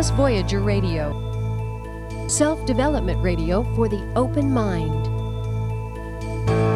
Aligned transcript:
Timeless 0.00 0.16
Voyager 0.16 0.60
Radio, 0.60 2.26
self 2.26 2.64
development 2.64 3.22
radio 3.22 3.62
for 3.74 3.86
the 3.86 4.02
open 4.16 4.50
mind. 4.50 5.06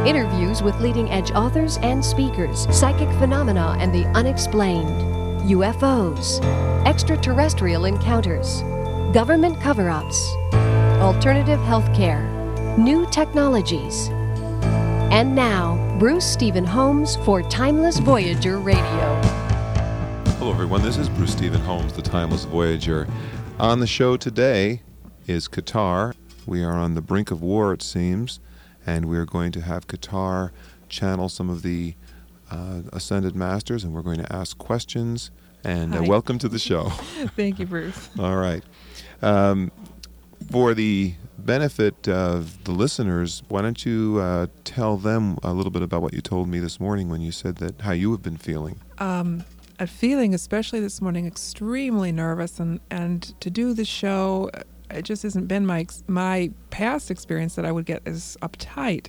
Interviews 0.07 0.63
with 0.63 0.79
leading 0.79 1.11
edge 1.11 1.31
authors 1.31 1.79
and 1.79 2.05
speakers, 2.05 2.67
psychic 2.71 3.09
phenomena 3.19 3.79
and 3.81 3.95
the 3.95 4.05
unexplained, 4.09 4.91
UFOs, 5.49 6.45
extraterrestrial 6.85 7.87
encounters, 7.87 8.61
government 9.15 9.59
cover 9.59 9.89
ups, 9.89 10.31
alternative 11.01 11.61
healthcare, 11.61 12.29
new 12.77 13.07
technologies. 13.11 14.09
And 15.11 15.35
now, 15.35 15.79
Bruce 15.99 16.31
Stephen 16.31 16.67
Holms 16.67 17.17
for 17.25 17.41
Timeless 17.41 18.01
Voyager 18.01 18.59
Radio. 18.59 19.44
Hello, 20.45 20.53
everyone. 20.53 20.83
This 20.83 20.99
is 20.99 21.09
Bruce 21.09 21.33
Stephen 21.33 21.63
Holms, 21.63 21.95
the 21.95 22.03
Timeless 22.03 22.45
Voyager. 22.45 23.09
On 23.59 23.81
the 23.81 23.87
show 23.87 24.19
today 24.19 24.83
is 25.27 25.49
Katar. 25.49 26.15
We 26.45 26.63
are 26.63 26.75
on 26.75 26.95
the 26.95 27.01
brink 27.01 27.31
of 27.31 27.41
war, 27.41 27.73
it 27.73 27.81
seems, 27.81 28.41
and 28.85 29.07
we're 29.07 29.25
going 29.25 29.53
to 29.53 29.63
have 29.63 29.87
Katar 29.87 30.51
channel 30.91 31.31
some 31.31 31.49
of 31.49 31.63
the 31.63 31.95
uh, 32.51 32.83
ascended 32.93 33.35
masters, 33.35 33.85
and 33.85 33.95
we're 33.95 34.03
going 34.03 34.19
to 34.19 34.31
ask 34.31 34.59
questions. 34.59 35.31
And 35.65 35.95
uh, 35.95 36.03
welcome 36.03 36.39
to 36.41 36.49
the 36.51 36.59
show. 36.59 36.91
Thank 37.37 37.59
you, 37.59 37.65
Bruce. 37.65 38.11
All 38.19 38.37
right. 38.37 38.63
Um, 39.23 39.73
for 40.51 40.75
the 40.75 41.15
benefit 41.39 42.07
of 42.07 42.65
the 42.65 42.73
listeners, 42.73 43.43
why 43.49 43.63
don't 43.63 43.87
you 43.87 44.19
uh, 44.21 44.49
tell 44.65 44.99
them 44.99 45.39
a 45.43 45.55
little 45.55 45.73
bit 45.73 45.81
about 45.81 46.03
what 46.03 46.13
you 46.13 46.21
told 46.21 46.49
me 46.49 46.59
this 46.59 46.79
morning 46.79 47.09
when 47.09 47.23
you 47.23 47.33
said 47.33 47.57
that 47.57 47.81
how 47.81 47.93
you 47.93 48.11
have 48.11 48.21
been 48.21 48.37
feeling? 48.37 48.79
Um, 48.99 49.43
feeling, 49.87 50.35
especially 50.35 50.81
this 50.81 51.01
morning, 51.01 51.27
extremely 51.27 52.13
nervous, 52.13 52.61
and, 52.61 52.81
and 52.91 53.39
to 53.41 53.51
do 53.51 53.75
the 53.75 53.85
show, 53.85 54.51
uh, 54.55 54.63
it 54.91 55.03
just 55.03 55.23
hasn't 55.23 55.49
been 55.49 55.67
my 55.67 55.87
my 56.07 56.51
past 56.71 57.11
experience 57.11 57.55
that 57.57 57.65
I 57.65 57.73
would 57.73 57.87
get 57.87 58.03
as 58.07 58.37
uptight, 58.43 59.09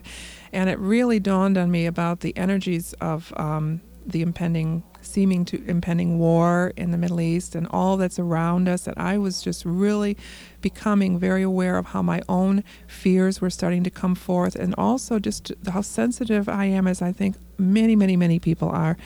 and 0.52 0.70
it 0.70 0.80
really 0.80 1.20
dawned 1.20 1.58
on 1.58 1.70
me 1.70 1.86
about 1.86 2.22
the 2.22 2.36
energies 2.38 2.94
of 3.02 3.34
um, 3.38 3.82
the 4.08 4.22
impending, 4.22 4.84
seeming 5.02 5.46
to 5.46 5.64
impending 5.66 6.18
war 6.18 6.74
in 6.78 6.92
the 6.92 6.98
Middle 6.98 7.20
East 7.22 7.56
and 7.56 7.68
all 7.72 7.98
that's 7.98 8.20
around 8.20 8.68
us. 8.68 8.86
That 8.86 8.98
I 8.98 9.18
was 9.18 9.42
just 9.42 9.66
really 9.66 10.18
becoming 10.62 11.20
very 11.20 11.44
aware 11.44 11.78
of 11.78 11.88
how 11.88 12.02
my 12.02 12.22
own 12.28 12.64
fears 12.88 13.42
were 13.42 13.50
starting 13.52 13.84
to 13.84 13.90
come 13.90 14.16
forth, 14.16 14.56
and 14.56 14.74
also 14.78 15.20
just 15.20 15.52
how 15.68 15.82
sensitive 15.82 16.50
I 16.50 16.66
am, 16.66 16.88
as 16.88 17.02
I 17.02 17.12
think 17.12 17.36
many, 17.58 17.96
many, 17.96 18.18
many 18.18 18.40
people 18.40 18.70
are, 18.70 18.98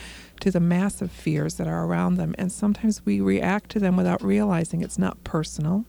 to 0.42 0.52
the 0.52 0.59
massive 0.59 1.12
fears 1.12 1.56
that 1.56 1.68
are 1.68 1.86
around 1.86 2.16
them. 2.16 2.36
And 2.38 2.52
sometimes 2.52 3.06
we 3.06 3.22
react 3.22 3.70
to 3.72 3.80
them 3.80 3.95
without 3.95 4.23
realizing 4.23 4.82
it's 4.82 4.98
not 4.98 5.23
personal. 5.23 5.86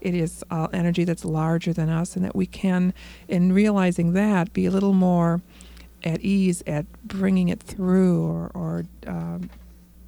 It 0.00 0.14
is 0.14 0.42
uh, 0.50 0.68
energy 0.72 1.04
that's 1.04 1.24
larger 1.24 1.72
than 1.72 1.88
us, 1.88 2.16
and 2.16 2.24
that 2.24 2.34
we 2.34 2.46
can, 2.46 2.94
in 3.28 3.52
realizing 3.52 4.12
that, 4.14 4.52
be 4.52 4.66
a 4.66 4.70
little 4.70 4.94
more 4.94 5.42
at 6.02 6.20
ease 6.20 6.62
at 6.66 6.86
bringing 7.04 7.48
it 7.48 7.62
through 7.62 8.24
or, 8.24 8.50
or 8.54 8.84
um, 9.06 9.50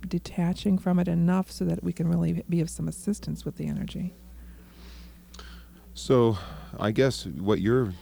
detaching 0.08 0.78
from 0.78 0.98
it 0.98 1.08
enough 1.08 1.50
so 1.50 1.64
that 1.64 1.84
we 1.84 1.92
can 1.92 2.08
really 2.08 2.42
be 2.48 2.60
of 2.60 2.70
some 2.70 2.88
assistance 2.88 3.44
with 3.44 3.56
the 3.56 3.66
energy. 3.66 4.14
So, 5.94 6.38
I 6.80 6.90
guess 6.90 7.26
what 7.26 7.60
you're 7.60 7.92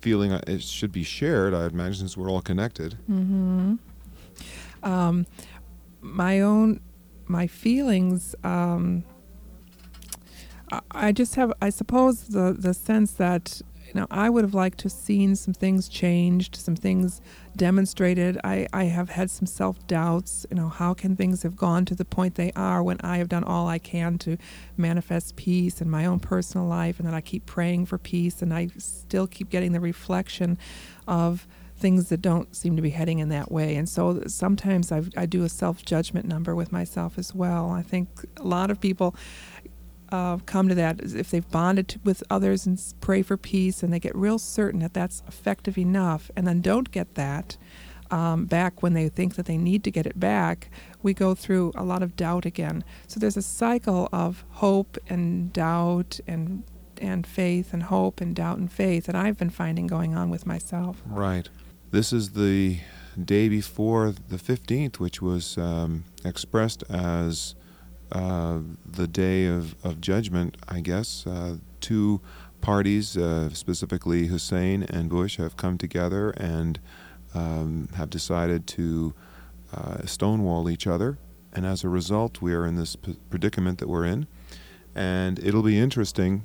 feeling 0.00 0.32
uh, 0.32 0.40
it 0.46 0.62
should 0.62 0.92
be 0.92 1.02
shared. 1.02 1.52
I 1.52 1.66
imagine 1.66 1.94
since 1.94 2.16
we're 2.16 2.30
all 2.30 2.40
connected. 2.40 2.96
Mm-hmm. 3.10 3.74
Um, 4.86 5.26
my 6.00 6.40
own, 6.40 6.80
my 7.26 7.48
feelings. 7.48 8.34
Um, 8.44 9.04
I, 10.90 11.12
just 11.12 11.34
have, 11.34 11.52
I 11.60 11.70
suppose, 11.70 12.28
the 12.28 12.54
the 12.56 12.74
sense 12.74 13.12
that 13.12 13.60
you 13.86 13.94
know 13.94 14.06
I 14.10 14.30
would 14.30 14.42
have 14.42 14.54
liked 14.54 14.78
to 14.78 14.84
have 14.84 14.92
seen 14.92 15.36
some 15.36 15.54
things 15.54 15.88
changed, 15.88 16.56
some 16.56 16.76
things 16.76 17.20
demonstrated. 17.56 18.38
I 18.44 18.68
I 18.72 18.84
have 18.84 19.10
had 19.10 19.30
some 19.30 19.46
self 19.46 19.84
doubts. 19.88 20.46
You 20.50 20.56
know, 20.56 20.68
how 20.68 20.94
can 20.94 21.16
things 21.16 21.42
have 21.42 21.56
gone 21.56 21.84
to 21.86 21.94
the 21.94 22.04
point 22.04 22.36
they 22.36 22.52
are 22.54 22.82
when 22.82 22.98
I 23.00 23.18
have 23.18 23.28
done 23.28 23.44
all 23.44 23.68
I 23.68 23.78
can 23.78 24.18
to 24.18 24.36
manifest 24.76 25.34
peace 25.36 25.80
in 25.80 25.90
my 25.90 26.06
own 26.06 26.20
personal 26.20 26.66
life, 26.66 27.00
and 27.00 27.08
that 27.08 27.14
I 27.14 27.20
keep 27.20 27.46
praying 27.46 27.86
for 27.86 27.98
peace, 27.98 28.40
and 28.42 28.54
I 28.54 28.68
still 28.78 29.26
keep 29.26 29.50
getting 29.50 29.72
the 29.72 29.80
reflection 29.80 30.58
of 31.08 31.46
things 31.76 32.08
that 32.08 32.22
don't 32.22 32.54
seem 32.56 32.76
to 32.76 32.82
be 32.82 32.90
heading 32.90 33.18
in 33.18 33.28
that 33.28 33.52
way. 33.52 33.76
And 33.76 33.88
so 33.88 34.22
sometimes 34.26 34.90
I've, 34.90 35.10
I 35.16 35.26
do 35.26 35.44
a 35.44 35.48
self 35.48 35.84
judgment 35.84 36.26
number 36.26 36.54
with 36.54 36.72
myself 36.72 37.18
as 37.18 37.34
well. 37.34 37.70
I 37.70 37.82
think 37.82 38.08
a 38.38 38.44
lot 38.44 38.70
of 38.70 38.80
people 38.80 39.14
uh, 40.10 40.38
come 40.46 40.68
to 40.68 40.74
that 40.74 41.00
if 41.00 41.30
they've 41.30 41.50
bonded 41.50 42.00
with 42.04 42.22
others 42.30 42.66
and 42.66 42.80
pray 43.00 43.22
for 43.22 43.36
peace 43.36 43.82
and 43.82 43.92
they 43.92 43.98
get 43.98 44.14
real 44.14 44.38
certain 44.38 44.80
that 44.80 44.94
that's 44.94 45.22
effective 45.26 45.76
enough 45.76 46.30
and 46.36 46.46
then 46.46 46.60
don't 46.60 46.90
get 46.90 47.14
that 47.16 47.56
um, 48.10 48.46
back 48.46 48.82
when 48.82 48.92
they 48.92 49.08
think 49.08 49.34
that 49.34 49.46
they 49.46 49.56
need 49.56 49.82
to 49.84 49.90
get 49.90 50.06
it 50.06 50.18
back, 50.18 50.70
we 51.02 51.12
go 51.12 51.34
through 51.34 51.72
a 51.74 51.82
lot 51.82 52.02
of 52.02 52.14
doubt 52.16 52.46
again. 52.46 52.84
So 53.08 53.18
there's 53.18 53.36
a 53.36 53.42
cycle 53.42 54.08
of 54.12 54.44
hope 54.50 54.96
and 55.08 55.52
doubt 55.52 56.20
and 56.26 56.62
and 56.98 57.26
faith 57.26 57.74
and 57.74 57.82
hope 57.82 58.22
and 58.22 58.34
doubt 58.34 58.56
and 58.56 58.72
faith 58.72 59.04
that 59.04 59.14
I've 59.14 59.36
been 59.36 59.50
finding 59.50 59.86
going 59.86 60.14
on 60.14 60.30
with 60.30 60.46
myself. 60.46 61.02
Right. 61.04 61.48
This 61.96 62.12
is 62.12 62.32
the 62.32 62.80
day 63.24 63.48
before 63.48 64.12
the 64.28 64.36
15th, 64.36 64.96
which 64.96 65.22
was 65.22 65.56
um, 65.56 66.04
expressed 66.26 66.84
as 66.90 67.54
uh, 68.12 68.58
the 68.84 69.06
day 69.08 69.46
of, 69.46 69.74
of 69.82 70.02
judgment, 70.02 70.58
I 70.68 70.80
guess. 70.80 71.26
Uh, 71.26 71.56
two 71.80 72.20
parties, 72.60 73.16
uh, 73.16 73.48
specifically 73.54 74.26
Hussein 74.26 74.82
and 74.82 75.08
Bush, 75.08 75.38
have 75.38 75.56
come 75.56 75.78
together 75.78 76.32
and 76.32 76.78
um, 77.32 77.88
have 77.94 78.10
decided 78.10 78.66
to 78.66 79.14
uh, 79.72 80.04
stonewall 80.04 80.68
each 80.68 80.86
other. 80.86 81.16
And 81.54 81.64
as 81.64 81.82
a 81.82 81.88
result, 81.88 82.42
we 82.42 82.52
are 82.52 82.66
in 82.66 82.76
this 82.76 82.94
predicament 83.30 83.78
that 83.78 83.88
we're 83.88 84.04
in. 84.04 84.26
And 84.94 85.38
it'll 85.38 85.62
be 85.62 85.78
interesting 85.78 86.44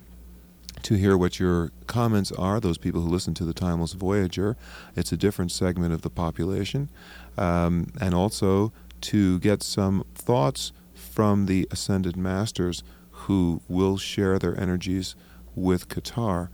to 0.84 0.96
hear 0.96 1.18
what 1.18 1.40
your 1.40 1.72
comments 1.88 2.32
are, 2.32 2.60
those 2.60 2.78
people 2.78 3.02
who 3.02 3.10
listen 3.10 3.34
to 3.36 3.46
the 3.46 3.54
Timeless 3.54 3.94
Voyager. 3.94 4.58
It's 4.96 5.12
a 5.12 5.18
different 5.18 5.52
segment 5.52 5.94
of 5.94 6.02
the 6.02 6.10
population. 6.10 6.90
Um, 7.38 7.92
and 8.00 8.14
also 8.14 8.72
to 9.02 9.40
get 9.40 9.64
some 9.64 10.06
thoughts 10.16 10.72
from 10.94 11.46
the 11.46 11.68
Ascended 11.72 12.16
Masters 12.16 12.84
who 13.12 13.62
will 13.68 13.98
share 13.98 14.40
their 14.40 14.60
energies 14.60 15.16
with 15.56 15.90
Katar. 15.90 16.50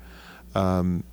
Um, 0.56 1.04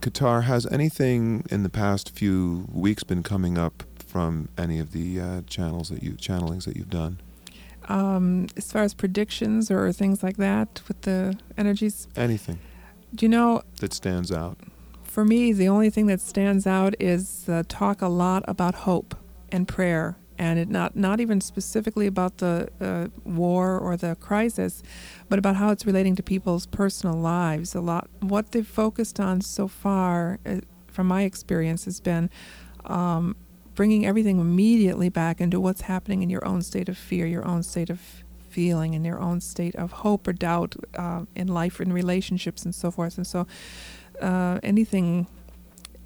Katar, 0.00 0.44
has 0.44 0.66
anything 0.66 1.44
in 1.50 1.62
the 1.62 1.70
past 1.70 2.10
few 2.10 2.68
weeks 2.70 3.04
been 3.04 3.22
coming 3.22 3.56
up 3.56 3.84
from 3.98 4.48
any 4.58 4.78
of 4.78 4.92
the 4.92 5.20
uh, 5.20 5.42
channels 5.46 5.88
that 5.88 6.02
you 6.02 6.12
channelings 6.12 6.64
that 6.66 6.76
you've 6.76 6.90
done? 6.90 7.18
Um, 7.88 8.46
as 8.56 8.72
far 8.72 8.82
as 8.82 8.94
predictions 8.94 9.70
or 9.70 9.92
things 9.92 10.22
like 10.22 10.36
that 10.38 10.80
with 10.88 11.02
the 11.02 11.38
energies, 11.58 12.08
Anything 12.16 12.58
do 13.14 13.24
you 13.26 13.30
know, 13.30 13.62
that 13.80 13.92
stands 13.92 14.32
out? 14.32 14.58
for 15.04 15.24
me, 15.24 15.52
the 15.52 15.68
only 15.68 15.90
thing 15.90 16.06
that 16.06 16.20
stands 16.20 16.66
out 16.66 16.94
is 16.98 17.48
uh, 17.48 17.62
talk 17.68 18.02
a 18.02 18.08
lot 18.08 18.42
about 18.48 18.74
hope 18.74 19.14
and 19.52 19.68
prayer, 19.68 20.16
and 20.38 20.58
it 20.58 20.68
not 20.68 20.96
not 20.96 21.20
even 21.20 21.40
specifically 21.40 22.08
about 22.08 22.38
the 22.38 22.68
uh, 22.80 23.06
war 23.24 23.78
or 23.78 23.96
the 23.96 24.16
crisis, 24.16 24.82
but 25.28 25.38
about 25.38 25.54
how 25.54 25.70
it's 25.70 25.86
relating 25.86 26.16
to 26.16 26.22
people's 26.22 26.66
personal 26.66 27.14
lives. 27.14 27.76
A 27.76 27.80
lot 27.80 28.08
what 28.20 28.50
they've 28.50 28.66
focused 28.66 29.20
on 29.20 29.40
so 29.40 29.68
far, 29.68 30.40
uh, 30.44 30.60
from 30.88 31.06
my 31.06 31.22
experience, 31.22 31.84
has 31.84 32.00
been. 32.00 32.28
Um, 32.86 33.36
bringing 33.74 34.06
everything 34.06 34.38
immediately 34.38 35.08
back 35.08 35.40
into 35.40 35.60
what's 35.60 35.82
happening 35.82 36.22
in 36.22 36.30
your 36.30 36.46
own 36.46 36.62
state 36.62 36.88
of 36.88 36.96
fear, 36.96 37.26
your 37.26 37.46
own 37.46 37.62
state 37.62 37.90
of 37.90 38.00
feeling, 38.48 38.94
and 38.94 39.04
your 39.04 39.20
own 39.20 39.40
state 39.40 39.74
of 39.76 39.92
hope 39.92 40.28
or 40.28 40.32
doubt 40.32 40.76
uh, 40.96 41.24
in 41.34 41.48
life, 41.48 41.80
in 41.80 41.92
relationships, 41.92 42.64
and 42.64 42.74
so 42.74 42.90
forth. 42.90 43.16
And 43.16 43.26
so, 43.26 43.46
uh, 44.20 44.60
anything 44.62 45.26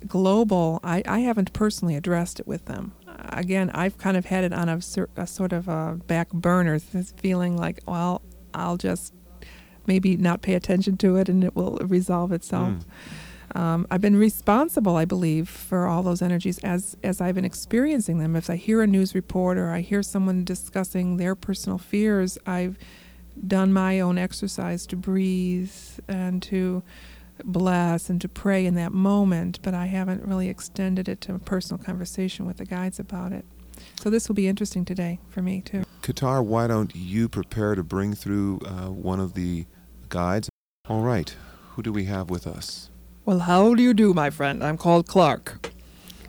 global, 0.06 0.80
I, 0.82 1.02
I 1.06 1.20
haven't 1.20 1.52
personally 1.52 1.96
addressed 1.96 2.40
it 2.40 2.46
with 2.46 2.64
them. 2.66 2.92
Again, 3.30 3.70
I've 3.70 3.98
kind 3.98 4.16
of 4.16 4.26
had 4.26 4.44
it 4.44 4.52
on 4.52 4.68
a, 4.68 4.80
a 5.16 5.26
sort 5.26 5.52
of 5.52 5.68
a 5.68 5.98
back 6.06 6.30
burner, 6.30 6.78
feeling 6.78 7.56
like, 7.56 7.80
well, 7.86 8.22
I'll 8.54 8.76
just 8.76 9.12
maybe 9.86 10.16
not 10.16 10.42
pay 10.42 10.54
attention 10.54 10.96
to 10.98 11.16
it 11.16 11.28
and 11.28 11.42
it 11.42 11.56
will 11.56 11.78
resolve 11.82 12.30
itself. 12.32 12.68
Mm. 12.68 12.84
Um, 13.54 13.86
I've 13.90 14.00
been 14.00 14.16
responsible, 14.16 14.96
I 14.96 15.04
believe, 15.04 15.48
for 15.48 15.86
all 15.86 16.02
those 16.02 16.22
energies 16.22 16.58
as 16.58 16.96
as 17.02 17.20
I've 17.20 17.34
been 17.34 17.44
experiencing 17.44 18.18
them. 18.18 18.36
If 18.36 18.50
I 18.50 18.56
hear 18.56 18.82
a 18.82 18.86
news 18.86 19.14
report 19.14 19.58
or 19.58 19.70
I 19.70 19.80
hear 19.80 20.02
someone 20.02 20.44
discussing 20.44 21.16
their 21.16 21.34
personal 21.34 21.78
fears, 21.78 22.38
I've 22.46 22.76
done 23.46 23.72
my 23.72 24.00
own 24.00 24.18
exercise 24.18 24.86
to 24.86 24.96
breathe 24.96 25.72
and 26.08 26.42
to 26.42 26.82
bless 27.44 28.10
and 28.10 28.20
to 28.20 28.28
pray 28.28 28.66
in 28.66 28.74
that 28.74 28.92
moment, 28.92 29.60
but 29.62 29.74
I 29.74 29.86
haven't 29.86 30.24
really 30.24 30.48
extended 30.48 31.08
it 31.08 31.20
to 31.22 31.34
a 31.34 31.38
personal 31.38 31.82
conversation 31.82 32.46
with 32.46 32.56
the 32.56 32.64
guides 32.64 32.98
about 32.98 33.32
it. 33.32 33.44
So 34.00 34.10
this 34.10 34.28
will 34.28 34.34
be 34.34 34.48
interesting 34.48 34.84
today 34.84 35.20
for 35.28 35.40
me 35.40 35.60
too. 35.60 35.84
Katar, 36.02 36.44
why 36.44 36.66
don't 36.66 36.94
you 36.94 37.28
prepare 37.28 37.74
to 37.74 37.82
bring 37.84 38.14
through 38.14 38.60
uh, 38.64 38.90
one 38.90 39.20
of 39.20 39.34
the 39.34 39.66
guides? 40.08 40.48
All 40.88 41.02
right, 41.02 41.34
who 41.70 41.82
do 41.82 41.92
we 41.92 42.04
have 42.04 42.30
with 42.30 42.46
us? 42.46 42.90
Well, 43.28 43.40
how 43.40 43.74
do 43.74 43.82
you 43.82 43.92
do, 43.92 44.14
my 44.14 44.30
friend? 44.30 44.64
I'm 44.64 44.78
called 44.78 45.06
Clark. 45.06 45.70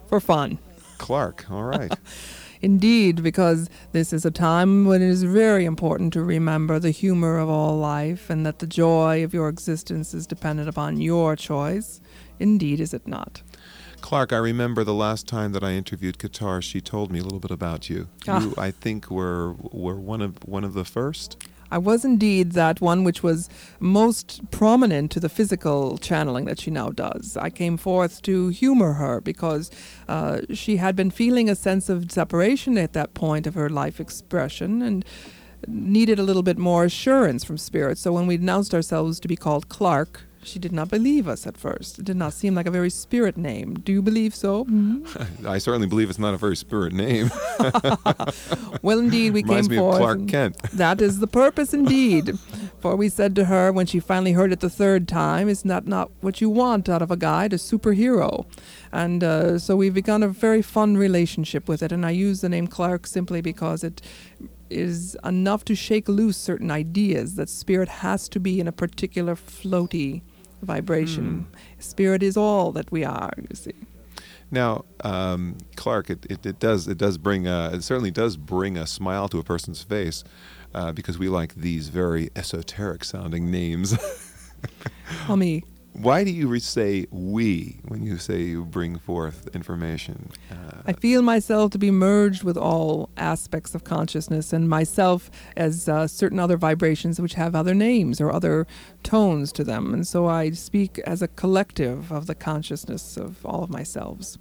For 0.10 0.20
fun. 0.20 0.60
Clark, 0.98 1.50
all 1.50 1.64
right. 1.64 1.98
Indeed, 2.62 3.24
because 3.24 3.70
this 3.94 4.12
is 4.12 4.26
a 4.26 4.32
time 4.32 4.84
when 4.84 5.02
it 5.02 5.08
is 5.08 5.24
very 5.24 5.64
important 5.64 6.12
to 6.12 6.22
remember 6.22 6.78
the 6.78 6.92
humor 6.92 7.38
of 7.38 7.48
all 7.48 7.78
life 7.78 8.30
and 8.30 8.46
that 8.46 8.60
the 8.60 8.68
joy 8.68 9.24
of 9.24 9.34
your 9.34 9.48
existence 9.48 10.14
is 10.14 10.28
dependent 10.28 10.68
upon 10.68 11.00
your 11.00 11.38
choice. 11.38 12.02
Indeed, 12.38 12.82
is 12.82 12.94
it 12.94 13.08
not? 13.08 13.44
Clark, 14.02 14.34
I 14.34 14.38
remember 14.38 14.84
the 14.84 14.94
last 14.94 15.26
time 15.26 15.54
that 15.54 15.64
I 15.64 15.72
interviewed 15.72 16.18
Katar, 16.18 16.62
she 16.62 16.82
told 16.82 17.14
me 17.14 17.20
a 17.20 17.24
little 17.24 17.40
bit 17.40 17.52
about 17.52 17.90
you. 17.90 18.10
Ah. 18.28 18.42
You, 18.42 18.54
I 18.58 18.72
think, 18.72 19.10
were 19.10 19.54
were 19.54 19.96
one 19.96 20.22
of 20.22 20.46
one 20.46 20.66
of 20.66 20.74
the 20.74 20.84
first. 20.84 21.38
I 21.72 21.78
was 21.78 22.04
indeed 22.04 22.54
that 22.54 22.82
one 22.82 23.04
which 23.04 23.22
was 23.22 23.50
most 23.80 24.42
prominent 24.52 25.12
to 25.12 25.20
the 25.20 25.30
physical 25.30 25.98
channeling 25.98 26.46
that 26.46 26.60
she 26.60 26.72
now 26.72 26.90
does. 26.90 27.38
I 27.38 27.50
came 27.50 27.78
forth 27.78 28.22
to 28.24 28.50
humor 28.50 28.94
her 28.94 29.22
because 29.22 29.70
uh, 30.08 30.42
she 30.54 30.78
had 30.78 30.96
been 30.96 31.12
feeling 31.12 31.50
a 31.50 31.56
sense 31.56 31.90
of 31.90 32.12
separation 32.12 32.78
at 32.78 32.94
that 32.94 33.14
point 33.14 33.46
of 33.46 33.56
her 33.56 33.70
life 33.70 34.00
expression 34.00 34.82
and 34.82 35.06
needed 35.68 36.20
a 36.20 36.24
little 36.24 36.44
bit 36.44 36.58
more 36.58 36.86
assurance 36.86 37.44
from 37.44 37.58
spirit. 37.58 37.98
So 37.98 38.14
when 38.14 38.28
we 38.28 38.36
announced 38.36 38.74
ourselves 38.74 39.20
to 39.20 39.28
be 39.28 39.36
called 39.36 39.70
Clark, 39.70 40.29
she 40.44 40.58
did 40.60 40.72
not 40.72 40.90
believe 40.90 41.28
us 41.28 41.46
at 41.46 41.58
first. 41.58 42.00
It 42.00 42.06
did 42.06 42.16
not 42.16 42.34
seem 42.34 42.56
like 42.56 42.66
a 42.66 42.72
very 42.72 42.90
spirit 42.90 43.38
name. 43.38 43.74
Do 43.76 43.92
you 43.92 44.02
believe 44.02 44.34
so? 44.34 44.66
Mhm. 44.66 45.46
I 45.46 45.58
certainly 45.58 45.88
believe 45.88 46.10
it's 46.10 46.20
not 46.20 46.34
a 46.34 46.38
very 46.38 46.56
spirit 46.56 46.94
name. 46.94 47.32
Well, 48.82 49.00
indeed, 49.00 49.34
we 49.34 49.44
Reminds 49.44 49.68
came 49.68 49.78
me 49.78 49.84
of. 49.84 49.98
Clark 49.98 50.28
Kent. 50.28 50.56
That 50.74 51.02
is 51.02 51.20
the 51.20 51.28
purpose 51.28 51.74
indeed. 51.74 52.38
For 52.80 52.96
we 52.96 53.10
said 53.10 53.36
to 53.36 53.46
her 53.46 53.72
when 53.74 53.86
she 53.86 54.00
finally 54.00 54.32
heard 54.32 54.54
it 54.54 54.62
the 54.62 54.70
third 54.70 55.08
time, 55.08 55.50
Is 55.50 55.64
that 55.64 55.86
not 55.86 56.12
what 56.22 56.40
you 56.40 56.50
want 56.50 56.88
out 56.88 57.02
of 57.02 57.12
a 57.12 57.18
guide, 57.18 57.52
a 57.54 57.58
superhero? 57.58 58.46
And 58.92 59.24
uh, 59.24 59.60
so 59.60 59.76
we've 59.76 59.94
begun 59.94 60.24
a 60.24 60.30
very 60.30 60.62
fun 60.62 60.96
relationship 60.96 61.68
with 61.68 61.84
it. 61.84 61.92
And 61.92 62.06
I 62.06 62.12
use 62.12 62.40
the 62.42 62.50
name 62.50 62.68
Clark 62.68 63.06
simply 63.06 63.42
because 63.42 63.84
it 63.84 64.02
is 64.70 65.18
enough 65.26 65.66
to 65.66 65.76
shake 65.76 66.08
loose 66.08 66.38
certain 66.38 66.72
ideas 66.72 67.36
that 67.36 67.50
spirit 67.50 67.90
has 67.90 68.30
to 68.30 68.40
be 68.40 68.60
in 68.60 68.68
a 68.68 68.72
particular 68.72 69.36
floaty 69.36 70.22
vibration. 70.62 71.48
Spirit 71.80 72.24
is 72.24 72.38
all 72.38 72.72
that 72.74 72.92
we 72.92 73.04
are, 73.04 73.34
you 73.50 73.56
see. 73.56 73.74
Now, 74.52 74.86
um, 75.04 75.58
Clark, 75.76 76.10
it, 76.10 76.26
it, 76.30 76.46
it 76.46 76.60
does 76.60 76.88
it 76.88 76.98
does 76.98 77.18
bring 77.18 77.48
a, 77.48 77.72
it 77.74 77.84
certainly 77.84 78.12
does 78.12 78.36
bring 78.36 78.78
a 78.78 78.88
smile 78.88 79.28
to 79.30 79.38
a 79.38 79.44
person's 79.44 79.84
face 79.84 80.24
uh, 80.74 80.92
because 80.92 81.20
we 81.20 81.30
like 81.30 81.56
these 81.56 81.90
very 81.90 82.30
esoteric 82.36 83.04
sounding 83.04 83.52
names. 83.52 83.98
Tell 85.26 85.38
me, 85.38 85.64
Why 86.02 86.24
do 86.24 86.32
you 86.32 86.58
say 86.60 87.08
we 87.12 87.82
when 87.90 88.04
you 88.04 88.18
say 88.20 88.42
you 88.42 88.64
bring 88.64 88.98
forth 89.00 89.50
information? 89.54 90.32
Uh, 90.50 90.82
I 90.86 90.94
feel 90.94 91.22
myself 91.22 91.72
to 91.72 91.78
be 91.78 91.92
merged 91.92 92.42
with 92.42 92.56
all 92.56 93.10
aspects 93.18 93.76
of 93.76 93.84
consciousness 93.84 94.54
and 94.54 94.70
myself 94.70 95.30
as 95.58 95.90
uh, 95.90 96.08
certain 96.08 96.40
other 96.40 96.56
vibrations 96.56 97.20
which 97.20 97.34
have 97.34 97.54
other 97.54 97.76
names 97.76 98.22
or 98.22 98.32
other 98.32 98.66
tones 99.04 99.52
to 99.52 99.66
them. 99.66 99.94
And 99.94 100.08
so 100.08 100.26
I 100.26 100.52
speak 100.52 101.00
as 101.00 101.22
a 101.22 101.28
collective 101.28 102.14
of 102.14 102.28
the 102.28 102.36
consciousness 102.36 103.18
of 103.18 103.46
all 103.46 103.66
of 103.66 103.70
myselves. 103.70 104.38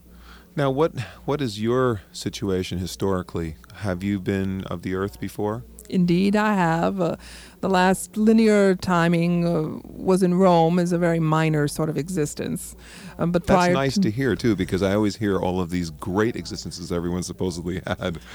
now, 0.55 0.71
what 0.71 0.97
what 1.25 1.43
is 1.43 1.61
your 1.61 2.03
situation 2.13 2.79
historically? 2.79 3.57
Have 3.79 4.05
you 4.05 4.21
been 4.21 4.63
of 4.67 4.83
the 4.83 4.95
earth 4.95 5.19
before? 5.19 5.65
Indeed, 5.89 6.37
I 6.37 6.55
have. 6.55 7.01
Uh, 7.01 7.17
the 7.61 7.69
last 7.69 8.17
linear 8.17 8.75
timing 8.77 9.47
uh, 9.47 9.81
was 9.85 10.23
in 10.23 10.35
Rome 10.35 10.79
as 10.79 10.93
a 10.93 10.99
very 10.99 11.19
minor 11.19 11.67
sort 11.67 11.89
of 11.89 11.97
existence. 11.97 12.77
Um, 13.19 13.33
but 13.33 13.47
That's 13.47 13.75
nice 13.75 13.95
to, 13.95 14.03
to 14.03 14.11
hear 14.11 14.37
too, 14.37 14.55
because 14.55 14.83
I 14.83 14.95
always 14.95 15.17
hear 15.17 15.39
all 15.39 15.61
of 15.61 15.71
these 15.71 15.91
great 15.91 16.37
existences 16.37 16.93
everyone 16.93 17.23
supposedly 17.23 17.83
had. 17.87 18.19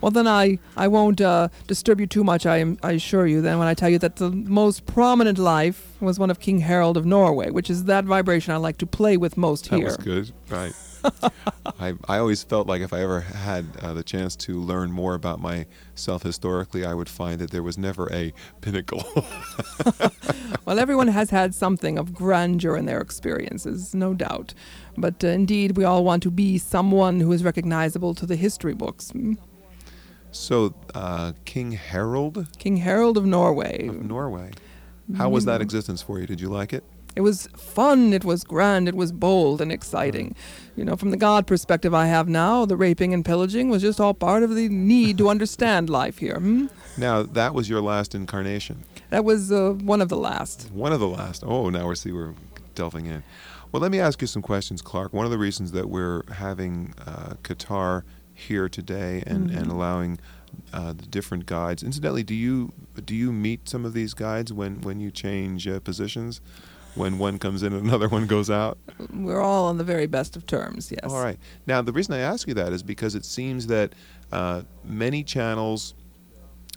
Well, 0.00 0.12
then 0.12 0.28
I, 0.28 0.60
I 0.76 0.86
won't 0.86 1.20
uh, 1.20 1.48
disturb 1.66 1.98
you 1.98 2.06
too 2.06 2.22
much, 2.22 2.46
I, 2.46 2.58
am, 2.58 2.78
I 2.84 2.92
assure 2.92 3.26
you, 3.26 3.42
then, 3.42 3.58
when 3.58 3.66
I 3.66 3.74
tell 3.74 3.88
you 3.88 3.98
that 3.98 4.14
the 4.14 4.30
most 4.30 4.86
prominent 4.86 5.38
life 5.38 6.00
was 6.00 6.20
one 6.20 6.30
of 6.30 6.38
King 6.38 6.60
Harold 6.60 6.96
of 6.96 7.04
Norway, 7.04 7.50
which 7.50 7.68
is 7.68 7.82
that 7.86 8.04
vibration 8.04 8.54
I 8.54 8.58
like 8.58 8.78
to 8.78 8.86
play 8.86 9.16
with 9.16 9.36
most 9.36 9.70
That 9.70 9.78
here. 9.78 9.86
was 9.86 9.96
good, 9.96 10.30
right? 10.50 10.72
I 11.80 11.94
I 12.08 12.18
always 12.18 12.42
felt 12.42 12.66
like 12.66 12.80
if 12.82 12.92
I 12.92 13.00
ever 13.02 13.20
had 13.20 13.64
uh, 13.82 13.92
the 13.94 14.02
chance 14.02 14.34
to 14.36 14.60
learn 14.60 14.90
more 14.92 15.14
about 15.14 15.40
myself 15.40 16.22
historically, 16.22 16.84
I 16.84 16.94
would 16.94 17.08
find 17.08 17.40
that 17.40 17.50
there 17.50 17.62
was 17.62 17.76
never 17.78 18.12
a 18.12 18.32
pinnacle. 18.60 19.04
Well, 20.64 20.78
everyone 20.78 21.08
has 21.08 21.30
had 21.30 21.54
something 21.54 21.96
of 21.98 22.12
grandeur 22.12 22.76
in 22.76 22.84
their 22.84 23.00
experiences, 23.00 23.94
no 23.94 24.12
doubt. 24.12 24.52
But 24.98 25.24
uh, 25.24 25.28
indeed, 25.28 25.78
we 25.78 25.84
all 25.84 26.04
want 26.04 26.22
to 26.24 26.30
be 26.30 26.58
someone 26.58 27.20
who 27.20 27.32
is 27.32 27.42
recognizable 27.42 28.14
to 28.16 28.26
the 28.26 28.36
history 28.36 28.74
books. 28.74 29.10
Mm. 29.12 29.38
so, 30.30 30.74
uh, 30.94 31.32
King 31.46 31.72
Harold 31.72 32.46
King 32.58 32.76
Harold 32.76 33.16
of 33.16 33.24
Norway. 33.24 33.88
of 33.88 34.04
Norway. 34.04 34.50
How 35.16 35.30
was 35.30 35.46
that 35.46 35.60
Mm. 35.60 35.64
existence 35.64 36.02
for 36.02 36.20
you? 36.20 36.26
Did 36.26 36.38
you 36.40 36.50
like 36.50 36.74
it? 36.74 36.84
It 37.18 37.22
was 37.22 37.48
fun, 37.56 38.12
it 38.12 38.24
was 38.24 38.44
grand, 38.44 38.86
it 38.86 38.94
was 38.94 39.10
bold 39.10 39.60
and 39.60 39.72
exciting. 39.72 40.36
You 40.76 40.84
know, 40.84 40.94
from 40.94 41.10
the 41.10 41.16
God 41.16 41.48
perspective 41.48 41.92
I 41.92 42.06
have 42.06 42.28
now, 42.28 42.64
the 42.64 42.76
raping 42.76 43.12
and 43.12 43.24
pillaging 43.24 43.70
was 43.70 43.82
just 43.82 43.98
all 43.98 44.14
part 44.14 44.44
of 44.44 44.54
the 44.54 44.68
need 44.68 45.18
to 45.18 45.28
understand 45.28 45.90
life 46.00 46.18
here. 46.18 46.38
Hmm? 46.38 46.66
Now, 46.96 47.24
that 47.24 47.54
was 47.54 47.68
your 47.68 47.80
last 47.80 48.14
incarnation. 48.14 48.84
That 49.10 49.24
was 49.24 49.50
uh, 49.50 49.72
one 49.72 50.00
of 50.00 50.08
the 50.08 50.16
last. 50.16 50.70
One 50.70 50.92
of 50.92 51.00
the 51.00 51.08
last. 51.08 51.42
Oh, 51.44 51.70
now 51.70 51.86
we're 51.86 51.96
see 51.96 52.12
we're 52.12 52.34
delving 52.76 53.06
in. 53.06 53.24
Well, 53.72 53.82
let 53.82 53.90
me 53.90 53.98
ask 53.98 54.20
you 54.20 54.28
some 54.28 54.40
questions, 54.42 54.80
Clark. 54.80 55.12
One 55.12 55.24
of 55.24 55.32
the 55.32 55.38
reasons 55.38 55.72
that 55.72 55.88
we're 55.90 56.22
having 56.34 56.94
uh, 57.04 57.34
Katar 57.42 58.04
here 58.32 58.68
today 58.68 59.24
and, 59.26 59.50
and 59.50 59.66
Mhm. 59.66 59.70
allowing 59.72 60.18
uh, 60.72 60.92
the 60.92 61.06
different 61.06 61.46
guides. 61.46 61.82
Incidentally, 61.82 62.22
do 62.22 62.34
you 62.34 62.72
do 63.04 63.14
you 63.16 63.32
meet 63.32 63.68
some 63.68 63.84
of 63.84 63.92
these 63.92 64.14
guides 64.14 64.52
when 64.52 64.80
when 64.82 65.00
you 65.00 65.10
change 65.10 65.66
uh, 65.66 65.80
positions? 65.80 66.40
When 66.98 67.18
one 67.18 67.38
comes 67.38 67.62
in 67.62 67.72
and 67.72 67.86
another 67.86 68.08
one 68.08 68.26
goes 68.26 68.50
out? 68.50 68.76
We're 69.14 69.40
all 69.40 69.66
on 69.66 69.78
the 69.78 69.84
very 69.84 70.06
best 70.06 70.36
of 70.36 70.46
terms, 70.46 70.90
yes. 70.90 71.10
All 71.10 71.22
right. 71.22 71.38
Now, 71.66 71.80
the 71.80 71.92
reason 71.92 72.14
I 72.14 72.18
ask 72.18 72.48
you 72.48 72.54
that 72.54 72.72
is 72.72 72.82
because 72.82 73.14
it 73.14 73.24
seems 73.24 73.68
that 73.68 73.94
uh, 74.32 74.62
many 74.84 75.22
channels 75.22 75.94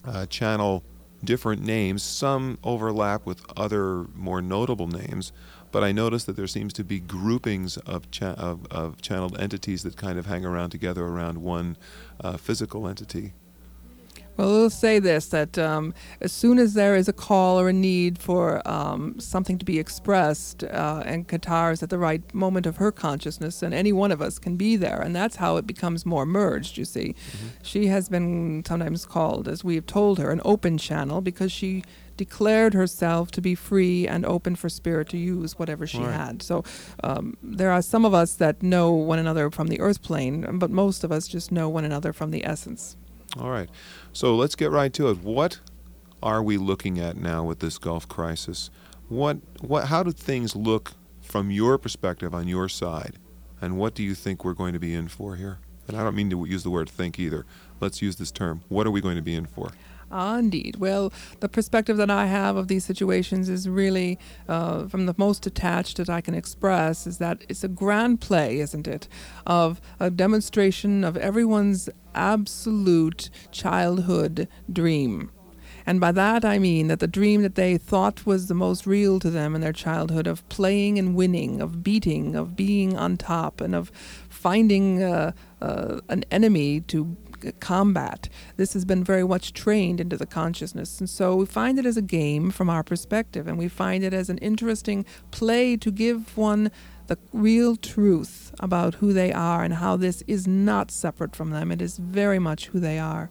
uh, 0.05 0.25
channel 0.27 0.83
different 1.23 1.63
names. 1.63 2.03
Some 2.03 2.57
overlap 2.63 3.25
with 3.25 3.41
other 3.57 4.05
more 4.15 4.41
notable 4.41 4.87
names, 4.87 5.31
but 5.71 5.83
I 5.83 5.91
notice 5.91 6.23
that 6.25 6.35
there 6.35 6.47
seems 6.47 6.73
to 6.73 6.83
be 6.83 6.99
groupings 6.99 7.77
of, 7.77 8.09
cha- 8.11 8.33
of, 8.33 8.65
of 8.71 9.01
channeled 9.01 9.39
entities 9.39 9.83
that 9.83 9.97
kind 9.97 10.17
of 10.17 10.25
hang 10.25 10.45
around 10.45 10.71
together 10.71 11.05
around 11.05 11.41
one 11.41 11.77
uh, 12.19 12.37
physical 12.37 12.87
entity. 12.87 13.33
Well, 14.37 14.49
we'll 14.49 14.69
say 14.69 14.97
this 14.99 15.27
that 15.27 15.57
um, 15.57 15.93
as 16.19 16.31
soon 16.31 16.57
as 16.57 16.73
there 16.73 16.95
is 16.95 17.07
a 17.07 17.13
call 17.13 17.59
or 17.59 17.69
a 17.69 17.73
need 17.73 18.17
for 18.17 18.65
um, 18.67 19.19
something 19.19 19.57
to 19.59 19.65
be 19.65 19.77
expressed, 19.77 20.63
uh, 20.63 21.03
and 21.05 21.27
Katar 21.27 21.73
is 21.73 21.83
at 21.83 21.89
the 21.89 21.99
right 21.99 22.21
moment 22.33 22.65
of 22.65 22.77
her 22.77 22.91
consciousness, 22.91 23.61
and 23.61 23.73
any 23.73 23.91
one 23.91 24.11
of 24.11 24.21
us 24.21 24.39
can 24.39 24.55
be 24.55 24.75
there, 24.77 24.99
and 25.01 25.15
that's 25.15 25.35
how 25.35 25.57
it 25.57 25.67
becomes 25.67 26.05
more 26.05 26.25
merged, 26.25 26.77
you 26.77 26.85
see. 26.85 27.13
She 27.61 27.87
has 27.87 28.09
been 28.09 28.63
sometimes 28.65 29.05
called, 29.05 29.47
as 29.47 29.63
we 29.63 29.75
have 29.75 29.85
told 29.85 30.17
her, 30.17 30.31
an 30.31 30.41
open 30.43 30.77
channel 30.77 31.21
because 31.21 31.51
she 31.51 31.83
declared 32.17 32.73
herself 32.73 33.31
to 33.31 33.41
be 33.41 33.53
free 33.55 34.07
and 34.07 34.25
open 34.25 34.55
for 34.55 34.69
spirit 34.69 35.09
to 35.09 35.17
use 35.17 35.57
whatever 35.59 35.85
she 35.87 35.99
Right. 35.99 36.13
had. 36.13 36.41
So 36.41 36.63
um, 37.03 37.35
there 37.43 37.71
are 37.71 37.81
some 37.81 38.05
of 38.05 38.13
us 38.13 38.33
that 38.35 38.61
know 38.63 38.91
one 38.93 39.19
another 39.19 39.49
from 39.51 39.67
the 39.67 39.79
earth 39.79 40.01
plane, 40.01 40.45
but 40.59 40.69
most 40.71 41.03
of 41.03 41.11
us 41.11 41.27
just 41.27 41.51
know 41.51 41.67
one 41.69 41.83
another 41.85 42.13
from 42.13 42.31
the 42.31 42.45
essence. 42.45 42.95
All 43.37 43.49
right. 43.49 43.69
So 44.13 44.35
let's 44.35 44.55
get 44.55 44.71
right 44.71 44.91
to 44.93 45.09
it. 45.09 45.19
What 45.19 45.59
are 46.21 46.43
we 46.43 46.57
looking 46.57 46.99
at 46.99 47.17
now 47.17 47.43
with 47.43 47.59
this 47.59 47.77
Gulf 47.77 48.07
crisis? 48.07 48.69
What, 49.07 49.37
what, 49.61 49.87
how 49.87 50.03
do 50.03 50.11
things 50.11 50.55
look 50.55 50.93
from 51.21 51.49
your 51.49 51.77
perspective 51.77 52.35
on 52.35 52.47
your 52.47 52.67
side? 52.67 53.17
And 53.61 53.77
what 53.77 53.93
do 53.93 54.03
you 54.03 54.15
think 54.15 54.43
we're 54.43 54.53
going 54.53 54.73
to 54.73 54.79
be 54.79 54.93
in 54.93 55.07
for 55.07 55.35
here? 55.35 55.59
And 55.87 55.97
I 55.97 56.03
don't 56.03 56.15
mean 56.15 56.29
to 56.29 56.45
use 56.45 56.63
the 56.63 56.69
word 56.69 56.89
think 56.89 57.19
either. 57.19 57.45
Let's 57.79 58.01
use 58.01 58.17
this 58.17 58.31
term. 58.31 58.61
What 58.69 58.85
are 58.87 58.91
we 58.91 59.01
going 59.01 59.15
to 59.15 59.21
be 59.21 59.35
in 59.35 59.45
for? 59.45 59.71
Ah, 60.11 60.37
indeed. 60.37 60.75
Well, 60.75 61.13
the 61.39 61.47
perspective 61.47 61.95
that 61.97 62.11
I 62.11 62.25
have 62.25 62.57
of 62.57 62.67
these 62.67 62.83
situations 62.83 63.47
is 63.47 63.69
really, 63.69 64.19
uh, 64.49 64.87
from 64.87 65.05
the 65.05 65.15
most 65.17 65.41
detached 65.41 65.97
that 65.97 66.09
I 66.09 66.19
can 66.19 66.35
express, 66.35 67.07
is 67.07 67.17
that 67.19 67.45
it's 67.47 67.63
a 67.63 67.69
grand 67.69 68.19
play, 68.19 68.59
isn't 68.59 68.87
it, 68.87 69.07
of 69.47 69.79
a 69.99 70.09
demonstration 70.09 71.05
of 71.05 71.15
everyone's 71.15 71.89
absolute 72.13 73.29
childhood 73.51 74.49
dream. 74.71 75.31
And 75.85 75.99
by 75.99 76.11
that 76.11 76.45
I 76.45 76.59
mean 76.59 76.87
that 76.87 76.99
the 76.99 77.07
dream 77.07 77.41
that 77.41 77.55
they 77.55 77.77
thought 77.77 78.25
was 78.25 78.47
the 78.47 78.53
most 78.53 78.85
real 78.85 79.19
to 79.19 79.29
them 79.29 79.55
in 79.55 79.61
their 79.61 79.73
childhood 79.73 80.27
of 80.27 80.47
playing 80.49 80.99
and 80.99 81.15
winning, 81.15 81.61
of 81.61 81.83
beating, 81.83 82.35
of 82.35 82.55
being 82.55 82.97
on 82.97 83.17
top, 83.17 83.61
and 83.61 83.73
of 83.73 83.91
finding 84.29 85.01
uh, 85.01 85.31
uh, 85.61 85.99
an 86.09 86.23
enemy 86.29 86.81
to 86.81 87.15
combat. 87.59 88.29
This 88.57 88.73
has 88.73 88.85
been 88.85 89.03
very 89.03 89.23
much 89.23 89.53
trained 89.53 89.99
into 89.99 90.17
the 90.17 90.25
consciousness. 90.25 90.99
And 90.99 91.09
so 91.09 91.35
we 91.35 91.45
find 91.45 91.79
it 91.79 91.85
as 91.85 91.97
a 91.97 92.01
game 92.01 92.51
from 92.51 92.69
our 92.69 92.83
perspective, 92.83 93.47
and 93.47 93.57
we 93.57 93.67
find 93.67 94.03
it 94.03 94.13
as 94.13 94.29
an 94.29 94.37
interesting 94.39 95.05
play 95.31 95.77
to 95.77 95.91
give 95.91 96.37
one 96.37 96.71
the 97.07 97.17
real 97.33 97.75
truth 97.75 98.53
about 98.59 98.95
who 98.95 99.11
they 99.11 99.33
are 99.33 99.63
and 99.63 99.75
how 99.75 99.97
this 99.97 100.23
is 100.27 100.47
not 100.47 100.91
separate 100.91 101.35
from 101.35 101.49
them. 101.49 101.71
It 101.71 101.81
is 101.81 101.97
very 101.97 102.39
much 102.39 102.67
who 102.67 102.79
they 102.79 102.99
are. 102.99 103.29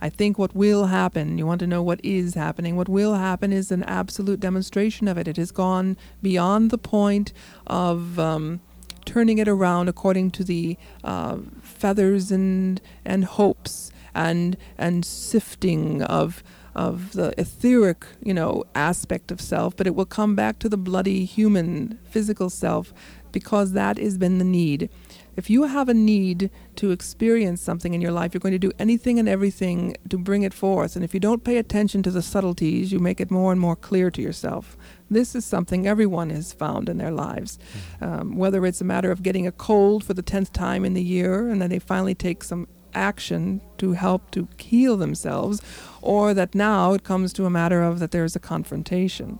I 0.00 0.08
think 0.08 0.38
what 0.38 0.56
will 0.56 0.86
happen, 0.86 1.38
you 1.38 1.46
want 1.46 1.60
to 1.60 1.66
know 1.66 1.82
what 1.82 2.00
is 2.02 2.34
happening, 2.34 2.74
what 2.74 2.88
will 2.88 3.14
happen 3.14 3.52
is 3.52 3.70
an 3.70 3.84
absolute 3.84 4.40
demonstration 4.40 5.06
of 5.06 5.16
it. 5.16 5.28
It 5.28 5.36
has 5.36 5.52
gone 5.52 5.96
beyond 6.22 6.70
the 6.70 6.78
point 6.78 7.32
of. 7.66 8.18
Um, 8.18 8.60
turning 9.04 9.38
it 9.38 9.48
around 9.48 9.88
according 9.88 10.30
to 10.30 10.44
the 10.44 10.76
uh, 11.02 11.36
feathers 11.82 12.30
and 12.30 12.80
and 13.04 13.24
hopes 13.24 13.90
and 14.14 14.56
and 14.78 15.04
sifting 15.04 16.00
of 16.04 16.44
of 16.76 17.12
the 17.12 17.28
etheric 17.36 18.06
you 18.22 18.32
know 18.32 18.62
aspect 18.74 19.32
of 19.32 19.40
self 19.40 19.76
but 19.76 19.86
it 19.86 19.94
will 19.96 20.06
come 20.06 20.36
back 20.36 20.60
to 20.60 20.68
the 20.68 20.76
bloody 20.76 21.24
human 21.24 21.98
physical 22.04 22.48
self 22.48 22.94
because 23.32 23.72
that 23.72 23.98
has 23.98 24.16
been 24.16 24.38
the 24.38 24.44
need 24.60 24.88
if 25.34 25.48
you 25.48 25.62
have 25.62 25.88
a 25.88 25.94
need 25.94 26.50
to 26.76 26.90
experience 26.90 27.62
something 27.62 27.94
in 27.94 28.00
your 28.02 28.12
life, 28.12 28.34
you're 28.34 28.40
going 28.40 28.52
to 28.52 28.58
do 28.58 28.72
anything 28.78 29.18
and 29.18 29.28
everything 29.28 29.96
to 30.10 30.18
bring 30.18 30.42
it 30.42 30.52
forth. 30.52 30.94
And 30.94 31.04
if 31.04 31.14
you 31.14 31.20
don't 31.20 31.42
pay 31.42 31.56
attention 31.56 32.02
to 32.02 32.10
the 32.10 32.22
subtleties, 32.22 32.92
you 32.92 32.98
make 32.98 33.20
it 33.20 33.30
more 33.30 33.50
and 33.50 33.60
more 33.60 33.76
clear 33.76 34.10
to 34.10 34.20
yourself. 34.20 34.76
This 35.12 35.34
is 35.34 35.44
something 35.44 35.86
everyone 35.86 36.30
has 36.30 36.52
found 36.52 36.88
in 36.88 36.98
their 36.98 37.10
lives. 37.10 37.58
Um, 38.00 38.36
whether 38.36 38.64
it's 38.66 38.80
a 38.80 38.84
matter 38.84 39.10
of 39.10 39.22
getting 39.22 39.46
a 39.46 39.52
cold 39.52 40.04
for 40.04 40.14
the 40.14 40.22
10th 40.22 40.52
time 40.52 40.84
in 40.84 40.94
the 40.94 41.02
year 41.02 41.48
and 41.48 41.60
then 41.60 41.70
they 41.70 41.78
finally 41.78 42.14
take 42.14 42.42
some 42.42 42.68
action 42.94 43.60
to 43.78 43.92
help 43.92 44.30
to 44.30 44.48
heal 44.58 44.96
themselves, 44.96 45.62
or 46.02 46.34
that 46.34 46.54
now 46.54 46.92
it 46.92 47.04
comes 47.04 47.32
to 47.32 47.46
a 47.46 47.50
matter 47.50 47.82
of 47.82 47.98
that 48.00 48.10
there's 48.10 48.36
a 48.36 48.40
confrontation. 48.40 49.38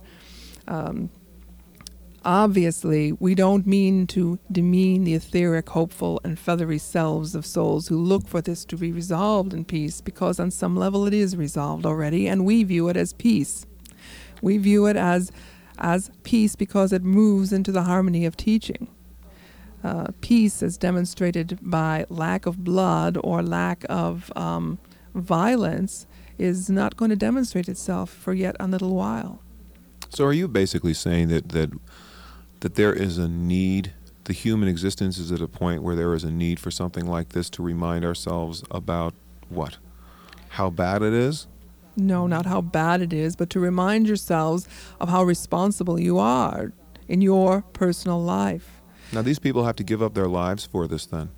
Um, 0.67 1.11
Obviously, 2.25 3.11
we 3.11 3.35
don't 3.35 3.67
mean 3.67 4.07
to 4.07 4.39
demean 4.49 5.03
the 5.03 5.13
etheric, 5.13 5.67
hopeful, 5.69 6.21
and 6.23 6.39
feathery 6.39 6.77
selves 6.77 7.35
of 7.35 7.45
souls 7.45 7.89
who 7.89 7.97
look 8.01 8.29
for 8.29 8.39
this 8.39 8.63
to 8.65 8.77
be 8.77 8.93
resolved 8.93 9.53
in 9.53 9.65
peace, 9.65 9.99
because 9.99 10.39
on 10.39 10.49
some 10.49 10.77
level 10.77 11.05
it 11.05 11.13
is 11.13 11.35
resolved 11.35 11.85
already, 11.85 12.27
and 12.27 12.45
we 12.45 12.63
view 12.63 12.87
it 12.87 12.95
as 12.95 13.11
peace. 13.11 13.65
We 14.41 14.57
view 14.57 14.85
it 14.85 14.95
as, 14.95 15.33
as 15.77 16.11
peace 16.23 16.55
because 16.55 16.93
it 16.93 17.03
moves 17.03 17.51
into 17.51 17.71
the 17.71 17.83
harmony 17.83 18.25
of 18.25 18.37
teaching. 18.37 18.87
Uh, 19.83 20.07
peace, 20.21 20.63
as 20.63 20.77
demonstrated 20.77 21.59
by 21.61 22.05
lack 22.09 22.45
of 22.45 22.63
blood 22.63 23.17
or 23.21 23.43
lack 23.43 23.85
of 23.89 24.31
um, 24.35 24.79
violence, 25.13 26.07
is 26.37 26.69
not 26.69 26.95
going 26.95 27.09
to 27.09 27.17
demonstrate 27.17 27.67
itself 27.67 28.09
for 28.09 28.33
yet 28.33 28.55
a 28.59 28.67
little 28.67 28.95
while. 28.95 29.41
So, 30.09 30.23
are 30.25 30.33
you 30.33 30.47
basically 30.47 30.93
saying 30.93 31.27
that 31.29 31.49
that 31.49 31.71
that 32.61 32.75
there 32.75 32.93
is 32.93 33.17
a 33.17 33.27
need? 33.27 33.93
The 34.23 34.33
human 34.33 34.69
existence 34.69 35.17
is 35.17 35.33
at 35.33 35.41
a 35.41 35.49
point 35.49 35.83
where 35.83 35.97
there 35.97 36.13
is 36.13 36.23
a 36.23 36.31
need 36.31 36.57
for 36.57 36.71
something 36.71 37.05
like 37.05 37.29
this 37.29 37.49
to 37.51 37.63
remind 37.63 38.05
ourselves 38.05 38.63
about 38.71 39.13
what, 39.49 39.79
how 40.49 40.69
bad 40.69 41.01
it 41.01 41.11
is. 41.11 41.47
No, 41.95 42.27
not 42.27 42.45
how 42.45 42.61
bad 42.61 43.01
it 43.01 43.13
is, 43.13 43.35
but 43.35 43.49
to 43.51 43.59
remind 43.59 44.07
yourselves 44.07 44.67
of 44.99 45.09
how 45.09 45.23
responsible 45.23 45.99
you 45.99 46.17
are 46.17 46.71
in 47.07 47.21
your 47.21 47.61
personal 47.73 48.21
life. 48.21 48.81
Now, 49.11 49.21
these 49.21 49.39
people 49.39 49.63
have 49.65 49.75
to 49.75 49.83
give 49.83 50.01
up 50.01 50.13
their 50.13 50.27
lives 50.27 50.65
for 50.65 50.87
this, 50.87 51.05
then, 51.05 51.29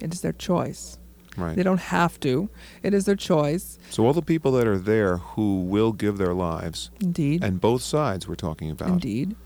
It 0.00 0.12
is 0.12 0.20
their 0.20 0.32
choice. 0.32 0.98
right? 1.38 1.56
They 1.56 1.62
don't 1.62 1.80
have 1.80 2.20
to. 2.20 2.50
It 2.82 2.92
is 2.92 3.04
their 3.06 3.16
choice. 3.16 3.78
So, 3.90 4.04
all 4.04 4.12
the 4.12 4.20
people 4.22 4.52
that 4.52 4.66
are 4.66 4.76
there 4.78 5.16
who 5.18 5.60
will 5.62 5.92
give 5.92 6.18
their 6.18 6.34
lives, 6.34 6.90
Indeed. 7.00 7.42
and 7.42 7.60
both 7.60 7.80
sides 7.82 8.28
we're 8.28 8.34
talking 8.34 8.70
about, 8.70 8.88
Indeed. 8.90 9.36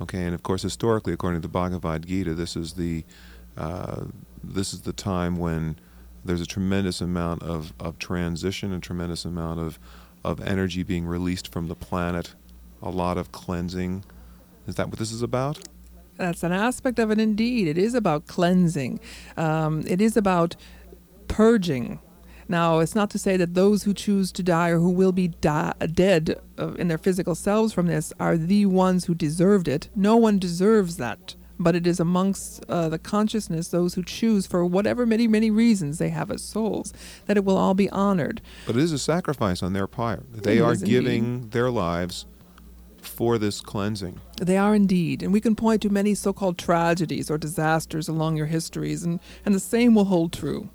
Okay, 0.00 0.24
and 0.24 0.34
of 0.34 0.42
course, 0.42 0.62
historically, 0.62 1.12
according 1.12 1.40
to 1.40 1.46
the 1.46 1.52
Bhagavad 1.52 2.06
Gita, 2.06 2.34
this 2.34 2.56
is 2.56 2.72
the 2.72 3.04
uh, 3.56 4.06
this 4.42 4.72
is 4.74 4.80
the 4.80 4.92
time 4.92 5.36
when 5.36 5.76
there's 6.24 6.40
a 6.40 6.46
tremendous 6.46 7.00
amount 7.00 7.42
of, 7.42 7.72
of 7.80 7.98
transition, 7.98 8.72
a 8.72 8.80
tremendous 8.80 9.24
amount 9.24 9.60
of 9.60 9.78
of 10.24 10.40
energy 10.40 10.82
being 10.82 11.06
released 11.06 11.52
from 11.52 11.68
the 11.68 11.74
planet, 11.74 12.34
a 12.82 12.90
lot 12.90 13.18
of 13.18 13.32
cleansing. 13.32 14.04
Is 14.66 14.76
that 14.76 14.88
what 14.88 14.98
this 14.98 15.12
is 15.12 15.22
about? 15.22 15.58
That's 16.16 16.42
an 16.42 16.52
aspect 16.52 16.98
of 16.98 17.10
it 17.10 17.18
indeed. 17.18 17.66
It 17.66 17.78
is 17.78 17.94
about 17.94 18.26
cleansing, 18.26 19.00
um, 19.36 19.82
it 19.86 20.00
is 20.00 20.16
about 20.16 20.56
purging. 21.28 22.00
Now, 22.48 22.80
it's 22.80 22.94
not 22.94 23.08
to 23.10 23.18
say 23.18 23.36
that 23.38 23.54
those 23.54 23.84
who 23.84 23.94
choose 23.94 24.30
to 24.32 24.42
die 24.42 24.68
or 24.68 24.78
who 24.78 24.90
will 24.90 25.12
be 25.12 25.28
di- 25.28 25.72
dead 25.92 26.38
uh, 26.58 26.72
in 26.74 26.88
their 26.88 26.98
physical 26.98 27.34
selves 27.34 27.72
from 27.72 27.86
this 27.86 28.12
are 28.20 28.36
the 28.36 28.66
ones 28.66 29.06
who 29.06 29.14
deserved 29.14 29.68
it. 29.68 29.88
No 29.94 30.16
one 30.16 30.38
deserves 30.38 30.98
that. 30.98 31.34
But 31.62 31.74
it 31.76 31.86
is 31.86 32.00
amongst 32.00 32.64
uh, 32.68 32.88
the 32.88 32.98
consciousness, 32.98 33.68
those 33.68 33.94
who 33.94 34.02
choose 34.02 34.46
for 34.46 34.64
whatever 34.66 35.06
many, 35.06 35.26
many 35.28 35.50
reasons 35.50 35.98
they 35.98 36.08
have 36.08 36.30
as 36.30 36.42
souls, 36.42 36.92
that 37.26 37.36
it 37.36 37.44
will 37.44 37.56
all 37.56 37.74
be 37.74 37.88
honored. 37.90 38.40
But 38.66 38.76
it 38.76 38.82
is 38.82 38.92
a 38.92 38.98
sacrifice 38.98 39.62
on 39.62 39.72
their 39.72 39.86
part. 39.86 40.20
They 40.32 40.58
It 40.58 40.62
are 40.62 40.72
is 40.72 40.82
indeed. 40.82 40.92
giving 40.92 41.48
their 41.50 41.70
lives 41.70 42.26
for 43.00 43.38
this 43.38 43.60
cleansing. 43.60 44.20
They 44.40 44.56
are 44.56 44.74
indeed, 44.74 45.22
and 45.22 45.32
we 45.32 45.40
can 45.40 45.54
point 45.54 45.82
to 45.82 45.90
many 45.90 46.14
so-called 46.14 46.56
tragedies 46.58 47.30
or 47.30 47.38
disasters 47.38 48.08
along 48.08 48.36
your 48.36 48.46
histories, 48.46 49.04
and, 49.04 49.20
and 49.44 49.54
the 49.54 49.60
same 49.60 49.94
will 49.94 50.06
hold 50.06 50.32
true. 50.32 50.68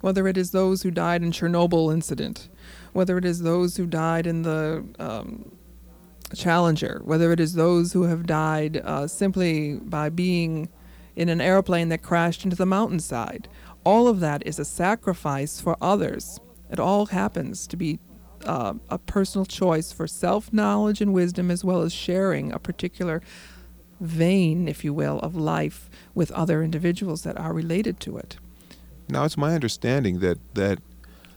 Whether 0.00 0.26
it 0.26 0.36
is 0.36 0.50
those 0.50 0.82
who 0.82 0.90
died 0.90 1.22
in 1.22 1.30
Chernobyl 1.30 1.92
incident, 1.92 2.48
whether 2.92 3.16
it 3.18 3.24
is 3.24 3.42
those 3.42 3.76
who 3.76 3.86
died 3.86 4.26
in 4.26 4.42
the 4.42 4.84
um, 4.98 5.52
Challenger, 6.34 7.00
whether 7.04 7.32
it 7.32 7.40
is 7.40 7.54
those 7.54 7.92
who 7.92 8.04
have 8.04 8.26
died 8.26 8.78
uh, 8.78 9.06
simply 9.06 9.74
by 9.74 10.08
being 10.08 10.68
in 11.16 11.28
an 11.28 11.40
airplane 11.40 11.88
that 11.90 12.02
crashed 12.02 12.44
into 12.44 12.56
the 12.56 12.66
mountainside, 12.66 13.48
all 13.84 14.08
of 14.08 14.20
that 14.20 14.46
is 14.46 14.58
a 14.58 14.64
sacrifice 14.64 15.60
for 15.60 15.76
others. 15.80 16.40
It 16.70 16.80
all 16.80 17.06
happens 17.06 17.66
to 17.66 17.76
be 17.76 17.98
uh, 18.44 18.74
a 18.88 18.98
personal 18.98 19.44
choice 19.44 19.92
for 19.92 20.06
self 20.06 20.52
knowledge 20.52 21.00
and 21.00 21.12
wisdom, 21.12 21.50
as 21.50 21.64
well 21.64 21.82
as 21.82 21.92
sharing 21.92 22.52
a 22.52 22.58
particular 22.58 23.22
vein, 24.00 24.68
if 24.68 24.84
you 24.84 24.92
will, 24.92 25.18
of 25.20 25.36
life 25.36 25.88
with 26.14 26.30
other 26.32 26.62
individuals 26.62 27.22
that 27.22 27.38
are 27.38 27.52
related 27.52 28.00
to 28.00 28.16
it. 28.16 28.36
Now, 29.08 29.24
it's 29.24 29.36
my 29.36 29.54
understanding 29.54 30.20
that 30.20 30.38
that 30.54 30.78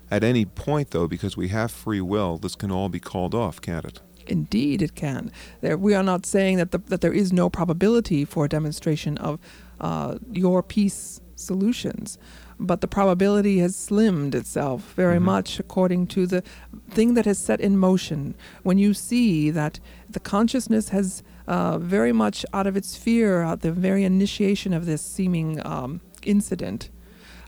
at 0.09 0.23
any 0.23 0.45
point, 0.45 0.91
though, 0.91 1.07
because 1.07 1.35
we 1.35 1.49
have 1.49 1.71
free 1.71 2.01
will, 2.01 2.37
this 2.37 2.55
can 2.55 2.71
all 2.71 2.89
be 2.89 2.99
called 2.99 3.33
off, 3.35 3.59
can't 3.59 3.85
it? 3.85 3.99
Indeed, 4.27 4.81
it 4.81 4.95
can. 4.95 5.31
There, 5.61 5.77
we 5.77 5.93
are 5.93 6.03
not 6.03 6.25
saying 6.25 6.57
that, 6.57 6.71
the, 6.71 6.79
that 6.79 7.01
there 7.01 7.13
is 7.13 7.31
no 7.31 7.49
probability 7.49 8.25
for 8.25 8.45
a 8.45 8.49
demonstration 8.49 9.17
of 9.19 9.39
uh, 9.79 10.17
your 10.31 10.63
peace 10.63 11.21
solutions, 11.35 12.17
but 12.59 12.79
the 12.81 12.87
probability 12.87 13.59
has 13.59 13.75
slimmed 13.75 14.33
itself 14.33 14.93
very 14.95 15.17
Mhm. 15.19 15.23
much 15.23 15.59
according 15.59 16.07
to 16.07 16.25
the 16.25 16.41
thing 16.89 17.13
that 17.15 17.25
has 17.25 17.37
set 17.37 17.59
in 17.59 17.77
motion. 17.77 18.35
When 18.63 18.77
you 18.77 18.93
see 18.93 19.51
that 19.51 19.79
the 20.09 20.19
consciousness 20.21 20.89
has 20.89 21.23
uh, 21.47 21.77
very 21.77 22.11
much 22.13 22.43
out 22.53 22.65
of 22.65 22.75
its 22.75 22.89
sphere, 22.95 23.43
at 23.43 23.61
the 23.61 23.71
very 23.71 24.03
initiation 24.03 24.73
of 24.73 24.85
this 24.87 25.01
seeming 25.01 25.63
um, 25.65 26.01
incident, 26.23 26.89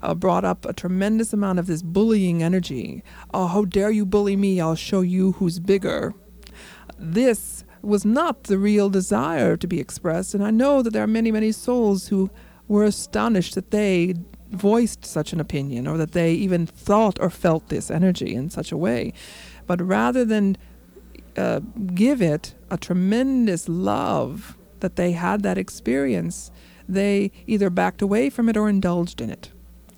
uh, 0.04 0.14
brought 0.14 0.46
up 0.46 0.66
a 0.66 0.74
tremendous 0.74 1.34
amount 1.34 1.58
of 1.58 1.66
this 1.66 1.82
bullying 1.82 2.44
energy. 2.44 3.04
Oh, 3.34 3.48
how 3.48 3.66
dare 3.66 3.90
you 3.90 4.06
bully 4.06 4.36
me? 4.36 4.62
I'll 4.62 4.76
show 4.76 5.02
you 5.02 5.32
who's 5.34 5.58
bigger 5.60 6.14
this 6.98 7.64
was 7.82 8.06
not 8.06 8.44
the 8.44 8.58
real 8.58 8.90
desire 8.90 9.56
to 9.58 9.68
be 9.68 9.80
expressed. 9.80 10.34
And 10.34 10.44
I 10.44 10.52
know 10.52 10.82
that 10.82 10.92
there 10.92 11.04
are 11.04 11.08
many, 11.08 11.32
many 11.32 11.52
souls 11.52 12.08
who 12.08 12.30
were 12.68 12.84
astonished 12.84 13.56
that 13.56 13.72
they 13.72 14.16
voiced 14.50 15.06
such 15.06 15.34
an 15.34 15.40
opinion 15.40 15.88
or 15.88 15.98
that 15.98 16.14
they 16.14 16.34
even 16.34 16.66
thought 16.66 17.20
or 17.20 17.30
felt 17.30 17.70
this 17.70 17.92
energy 17.92 18.34
in 18.34 18.50
such 18.50 18.72
a 18.72 18.78
way. 18.78 19.14
But 19.66 19.82
rather 19.82 20.26
than 20.26 20.58
uh, 21.36 21.60
give 21.94 22.22
it 22.22 22.56
a 22.70 22.78
tremendous 22.78 23.70
love 23.70 24.58
that 24.80 24.96
they 24.96 25.12
had 25.12 25.44
that 25.44 25.58
experience, 25.58 26.52
they 26.88 27.32
either 27.46 27.70
backed 27.70 28.02
away 28.02 28.30
from 28.30 28.50
it 28.50 28.58
or 28.58 28.70
indulged 28.70 29.22
in 29.22 29.30
it. 29.30 29.52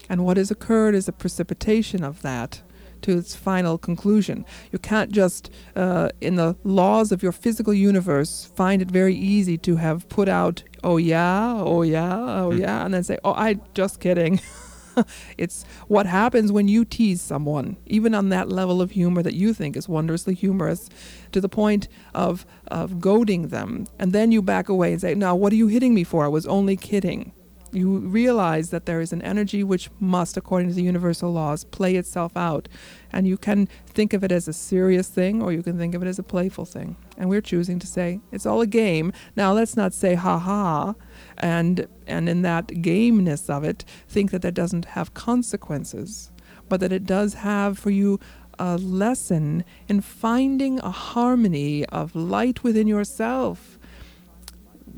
And 0.10 0.25
what 0.25 0.38
has 0.38 0.50
occurred 0.50 0.96
is 0.96 1.08
a 1.08 1.13
precipitation 1.13 2.03
of 2.03 2.22
that 2.24 2.63
to 3.03 3.18
its 3.18 3.36
final 3.36 3.77
conclusion. 3.77 4.46
You 4.72 4.79
can't 4.79 5.12
just, 5.12 5.51
uh, 5.75 6.10
in 6.22 6.36
the 6.36 6.56
laws 6.63 7.12
of 7.12 7.22
your 7.24 7.32
physical 7.32 7.74
universe, 7.74 8.51
find 8.56 8.82
it 8.82 8.89
very 8.91 9.15
easy 9.15 9.58
to 9.60 9.75
have 9.77 10.08
put 10.10 10.27
out, 10.29 10.63
oh 10.84 10.98
yeah, 10.98 11.53
oh 11.56 11.82
yeah, 11.82 12.18
oh 12.41 12.51
Hmm. 12.51 12.60
yeah, 12.60 12.86
and 12.86 12.94
then 12.94 13.03
say, 13.03 13.18
oh, 13.24 13.34
I 13.34 13.60
just 13.74 14.00
kidding. 14.00 14.39
it's 15.38 15.63
what 15.88 16.06
happens 16.06 16.51
when 16.51 16.68
you 16.68 16.84
tease 16.86 17.22
someone, 17.22 17.77
even 17.86 18.13
on 18.13 18.29
that 18.29 18.50
level 18.50 18.82
of 18.82 18.91
humor 18.91 19.22
that 19.24 19.34
you 19.34 19.53
think 19.53 19.77
is 19.77 19.88
wondrously 19.88 20.34
humorous, 20.34 20.89
to 21.32 21.39
the 21.39 21.50
point 21.50 21.88
of, 22.13 22.46
of 22.68 23.00
goading 23.00 23.48
them. 23.50 23.88
And 23.98 24.13
then 24.13 24.32
you 24.32 24.41
back 24.41 24.68
away 24.70 24.91
and 24.91 25.01
say, 25.01 25.15
now, 25.15 25.36
what 25.36 25.53
are 25.53 25.58
you 25.58 25.68
hitting 25.68 25.94
me 25.94 26.03
for? 26.03 26.25
I 26.25 26.27
was 26.27 26.46
only 26.46 26.75
kidding. 26.75 27.32
You 27.72 28.00
realize 28.00 28.70
that 28.72 28.86
there 28.86 29.02
is 29.02 29.14
an 29.14 29.22
energy 29.22 29.64
which 29.64 29.90
must, 30.00 30.38
according 30.38 30.70
to 30.70 30.74
the 30.74 30.84
universal 30.84 31.32
laws, 31.32 31.64
play 31.64 31.96
itself 31.96 32.36
out. 32.36 32.68
And 33.12 33.28
you 33.28 33.38
can 33.38 33.68
think 33.86 34.14
of 34.14 34.24
it 34.24 34.32
as 34.32 34.48
a 34.48 34.54
serious 34.54 35.08
thing 35.08 35.42
or 35.42 35.52
you 35.52 35.64
can 35.64 35.78
think 35.78 35.96
of 35.96 36.02
it 36.02 36.08
as 36.08 36.20
a 36.20 36.24
playful 36.24 36.66
thing. 36.66 36.96
And 37.18 37.30
we're 37.30 37.42
choosing 37.42 37.80
to 37.80 37.88
say 37.88 38.20
it's 38.32 38.46
all 38.46 38.62
a 38.62 38.68
game. 38.68 39.14
Now, 39.36 39.54
let's 39.54 39.76
not 39.76 39.94
say 39.94 40.16
ha 40.16 40.40
ha 40.40 40.96
and, 41.38 41.88
and 42.08 42.28
in 42.30 42.42
that 42.44 42.82
gameness 42.82 43.50
of 43.50 43.64
it, 43.64 43.86
think 44.08 44.32
that 44.32 44.42
that 44.42 44.54
doesn't 44.54 44.86
have 44.86 45.14
consequences, 45.14 46.32
but 46.68 46.80
that 46.80 46.92
it 46.92 47.06
does 47.06 47.36
have 47.36 47.78
for 47.78 47.90
you 47.90 48.20
a 48.60 48.78
lesson 48.78 49.64
in 49.88 50.02
finding 50.02 50.80
a 50.80 50.92
harmony 50.92 51.86
of 51.86 52.16
light 52.16 52.62
within 52.64 52.88
yourself 52.88 53.79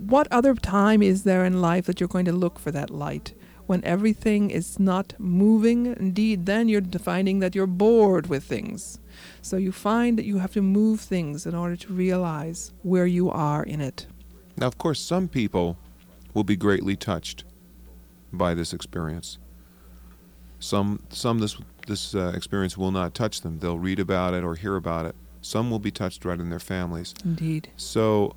what 0.02 0.28
other 0.32 0.56
time 0.56 1.04
is 1.04 1.24
there 1.24 1.46
in 1.46 1.62
life 1.62 1.86
that 1.86 2.00
you're 2.00 2.10
going 2.10 2.26
to 2.26 2.32
look 2.32 2.58
for 2.58 2.72
that 2.72 2.90
light? 2.90 3.34
When 3.68 3.84
everything 3.86 4.50
is 4.50 4.80
not 4.80 5.14
moving, 5.20 5.86
indeed, 5.86 6.46
then 6.46 6.68
you're 6.68 6.82
finding 6.82 7.40
that 7.40 7.56
you're 7.56 7.68
bored 7.68 8.28
with 8.28 8.44
things. 8.44 9.00
So 9.42 9.58
you 9.58 9.72
find 9.72 10.18
that 10.18 10.26
you 10.26 10.40
have 10.40 10.54
to 10.54 10.62
move 10.62 11.00
things 11.00 11.46
in 11.46 11.56
order 11.56 11.76
to 11.76 11.94
realize 11.94 12.74
where 12.82 13.06
you 13.06 13.30
are 13.30 13.64
in 13.64 13.80
it. 13.80 14.08
Now, 14.58 14.68
of 14.68 14.78
course, 14.78 15.00
some 15.00 15.28
people 15.28 15.78
will 16.34 16.44
be 16.44 16.56
greatly 16.56 16.96
touched 16.96 17.44
by 18.34 18.54
this 18.56 18.74
experience. 18.74 19.38
Some, 20.60 21.04
some 21.10 21.40
this 21.40 21.58
this 21.88 22.14
uh, 22.14 22.32
experience 22.36 22.78
will 22.78 22.92
not 22.92 23.14
touch 23.14 23.42
them. 23.42 23.60
They'll 23.60 23.80
read 23.80 24.00
about 24.00 24.34
it 24.34 24.44
or 24.44 24.56
hear 24.56 24.76
about 24.76 25.06
it. 25.06 25.16
Some 25.42 25.72
will 25.72 25.80
be 25.80 25.92
touched 25.92 26.24
right 26.26 26.40
in 26.40 26.50
their 26.50 26.60
families. 26.60 27.14
Indeed. 27.26 27.70
So 27.76 28.36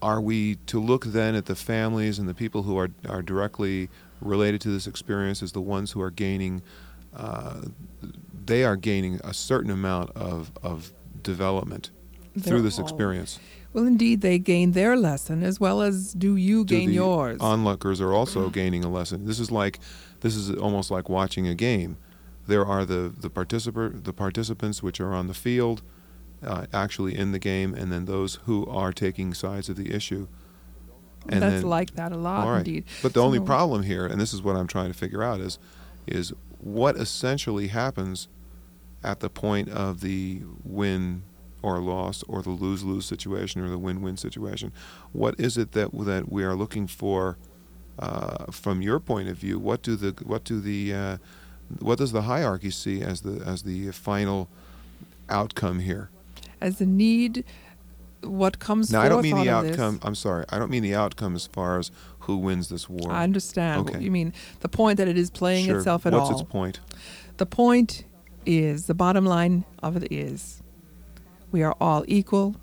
are 0.00 0.20
we 0.20 0.56
to 0.66 0.80
look 0.80 1.06
then 1.06 1.34
at 1.34 1.46
the 1.46 1.54
families 1.54 2.18
and 2.18 2.28
the 2.28 2.34
people 2.34 2.62
who 2.62 2.78
are, 2.78 2.90
are 3.08 3.22
directly 3.22 3.88
related 4.20 4.60
to 4.62 4.68
this 4.70 4.86
experience 4.86 5.42
as 5.42 5.52
the 5.52 5.60
ones 5.60 5.92
who 5.92 6.00
are 6.00 6.10
gaining, 6.10 6.62
uh, 7.14 7.62
they 8.44 8.64
are 8.64 8.76
gaining 8.76 9.20
a 9.24 9.34
certain 9.34 9.70
amount 9.70 10.10
of, 10.16 10.50
of 10.62 10.92
development 11.22 11.90
They're 12.34 12.52
through 12.52 12.62
this 12.62 12.78
experience. 12.78 13.38
Well, 13.72 13.86
indeed, 13.86 14.22
they 14.22 14.38
gain 14.38 14.72
their 14.72 14.96
lesson 14.96 15.42
as 15.42 15.60
well 15.60 15.82
as 15.82 16.14
do 16.14 16.36
you 16.36 16.64
Do 16.64 16.76
gain 16.76 16.90
yours. 16.90 17.38
Onlookers 17.40 18.00
are 18.00 18.12
also 18.12 18.48
gaining 18.48 18.82
a 18.82 18.88
lesson. 18.88 19.26
This 19.26 19.38
is 19.38 19.50
like, 19.50 19.78
this 20.20 20.34
is 20.34 20.50
almost 20.50 20.90
like 20.90 21.08
watching 21.08 21.46
a 21.46 21.54
game. 21.54 21.96
There 22.46 22.64
are 22.64 22.86
the 22.86 23.12
the 23.14 23.28
participa- 23.28 24.02
the 24.02 24.14
participants 24.14 24.82
which 24.82 25.00
are 25.00 25.12
on 25.12 25.26
the 25.26 25.34
field, 25.34 25.82
uh, 26.42 26.66
actually 26.72 27.16
in 27.16 27.32
the 27.32 27.38
game, 27.38 27.74
and 27.74 27.92
then 27.92 28.04
those 28.04 28.36
who 28.44 28.66
are 28.66 28.92
taking 28.92 29.34
sides 29.34 29.68
of 29.68 29.76
the 29.76 29.92
issue. 29.94 30.28
And 31.28 31.42
That's 31.42 31.54
then, 31.56 31.62
like 31.62 31.94
that 31.96 32.12
a 32.12 32.16
lot, 32.16 32.46
right. 32.46 32.58
indeed. 32.58 32.84
But 33.02 33.12
the 33.12 33.22
only 33.22 33.40
problem 33.40 33.82
here, 33.82 34.06
and 34.06 34.20
this 34.20 34.32
is 34.32 34.42
what 34.42 34.56
I'm 34.56 34.66
trying 34.66 34.88
to 34.88 34.98
figure 34.98 35.22
out, 35.22 35.40
is 35.40 35.58
is 36.06 36.32
what 36.60 36.96
essentially 36.96 37.68
happens 37.68 38.28
at 39.04 39.20
the 39.20 39.28
point 39.28 39.68
of 39.68 40.00
the 40.00 40.42
win 40.64 41.22
or 41.62 41.78
loss 41.80 42.22
or 42.28 42.42
the 42.42 42.50
lose 42.50 42.84
lose 42.84 43.04
situation 43.04 43.60
or 43.60 43.68
the 43.68 43.78
win 43.78 44.00
win 44.00 44.16
situation. 44.16 44.72
What 45.12 45.38
is 45.38 45.58
it 45.58 45.72
that 45.72 45.90
that 46.04 46.30
we 46.30 46.44
are 46.44 46.54
looking 46.54 46.86
for 46.86 47.36
uh, 47.98 48.46
from 48.50 48.80
your 48.80 49.00
point 49.00 49.28
of 49.28 49.36
view? 49.36 49.58
What 49.58 49.82
do 49.82 49.96
the 49.96 50.14
what 50.24 50.44
do 50.44 50.60
the 50.60 50.94
uh, 50.94 51.18
what 51.80 51.98
does 51.98 52.12
the 52.12 52.22
hierarchy 52.22 52.70
see 52.70 53.02
as 53.02 53.22
the 53.22 53.42
as 53.44 53.62
the 53.62 53.90
final 53.90 54.48
outcome 55.28 55.80
here? 55.80 56.10
As 56.60 56.78
the 56.78 56.86
need, 56.86 57.44
what 58.22 58.58
comes 58.58 58.90
forth 58.90 59.04
I 59.04 59.08
don't 59.08 59.22
mean 59.22 59.36
the 59.36 59.48
outcome. 59.50 59.96
This, 59.96 60.04
I'm 60.04 60.14
sorry. 60.14 60.44
I 60.48 60.58
don't 60.58 60.70
mean 60.70 60.82
the 60.82 60.94
outcome 60.94 61.34
as 61.34 61.46
far 61.46 61.78
as 61.78 61.90
who 62.20 62.36
wins 62.36 62.68
this 62.68 62.88
war. 62.88 63.10
I 63.12 63.22
understand 63.22 63.84
what 63.84 63.94
Okay. 63.94 64.04
you 64.04 64.10
mean. 64.10 64.32
The 64.60 64.68
point 64.68 64.96
that 64.98 65.08
it 65.08 65.16
is 65.16 65.30
playing 65.30 65.66
Sure. 65.66 65.78
itself 65.78 66.04
at 66.06 66.12
What's 66.12 66.30
all. 66.30 66.40
its 66.40 66.50
point? 66.50 66.80
The 67.36 67.46
point 67.46 68.04
is, 68.44 68.86
the 68.86 68.94
bottom 68.94 69.24
line 69.24 69.64
of 69.82 69.96
it 69.96 70.10
is, 70.12 70.62
we 71.52 71.62
are 71.62 71.76
all 71.80 72.04
equal. 72.08 72.56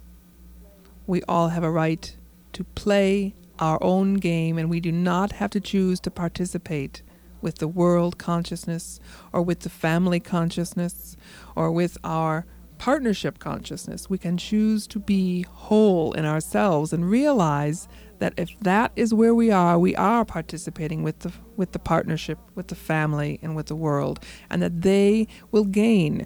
We 1.07 1.21
all 1.23 1.49
have 1.49 1.63
a 1.63 1.71
right 1.71 2.15
to 2.53 2.63
play 2.63 3.33
our 3.59 3.81
own 3.83 4.15
game, 4.15 4.57
and 4.57 4.69
we 4.69 4.79
do 4.79 4.91
not 4.91 5.33
have 5.33 5.51
to 5.51 5.59
choose 5.61 5.99
to 6.01 6.11
participate 6.11 7.01
with 7.41 7.59
the 7.59 7.67
world 7.67 8.17
consciousness 8.17 8.99
or 9.31 9.41
with 9.41 9.61
the 9.61 9.69
family 9.69 10.19
consciousness 10.19 11.15
or 11.55 11.71
with 11.71 11.97
our 12.03 12.45
partnership 12.77 13.39
consciousness. 13.39 14.09
We 14.09 14.17
can 14.17 14.37
choose 14.37 14.87
to 14.87 14.99
be 14.99 15.45
whole 15.49 16.13
in 16.13 16.25
ourselves 16.25 16.93
and 16.93 17.09
realize 17.09 17.87
that 18.19 18.33
if 18.37 18.49
that 18.61 18.91
is 18.95 19.13
where 19.13 19.35
we 19.35 19.51
are, 19.51 19.77
we 19.77 19.95
are 19.95 20.23
participating 20.25 21.03
with 21.03 21.19
the 21.19 21.33
with 21.57 21.71
the 21.71 21.79
partnership, 21.79 22.39
with 22.55 22.67
the 22.67 22.75
family, 22.75 23.39
and 23.41 23.55
with 23.55 23.67
the 23.67 23.75
world, 23.75 24.19
and 24.49 24.61
that 24.61 24.81
they 24.81 25.27
will 25.51 25.65
gain. 25.65 26.25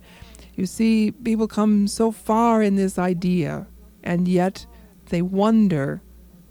You 0.56 0.66
see, 0.66 1.12
people 1.12 1.48
come 1.48 1.88
so 1.88 2.12
far 2.12 2.62
in 2.62 2.76
this 2.76 3.00
idea, 3.00 3.68
and 4.04 4.28
yet 4.28 4.66
they 5.10 5.22
wonder 5.22 6.02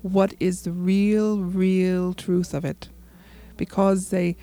what 0.02 0.34
is 0.40 0.62
the 0.62 0.72
real, 0.72 1.40
real 1.40 2.14
truth 2.14 2.54
of 2.54 2.64
it, 2.64 2.88
because 3.56 4.10
they 4.10 4.36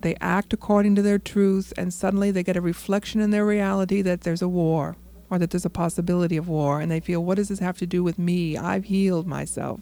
they 0.00 0.14
act 0.20 0.52
according 0.52 0.94
to 0.94 1.02
their 1.02 1.18
truth, 1.18 1.72
and 1.76 1.92
suddenly 1.92 2.30
they 2.30 2.42
get 2.42 2.56
a 2.56 2.60
reflection 2.60 3.20
in 3.20 3.30
their 3.30 3.44
reality 3.44 4.02
that 4.02 4.22
there's 4.22 4.42
a 4.42 4.48
war 4.48 4.96
or 5.30 5.38
that 5.38 5.50
there's 5.50 5.64
a 5.64 5.70
possibility 5.70 6.36
of 6.36 6.48
war, 6.48 6.80
and 6.80 6.90
they 6.90 7.00
feel, 7.00 7.22
what 7.22 7.36
does 7.36 7.48
this 7.48 7.58
have 7.58 7.76
to 7.78 7.86
do 7.86 8.02
with 8.02 8.18
me? 8.18 8.56
I've 8.56 8.84
healed 8.84 9.26
myself. 9.26 9.80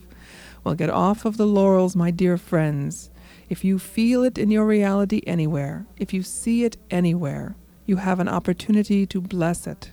Well, 0.64 0.74
get 0.74 0.90
off 0.90 1.24
of 1.24 1.36
the 1.36 1.46
laurels, 1.46 1.94
my 1.94 2.10
dear 2.10 2.36
friends. 2.36 3.10
If 3.48 3.64
you 3.64 3.78
feel 3.78 4.24
it 4.24 4.38
in 4.38 4.50
your 4.50 4.66
reality 4.66 5.22
anywhere, 5.24 5.86
if 5.96 6.12
you 6.12 6.24
see 6.24 6.64
it 6.64 6.76
anywhere, 6.90 7.54
you 7.84 7.96
have 7.96 8.18
an 8.18 8.28
opportunity 8.28 9.06
to 9.06 9.20
bless 9.20 9.68
it, 9.68 9.92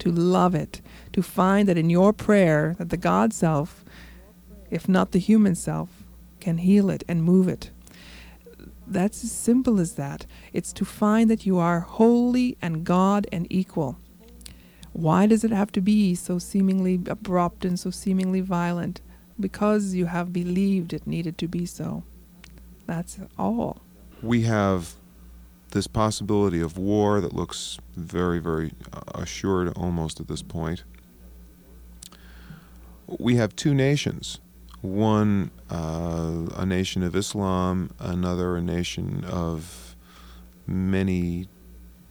to 0.00 0.12
love 0.12 0.54
it, 0.54 0.82
to 1.14 1.22
find 1.22 1.66
that 1.66 1.78
in 1.78 1.88
your 1.88 2.12
prayer 2.12 2.74
that 2.78 2.90
the 2.90 2.98
God 2.98 3.32
self, 3.32 3.82
if 4.70 4.86
not 4.86 5.12
the 5.12 5.18
human 5.18 5.54
self, 5.54 5.88
can 6.40 6.58
heal 6.58 6.90
it 6.90 7.02
and 7.08 7.24
move 7.24 7.48
it. 7.48 7.70
That's 8.90 9.22
as 9.22 9.30
simple 9.30 9.78
as 9.78 9.94
that. 9.94 10.26
It's 10.52 10.72
to 10.72 10.84
find 10.84 11.30
that 11.30 11.46
you 11.46 11.58
are 11.58 11.80
holy 11.80 12.58
and 12.60 12.84
God 12.84 13.28
and 13.30 13.46
equal. 13.48 13.98
Why 14.92 15.26
does 15.26 15.44
it 15.44 15.52
have 15.52 15.70
to 15.72 15.80
be 15.80 16.16
so 16.16 16.40
seemingly 16.40 17.00
abrupt 17.06 17.64
and 17.64 17.78
so 17.78 17.90
seemingly 17.90 18.40
violent? 18.40 19.00
Because 19.38 19.94
you 19.94 20.06
have 20.06 20.32
believed 20.32 20.92
it 20.92 21.06
needed 21.06 21.38
to 21.38 21.46
be 21.46 21.64
so. 21.66 22.02
That's 22.86 23.20
all. 23.38 23.80
we 24.22 24.42
have 24.42 24.94
this 25.70 25.86
possibility 25.86 26.60
of 26.60 26.76
war 26.76 27.20
that 27.20 27.32
looks 27.32 27.78
very, 27.96 28.40
very 28.40 28.72
uh, 28.92 29.00
assured 29.14 29.68
almost 29.76 30.18
at 30.18 30.26
this 30.26 30.42
point. 30.42 30.82
We 33.06 33.36
have 33.36 33.54
two 33.54 33.72
nations 33.72 34.40
one, 34.82 35.50
uh, 35.70 36.46
a 36.56 36.64
nation 36.64 37.02
of 37.02 37.14
Islam, 37.14 37.90
another, 37.98 38.56
a 38.56 38.62
nation 38.62 39.24
of 39.24 39.96
many 40.66 41.48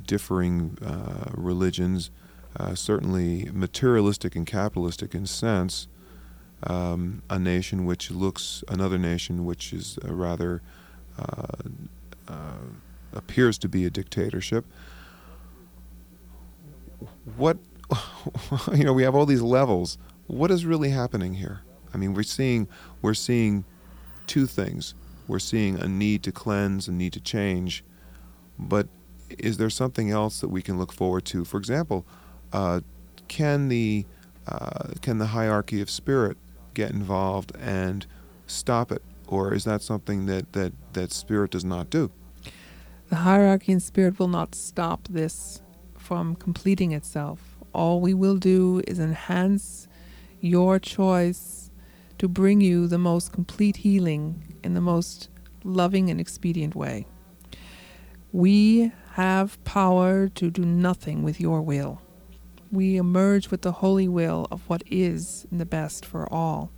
differing 0.05 0.77
uh, 0.85 1.31
religions, 1.33 2.11
uh, 2.57 2.75
certainly 2.75 3.49
materialistic 3.53 4.35
and 4.35 4.45
capitalistic 4.45 5.15
in 5.15 5.25
sense. 5.25 5.87
Um, 6.63 7.23
a 7.29 7.39
nation 7.39 7.85
which 7.85 8.11
looks, 8.11 8.65
another 8.67 8.97
nation 8.97 9.45
which 9.45 9.71
is 9.71 9.97
uh, 10.03 10.13
rather 10.13 10.61
uh, 11.17 11.69
uh, 12.27 12.33
appears 13.13 13.57
to 13.59 13.69
be 13.69 13.85
a 13.85 13.89
dictatorship. 13.89 14.65
What, 17.37 17.57
you 18.75 18.83
know, 18.83 18.93
we 18.93 19.03
have 19.03 19.15
all 19.15 19.25
these 19.25 19.41
levels. 19.41 19.97
What 20.27 20.51
is 20.51 20.65
really 20.65 20.89
happening 20.89 21.35
here? 21.35 21.61
I 21.93 21.97
mean, 21.97 22.13
we're 22.13 22.23
seeing 22.23 22.67
we're 23.01 23.13
seeing 23.13 23.65
two 24.27 24.45
things. 24.45 24.93
We're 25.27 25.39
seeing 25.39 25.79
a 25.79 25.87
need 25.87 26.23
to 26.23 26.31
cleanse, 26.31 26.87
a 26.87 26.91
need 26.91 27.13
to 27.13 27.19
change, 27.19 27.83
but 28.57 28.87
is 29.37 29.57
there 29.57 29.69
something 29.69 30.09
else 30.09 30.41
that 30.41 30.47
we 30.47 30.61
can 30.61 30.79
look 30.79 30.91
forward 30.91 31.25
to? 31.25 31.45
For 31.45 31.57
example, 31.57 32.05
uh, 32.51 32.81
can 33.27 33.69
the 33.69 34.05
uh, 34.47 34.93
can 35.01 35.19
the 35.19 35.27
hierarchy 35.27 35.81
of 35.81 35.89
spirit 35.89 36.37
get 36.73 36.91
involved 36.91 37.55
and 37.59 38.05
stop 38.47 38.91
it, 38.91 39.03
or 39.27 39.53
is 39.53 39.63
that 39.65 39.81
something 39.81 40.25
that 40.25 40.53
that 40.53 40.73
that 40.93 41.11
spirit 41.11 41.51
does 41.51 41.65
not 41.65 41.89
do? 41.89 42.11
The 43.09 43.17
hierarchy 43.17 43.71
in 43.71 43.79
spirit 43.79 44.19
will 44.19 44.27
not 44.27 44.55
stop 44.55 45.07
this 45.07 45.61
from 45.97 46.35
completing 46.35 46.91
itself. 46.91 47.57
All 47.73 48.01
we 48.01 48.13
will 48.13 48.37
do 48.37 48.81
is 48.87 48.99
enhance 48.99 49.87
your 50.41 50.79
choice 50.79 51.58
to 52.19 52.27
bring 52.27 52.61
you 52.61 52.85
the 52.85 52.97
most 52.97 53.31
complete 53.31 53.77
healing 53.77 54.57
in 54.63 54.73
the 54.73 54.81
most 54.81 55.29
loving 55.63 56.09
and 56.09 56.19
expedient 56.19 56.75
way. 56.75 57.07
We 58.31 58.91
have 59.13 59.61
power 59.63 60.29
to 60.29 60.51
do 60.51 60.63
nothing 60.63 61.23
with 61.23 61.41
your 61.41 61.61
will. 61.61 62.01
We 62.71 62.97
emerge 62.97 63.49
with 63.49 63.63
the 63.63 63.71
holy 63.71 64.07
will 64.07 64.47
of 64.51 64.61
what 64.69 64.83
is 64.85 65.47
the 65.51 65.65
best 65.65 66.05
for 66.05 66.31
all. 66.31 66.71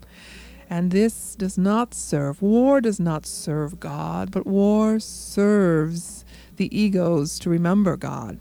And 0.69 0.91
this 0.91 1.35
does 1.35 1.57
not 1.57 1.93
serve, 1.93 2.41
war 2.41 2.79
does 2.79 2.99
not 2.99 3.25
serve 3.25 3.79
God, 3.79 4.31
but 4.31 4.47
war 4.47 4.99
serves 4.99 6.23
the 6.55 6.75
egos 6.77 7.37
to 7.39 7.49
remember 7.49 7.97
God 7.97 8.39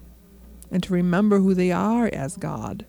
and 0.71 0.83
to 0.85 0.93
remember 0.93 1.41
who 1.41 1.55
they 1.55 1.73
are 1.73 2.09
as 2.13 2.37
God. 2.37 2.87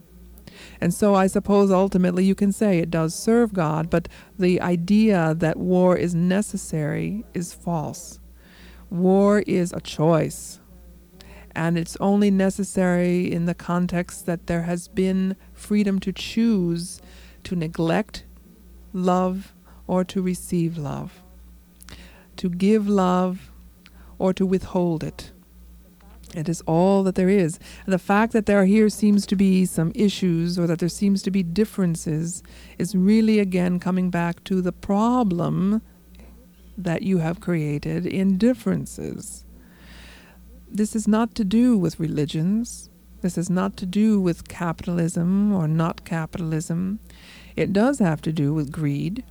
And 0.82 0.94
so 0.94 1.14
I 1.14 1.28
suppose 1.28 1.70
ultimately 1.70 2.26
you 2.26 2.34
can 2.34 2.52
say 2.52 2.80
it 2.80 2.90
does 2.90 3.14
serve 3.14 3.54
God, 3.54 3.90
but 3.92 4.08
the 4.38 4.60
idea 4.60 5.36
that 5.38 5.58
war 5.58 5.96
is 5.96 6.16
necessary 6.16 7.24
is 7.36 7.54
false. 7.54 8.20
War 8.90 9.44
is 9.46 9.72
a 9.72 9.80
choice. 9.80 10.60
And 11.54 11.78
it's 11.78 11.98
only 12.00 12.32
necessary 12.32 13.32
in 13.32 13.46
the 13.46 13.54
context 13.54 14.26
that 14.26 14.48
there 14.48 14.64
has 14.64 14.88
been 14.88 15.36
freedom 15.54 16.00
to 16.00 16.12
choose 16.12 17.00
to 17.44 17.56
neglect 17.56 18.26
love 18.92 19.54
or 19.86 20.04
to 20.06 20.22
receive 20.22 20.78
love, 20.78 21.22
to 22.38 22.50
give 22.50 22.88
love 22.88 23.52
or 24.18 24.34
to 24.34 24.46
withhold 24.46 25.04
it. 25.04 25.31
It 26.34 26.48
is 26.48 26.62
all 26.62 27.04
that 27.04 27.16
there 27.16 27.30
is. 27.30 27.60
The 27.86 28.00
fact 28.00 28.32
that 28.34 28.46
there 28.46 28.62
are 28.62 28.66
here 28.66 28.90
seems 28.90 29.26
to 29.28 29.36
be 29.36 29.66
some 29.66 29.92
issues 29.94 30.58
or 30.58 30.66
that 30.68 30.80
there 30.80 30.90
seems 30.90 31.22
to 31.24 31.32
be 31.32 31.44
differences 31.44 32.42
is 32.78 32.96
really 32.96 33.40
again 33.40 33.80
coming 33.80 34.10
back 34.10 34.44
to 34.46 34.62
the 34.62 34.72
problem 34.72 35.82
that 36.78 37.02
you 37.02 37.18
have 37.18 37.42
created 37.42 38.06
in 38.06 38.38
differences. 38.38 39.46
This 40.70 40.96
is 40.96 41.08
not 41.08 41.36
to 41.36 41.44
do 41.44 41.78
with 41.78 42.00
religions. 42.00 42.90
This 43.22 43.38
is 43.38 43.50
not 43.50 43.76
to 43.78 43.86
do 43.86 44.22
with 44.22 44.48
capitalism 44.48 45.54
or 45.54 45.68
not 45.68 46.06
capitalism. 46.06 47.00
It 47.56 47.74
does 47.74 48.00
have 48.00 48.22
to 48.22 48.32
do 48.32 48.54
with 48.54 48.72
greed. 48.72 49.26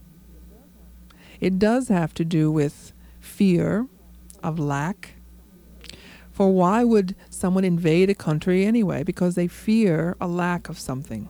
It 1.41 1.59
does 1.59 1.89
have 1.89 2.13
to 2.15 2.25
do 2.25 2.53
with 2.53 2.93
fear 3.21 3.87
of 4.43 4.59
lack. 4.59 5.15
For 6.41 6.49
why 6.49 6.85
would 6.85 7.17
someone 7.29 7.65
invade 7.65 8.09
a 8.09 8.15
country 8.15 8.65
anyway? 8.65 9.03
Because 9.03 9.35
they 9.35 9.47
fear 9.47 10.17
a 10.23 10.27
lack 10.27 10.71
of 10.71 10.79
something 10.79 11.29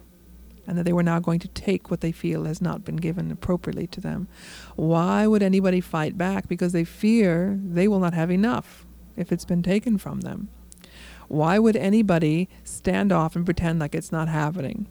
and 0.69 0.79
that 0.79 0.85
they 0.85 0.93
were 0.93 1.03
now 1.03 1.19
going 1.19 1.41
to 1.41 1.49
take 1.49 1.91
what 1.91 2.01
they 2.01 2.13
feel 2.13 2.45
has 2.45 2.63
not 2.63 2.85
been 2.85 2.95
given 2.95 3.33
appropriately 3.33 3.89
to 3.89 4.01
them. 4.01 4.29
Why 4.77 5.27
would 5.27 5.43
anybody 5.43 5.81
fight 5.81 6.17
back? 6.17 6.47
Because 6.47 6.71
they 6.71 6.85
fear 6.85 7.59
they 7.61 7.89
will 7.89 7.99
not 7.99 8.15
have 8.15 8.31
enough 8.31 8.87
if 9.17 9.33
it's 9.33 9.45
been 9.45 9.65
taken 9.65 9.99
from 9.99 10.21
them. 10.21 10.49
Why 11.27 11.59
would 11.59 11.75
anybody 11.75 12.49
stand 12.63 13.11
off 13.11 13.35
and 13.35 13.45
pretend 13.45 13.81
like 13.81 13.97
it's 13.97 14.13
not 14.13 14.29
happening? 14.29 14.87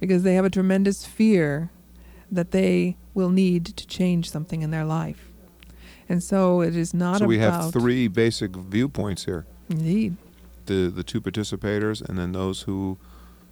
Because 0.00 0.22
they 0.22 0.32
have 0.32 0.46
a 0.46 0.50
tremendous 0.50 1.04
fear 1.04 1.70
that 2.32 2.52
they 2.52 2.96
will 3.12 3.28
need 3.28 3.66
to 3.66 3.86
change 3.86 4.30
something 4.30 4.62
in 4.62 4.70
their 4.70 4.86
life. 4.86 5.30
And 6.08 6.22
so 6.22 6.62
it 6.62 6.74
is 6.74 6.94
not 6.94 7.18
so 7.18 7.24
about. 7.24 7.28
we 7.28 7.38
have 7.38 7.70
three 7.70 8.08
basic 8.08 8.56
viewpoints 8.56 9.26
here 9.26 9.44
Indeed. 9.68 10.16
the, 10.66 10.90
the 10.94 11.02
two 11.02 11.20
participators, 11.20 12.06
and 12.06 12.18
then 12.18 12.32
those 12.32 12.62
who. 12.62 12.98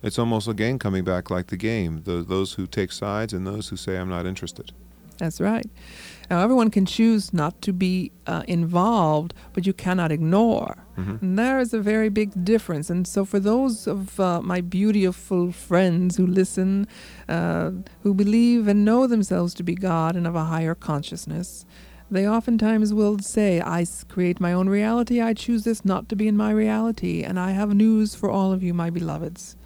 It's 0.02 0.18
almost 0.18 0.46
again 0.46 0.78
coming 0.78 1.04
back 1.04 1.30
like 1.30 1.46
the 1.46 1.56
game 1.56 2.02
the, 2.04 2.22
those 2.22 2.52
who 2.52 2.66
take 2.66 2.92
sides 2.92 3.32
and 3.32 3.46
those 3.46 3.70
who 3.70 3.76
say, 3.76 3.96
I'm 3.96 4.10
not 4.10 4.26
interested. 4.26 4.70
That's 5.18 5.40
right. 5.40 5.66
Now, 6.30 6.42
everyone 6.44 6.70
can 6.70 6.84
choose 6.84 7.32
not 7.32 7.60
to 7.62 7.72
be 7.72 8.12
uh, 8.26 8.42
involved, 8.46 9.32
but 9.54 9.66
you 9.66 9.72
cannot 9.72 10.12
ignore. 10.12 10.76
Mhm. 10.98 11.22
And 11.22 11.38
there 11.38 11.58
is 11.58 11.72
a 11.72 11.80
very 11.80 12.10
big 12.10 12.44
difference. 12.44 12.90
And 12.90 13.08
so, 13.08 13.24
for 13.24 13.40
those 13.40 13.86
of 13.86 14.20
uh, 14.20 14.42
my 14.42 14.60
beautiful 14.60 15.50
friends 15.50 16.18
who 16.18 16.26
listen, 16.26 16.86
uh, 17.28 17.70
who 18.02 18.12
believe 18.12 18.68
and 18.68 18.84
know 18.84 19.06
themselves 19.06 19.54
to 19.54 19.62
be 19.62 19.74
God 19.74 20.14
and 20.16 20.26
of 20.26 20.34
a 20.36 20.44
higher 20.44 20.74
consciousness, 20.74 21.64
they 22.10 22.28
oftentimes 22.28 22.94
will 22.94 23.18
say, 23.18 23.60
I 23.60 23.84
create 24.08 24.40
my 24.40 24.52
own 24.52 24.68
reality. 24.68 25.20
I 25.20 25.34
choose 25.34 25.64
this 25.64 25.84
not 25.84 26.08
to 26.08 26.16
be 26.16 26.28
in 26.28 26.36
my 26.36 26.50
reality. 26.50 27.22
And 27.22 27.38
I 27.38 27.50
have 27.50 27.74
news 27.74 28.14
for 28.14 28.30
all 28.30 28.52
of 28.52 28.62
you, 28.62 28.72
my 28.72 28.90
beloveds. 28.90 29.56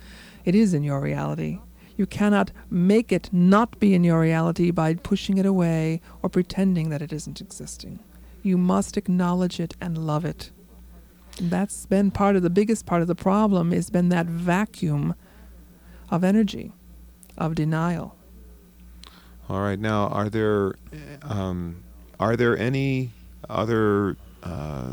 It 0.44 0.54
is 0.54 0.72
in 0.72 0.82
your 0.82 1.00
reality. 1.00 1.58
You 1.96 2.06
cannot 2.06 2.50
make 2.70 3.12
it 3.12 3.28
not 3.30 3.78
be 3.78 3.92
in 3.92 4.04
your 4.04 4.20
reality 4.20 4.70
by 4.70 4.94
pushing 4.94 5.36
it 5.36 5.44
away 5.44 6.00
or 6.22 6.30
pretending 6.30 6.88
that 6.88 7.02
it 7.02 7.12
isn't 7.12 7.42
existing. 7.42 7.98
You 8.42 8.56
must 8.56 8.96
acknowledge 8.96 9.60
it 9.60 9.76
and 9.82 9.98
love 9.98 10.24
it. 10.24 10.50
That's 11.38 11.84
been 11.84 12.10
part 12.10 12.36
of 12.36 12.42
the 12.42 12.48
biggest 12.48 12.86
part 12.86 13.02
of 13.02 13.08
the 13.08 13.14
problem 13.14 13.72
has 13.72 13.90
been 13.90 14.08
that 14.08 14.26
vacuum 14.26 15.14
of 16.10 16.24
energy, 16.24 16.72
of 17.36 17.54
denial. 17.54 18.16
All 19.50 19.60
right. 19.60 19.78
Now, 19.78 20.08
are 20.08 20.30
there 20.30 20.74
um, 21.22 21.82
are 22.20 22.36
there 22.36 22.56
any 22.56 23.10
other 23.48 24.16
uh, 24.44 24.92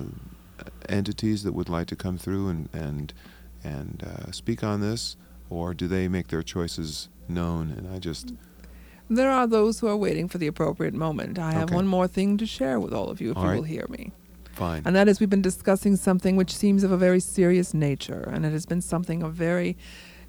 entities 0.89 1.43
that 1.43 1.53
would 1.53 1.69
like 1.69 1.87
to 1.87 1.95
come 1.95 2.17
through 2.17 2.47
and 2.49 2.69
and 2.73 3.13
and 3.63 4.03
uh, 4.03 4.31
speak 4.31 4.63
on 4.63 4.81
this, 4.81 5.17
or 5.49 5.73
do 5.73 5.87
they 5.87 6.07
make 6.07 6.27
their 6.29 6.43
choices 6.43 7.09
known? 7.27 7.69
And 7.77 7.85
I 7.93 7.99
just 7.99 8.33
There 9.09 9.29
are 9.31 9.47
those 9.47 9.79
who 9.81 9.87
are 9.87 9.97
waiting 9.97 10.27
for 10.29 10.37
the 10.37 10.47
appropriate 10.47 10.93
moment. 10.93 11.37
I 11.39 11.51
have 11.53 11.63
Okay. 11.69 11.75
one 11.75 11.87
more 11.87 12.07
thing 12.07 12.37
to 12.37 12.45
share 12.45 12.79
with 12.79 12.93
all 12.93 13.09
of 13.09 13.19
you 13.21 13.31
if 13.31 13.37
All 13.37 13.43
you 13.43 13.49
right. 13.49 13.55
will 13.57 13.63
hear 13.63 13.85
me. 13.89 14.11
fine. 14.53 14.81
And 14.85 14.95
that 14.95 15.07
is, 15.07 15.19
we've 15.19 15.29
been 15.29 15.41
discussing 15.51 15.95
something 15.97 16.35
which 16.35 16.53
seems 16.63 16.83
of 16.83 16.91
a 16.91 16.97
very 16.97 17.19
serious 17.19 17.73
nature, 17.73 18.23
and 18.33 18.45
it 18.45 18.51
has 18.53 18.65
been 18.65 18.81
something 18.81 19.21
of 19.23 19.33
very 19.33 19.77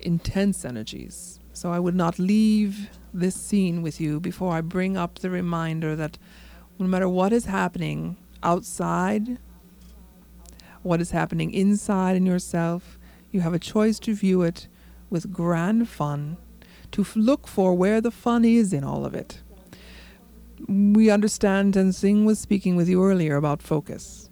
intense 0.00 0.64
energies. 0.64 1.40
So 1.52 1.72
I 1.72 1.78
would 1.80 1.94
not 1.96 2.18
leave 2.18 2.88
this 3.12 3.34
scene 3.34 3.82
with 3.82 4.00
you 4.00 4.20
before 4.20 4.52
I 4.58 4.61
bring 4.61 4.96
up 4.96 5.12
the 5.20 5.30
reminder 5.30 5.96
that 5.96 6.18
no 6.78 6.86
matter 6.86 7.08
what 7.08 7.32
is 7.32 7.46
happening 7.46 8.16
outside, 8.42 9.38
what 10.82 11.00
is 11.00 11.10
happening 11.10 11.52
inside 11.52 12.16
in 12.16 12.26
yourself, 12.26 12.98
you 13.30 13.40
have 13.40 13.54
a 13.54 13.58
choice 13.58 13.98
to 14.00 14.14
view 14.14 14.42
it 14.42 14.68
with 15.10 15.32
grand 15.32 15.88
fun, 15.88 16.36
to 16.92 17.02
f- 17.02 17.16
look 17.16 17.46
for 17.46 17.74
where 17.74 18.00
the 18.00 18.10
fun 18.10 18.44
is 18.44 18.72
in 18.72 18.84
all 18.84 19.04
of 19.04 19.14
it 19.14 19.42
we 20.66 21.10
understand, 21.10 21.76
and 21.76 21.94
Singh 21.94 22.24
was 22.24 22.38
speaking 22.38 22.74
with 22.74 22.88
you 22.88 23.04
earlier 23.04 23.36
about 23.36 23.62
focus. 23.62 24.30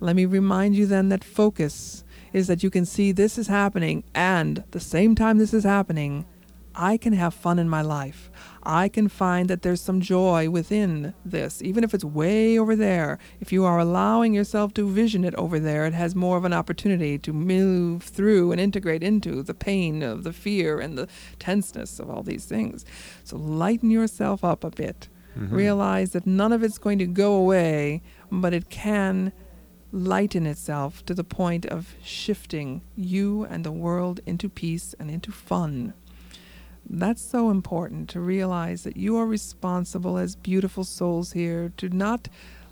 Let 0.00 0.16
me 0.16 0.24
remind 0.24 0.74
you 0.74 0.86
then 0.86 1.08
that 1.10 1.24
focus 1.24 2.04
is 2.32 2.46
that 2.46 2.62
you 2.62 2.70
can 2.70 2.86
see 2.86 3.12
this 3.12 3.36
is 3.36 3.48
happening, 3.48 4.04
and 4.14 4.64
the 4.70 4.80
same 4.80 5.14
time 5.14 5.38
this 5.38 5.52
is 5.52 5.64
happening, 5.64 6.24
I 6.74 6.96
can 6.96 7.12
have 7.12 7.34
fun 7.34 7.58
in 7.58 7.68
my 7.68 7.82
life. 7.82 8.30
I 8.64 8.88
can 8.88 9.08
find 9.08 9.48
that 9.48 9.62
there's 9.62 9.80
some 9.80 10.00
joy 10.00 10.48
within 10.48 11.14
this, 11.24 11.60
even 11.62 11.82
if 11.84 11.94
it's 11.94 12.04
way 12.04 12.58
over 12.58 12.76
there. 12.76 13.18
If 13.40 13.52
you 13.52 13.64
are 13.64 13.78
allowing 13.78 14.34
yourself 14.34 14.72
to 14.74 14.88
vision 14.88 15.24
it 15.24 15.34
over 15.36 15.58
there, 15.58 15.86
it 15.86 15.94
has 15.94 16.14
more 16.14 16.36
of 16.36 16.44
an 16.44 16.52
opportunity 16.52 17.18
to 17.18 17.32
move 17.32 18.02
through 18.02 18.52
and 18.52 18.60
integrate 18.60 19.02
into 19.02 19.42
the 19.42 19.54
pain 19.54 20.02
of 20.02 20.22
the 20.22 20.32
fear 20.32 20.80
and 20.80 20.96
the 20.96 21.08
tenseness 21.38 21.98
of 21.98 22.08
all 22.08 22.22
these 22.22 22.44
things. 22.44 22.84
So 23.24 23.36
lighten 23.36 23.90
yourself 23.90 24.44
up 24.44 24.64
a 24.64 24.70
bit. 24.70 25.08
Mhm. 25.36 25.50
Realize 25.50 26.10
that 26.12 26.26
none 26.26 26.52
of 26.52 26.62
it's 26.62 26.78
going 26.78 26.98
to 26.98 27.06
go 27.06 27.34
away, 27.34 28.02
but 28.30 28.52
it 28.52 28.68
can 28.68 29.32
lighten 29.94 30.46
itself 30.46 31.04
to 31.04 31.14
the 31.14 31.24
point 31.24 31.66
of 31.66 31.94
shifting 32.02 32.80
you 32.96 33.44
and 33.44 33.64
the 33.64 33.72
world 33.72 34.20
into 34.24 34.48
peace 34.48 34.94
and 34.98 35.10
into 35.10 35.30
fun. 35.30 35.92
That's 36.88 37.22
so 37.22 37.50
important 37.50 38.08
to 38.10 38.20
realize 38.20 38.84
that 38.84 38.96
you 38.96 39.16
are 39.16 39.26
responsible 39.26 40.18
as 40.18 40.36
beautiful 40.36 40.84
souls 40.84 41.32
here 41.32 41.72
to 41.76 41.88
not 41.88 42.28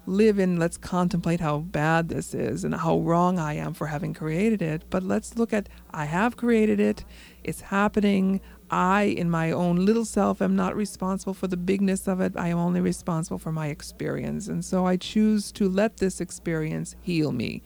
live 0.06 0.38
in 0.38 0.58
let's 0.58 0.76
contemplate 0.76 1.40
how 1.40 1.58
bad 1.58 2.08
this 2.08 2.34
is 2.34 2.64
and 2.64 2.74
how 2.74 2.98
wrong 2.98 3.38
I 3.38 3.54
am 3.54 3.74
for 3.74 3.86
having 3.86 4.14
created 4.14 4.62
it, 4.62 4.82
but 4.90 5.02
let's 5.02 5.36
look 5.36 5.52
at 5.52 5.68
I 5.90 6.06
have 6.06 6.36
created 6.36 6.80
it, 6.80 7.04
it's 7.44 7.60
happening. 7.60 8.40
I, 8.72 9.02
in 9.02 9.28
my 9.28 9.50
own 9.50 9.84
little 9.84 10.04
self, 10.04 10.40
am 10.40 10.54
not 10.54 10.76
responsible 10.76 11.34
for 11.34 11.48
the 11.48 11.56
bigness 11.56 12.06
of 12.06 12.20
it. 12.20 12.36
I 12.36 12.48
am 12.48 12.58
only 12.58 12.80
responsible 12.80 13.38
for 13.38 13.50
my 13.50 13.66
experience. 13.66 14.46
And 14.46 14.64
so 14.64 14.86
I 14.86 14.96
choose 14.96 15.50
to 15.52 15.68
let 15.68 15.96
this 15.96 16.20
experience 16.20 16.94
heal 17.00 17.32
me. 17.32 17.62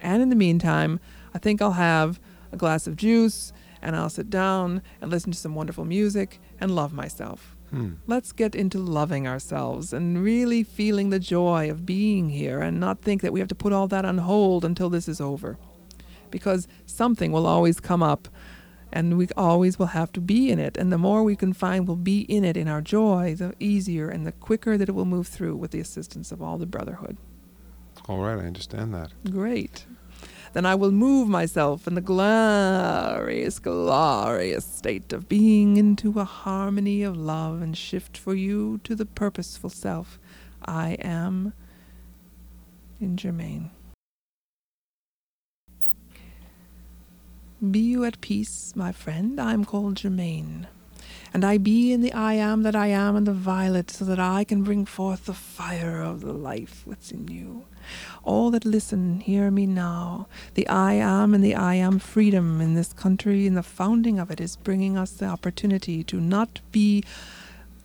And 0.00 0.22
in 0.22 0.28
the 0.28 0.36
meantime, 0.36 1.00
I 1.34 1.38
think 1.38 1.60
I'll 1.60 1.72
have 1.72 2.20
a 2.52 2.56
glass 2.56 2.86
of 2.86 2.94
juice 2.94 3.52
and 3.84 3.94
I'll 3.94 4.10
sit 4.10 4.30
down 4.30 4.82
and 5.00 5.10
listen 5.10 5.30
to 5.30 5.38
some 5.38 5.54
wonderful 5.54 5.84
music 5.84 6.40
and 6.58 6.74
love 6.74 6.92
myself. 6.92 7.54
Hmm. 7.70 7.92
Let's 8.06 8.32
get 8.32 8.54
into 8.54 8.78
loving 8.78 9.28
ourselves 9.28 9.92
and 9.92 10.22
really 10.22 10.62
feeling 10.62 11.10
the 11.10 11.18
joy 11.18 11.70
of 11.70 11.84
being 11.84 12.30
here 12.30 12.60
and 12.60 12.80
not 12.80 13.02
think 13.02 13.20
that 13.22 13.32
we 13.32 13.40
have 13.40 13.48
to 13.48 13.54
put 13.54 13.72
all 13.72 13.86
that 13.88 14.04
on 14.04 14.18
hold 14.18 14.64
until 14.64 14.88
this 14.88 15.06
is 15.06 15.20
over. 15.20 15.58
Because 16.30 16.66
something 16.86 17.30
will 17.30 17.46
always 17.46 17.78
come 17.78 18.02
up 18.02 18.28
and 18.92 19.18
we 19.18 19.28
always 19.36 19.78
will 19.78 19.86
have 19.86 20.12
to 20.12 20.20
be 20.20 20.50
in 20.50 20.58
it. 20.58 20.76
And 20.76 20.92
the 20.92 20.98
more 20.98 21.22
we 21.22 21.36
can 21.36 21.52
find 21.52 21.86
we'll 21.86 21.96
be 21.96 22.20
in 22.20 22.44
it 22.44 22.56
in 22.56 22.68
our 22.68 22.80
joy, 22.80 23.34
the 23.36 23.54
easier 23.58 24.08
and 24.08 24.26
the 24.26 24.32
quicker 24.32 24.78
that 24.78 24.88
it 24.88 24.92
will 24.92 25.04
move 25.04 25.26
through 25.26 25.56
with 25.56 25.72
the 25.72 25.80
assistance 25.80 26.32
of 26.32 26.40
all 26.40 26.58
the 26.58 26.66
brotherhood. 26.66 27.18
All 28.08 28.18
right, 28.18 28.38
I 28.38 28.46
understand 28.46 28.94
that. 28.94 29.12
Great. 29.30 29.84
Then 30.54 30.64
I 30.64 30.76
will 30.76 30.92
move 30.92 31.28
myself 31.28 31.86
in 31.88 31.94
the 31.94 32.00
glorious, 32.00 33.58
glorious 33.58 34.64
state 34.64 35.12
of 35.12 35.28
being 35.28 35.76
into 35.76 36.18
a 36.20 36.24
harmony 36.24 37.02
of 37.02 37.16
love 37.16 37.60
and 37.60 37.76
shift 37.76 38.16
for 38.16 38.34
you 38.34 38.80
to 38.84 38.94
the 38.94 39.04
purposeful 39.04 39.68
self 39.68 40.18
I 40.64 40.92
am 41.00 41.52
in 43.00 43.16
Germain. 43.16 43.70
Be 47.70 47.80
you 47.80 48.04
at 48.04 48.20
peace, 48.20 48.74
my 48.76 48.92
friend. 48.92 49.40
I 49.40 49.52
am 49.52 49.64
called 49.64 49.96
Germain 49.96 50.68
and 51.34 51.44
I 51.44 51.58
be 51.58 51.92
in 51.92 52.00
the 52.00 52.12
I 52.12 52.34
am 52.34 52.62
that 52.62 52.76
I 52.76 52.86
am 52.86 53.16
in 53.16 53.24
the 53.24 53.32
violet, 53.32 53.90
so 53.90 54.04
that 54.04 54.20
I 54.20 54.44
can 54.44 54.62
bring 54.62 54.86
forth 54.86 55.26
the 55.26 55.34
fire 55.34 56.00
of 56.00 56.20
the 56.20 56.32
life 56.32 56.86
within 56.86 57.26
you. 57.26 57.64
All 58.22 58.52
that 58.52 58.64
listen, 58.64 59.18
hear 59.18 59.50
me 59.50 59.66
now. 59.66 60.28
The 60.54 60.68
I 60.68 60.92
am 60.92 61.34
and 61.34 61.42
the 61.42 61.56
I 61.56 61.74
am 61.74 61.98
freedom 61.98 62.60
in 62.60 62.74
this 62.74 62.92
country, 62.92 63.48
and 63.48 63.56
the 63.56 63.64
founding 63.64 64.20
of 64.20 64.30
it 64.30 64.40
is 64.40 64.54
bringing 64.54 64.96
us 64.96 65.10
the 65.10 65.26
opportunity 65.26 66.04
to 66.04 66.20
not 66.20 66.60
be 66.70 67.02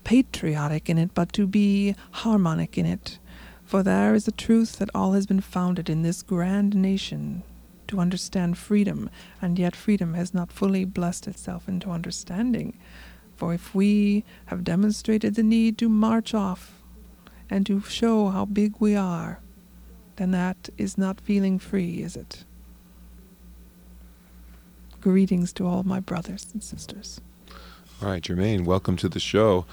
patriotic 0.04 0.88
in 0.88 1.00
it, 1.00 1.16
but 1.16 1.34
to 1.34 1.48
be 1.48 1.96
harmonic 2.12 2.78
in 2.78 2.86
it. 2.86 3.18
For 3.66 3.82
there 3.82 4.14
is 4.14 4.28
a 4.28 4.32
truth 4.32 4.78
that 4.78 4.92
all 4.94 5.14
has 5.14 5.26
been 5.26 5.42
founded 5.42 5.90
in 5.90 6.04
this 6.04 6.22
grand 6.22 6.76
nation 6.76 7.42
to 7.88 8.00
understand 8.00 8.58
freedom, 8.58 9.10
and 9.42 9.58
yet 9.58 9.76
freedom 9.76 10.14
has 10.14 10.34
not 10.34 10.52
fully 10.52 10.86
blessed 10.86 11.28
itself 11.28 11.68
into 11.68 11.90
understanding. 11.90 12.78
For 13.40 13.54
if 13.54 13.74
we 13.74 14.26
have 14.48 14.66
demonstrated 14.66 15.36
the 15.36 15.44
need 15.44 15.78
to 15.78 15.88
march 15.88 16.34
off 16.34 16.84
and 17.50 17.66
to 17.68 17.80
show 17.84 18.28
how 18.28 18.44
big 18.44 18.74
we 18.82 18.98
are, 18.98 19.40
then 20.18 20.32
that 20.32 20.68
is 20.78 20.98
not 20.98 21.22
feeling 21.22 21.58
free, 21.58 22.02
is 22.04 22.18
it? 22.18 22.44
Greetings 25.00 25.54
to 25.54 25.66
all 25.66 25.84
my 25.84 26.02
brothers 26.02 26.48
and 26.52 26.62
sisters. 26.62 27.22
All 28.02 28.10
right, 28.10 28.22
Germain, 28.22 28.66
welcome 28.66 28.98
to 28.98 29.08
the 29.08 29.22
show. 29.22 29.66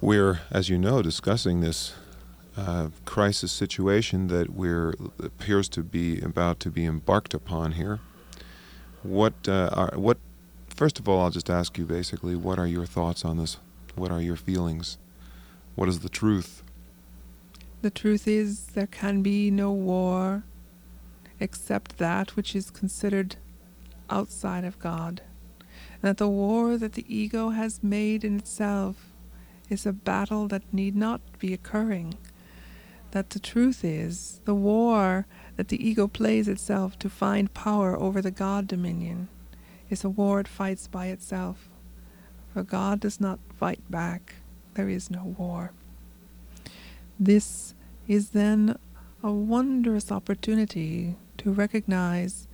We're, 0.00 0.42
as 0.52 0.68
you 0.68 0.78
know, 0.78 1.02
discussing 1.02 1.60
this 1.60 1.94
uh, 2.56 2.90
crisis 3.04 3.50
situation 3.50 4.28
that 4.28 4.50
we're 4.50 4.94
appears 5.20 5.68
to 5.70 5.82
be 5.82 6.20
about 6.20 6.60
to 6.60 6.70
be 6.70 6.84
embarked 6.84 7.34
upon 7.34 7.72
here. 7.72 7.98
What 9.02 9.48
uh, 9.48 9.70
are, 9.72 9.90
what 9.96 10.18
First 10.78 11.00
of 11.00 11.08
all, 11.08 11.20
I'll 11.20 11.30
just 11.30 11.50
ask 11.50 11.76
you 11.76 11.84
basically, 11.84 12.36
what 12.36 12.56
are 12.56 12.66
your 12.68 12.86
thoughts 12.86 13.24
on 13.24 13.36
this? 13.36 13.56
What 13.96 14.12
are 14.12 14.20
your 14.20 14.36
feelings? 14.36 14.96
What 15.74 15.88
is 15.88 15.98
the 15.98 16.08
truth? 16.08 16.62
The 17.82 17.90
truth 17.90 18.28
is, 18.28 18.66
there 18.66 18.86
can 18.86 19.20
be 19.20 19.50
no 19.50 19.72
war 19.72 20.44
except 21.40 21.98
that 21.98 22.36
which 22.36 22.54
is 22.54 22.70
considered 22.70 23.34
outside 24.08 24.62
of 24.62 24.78
God. 24.78 25.20
And 26.00 26.10
that 26.10 26.18
the 26.18 26.28
war 26.28 26.76
that 26.76 26.92
the 26.92 27.12
ego 27.12 27.48
has 27.48 27.82
made 27.82 28.22
in 28.22 28.38
itself 28.38 29.12
is 29.68 29.84
a 29.84 29.92
battle 29.92 30.46
that 30.46 30.72
need 30.72 30.94
not 30.94 31.20
be 31.40 31.52
occurring. 31.52 32.14
That 33.10 33.30
the 33.30 33.40
truth 33.40 33.84
is, 33.84 34.40
the 34.44 34.54
war 34.54 35.26
that 35.56 35.70
the 35.70 35.84
ego 35.84 36.06
plays 36.06 36.46
itself 36.46 36.96
to 37.00 37.10
find 37.10 37.52
power 37.52 37.98
over 37.98 38.22
the 38.22 38.30
God 38.30 38.68
dominion 38.68 39.28
is 39.90 40.04
a 40.04 40.08
war 40.08 40.40
it 40.40 40.48
fights 40.48 40.86
by 40.86 41.06
itself. 41.06 41.68
For 42.52 42.62
God 42.62 43.00
does 43.00 43.20
not 43.20 43.38
fight 43.56 43.80
back, 43.90 44.36
there 44.74 44.88
is 44.88 45.10
no 45.10 45.34
war. 45.38 45.72
This 47.18 47.74
is 48.06 48.30
then 48.30 48.78
a 49.22 49.32
wondrous 49.32 50.12
opportunity 50.12 51.16
to 51.38 51.52
recognize 51.52 52.48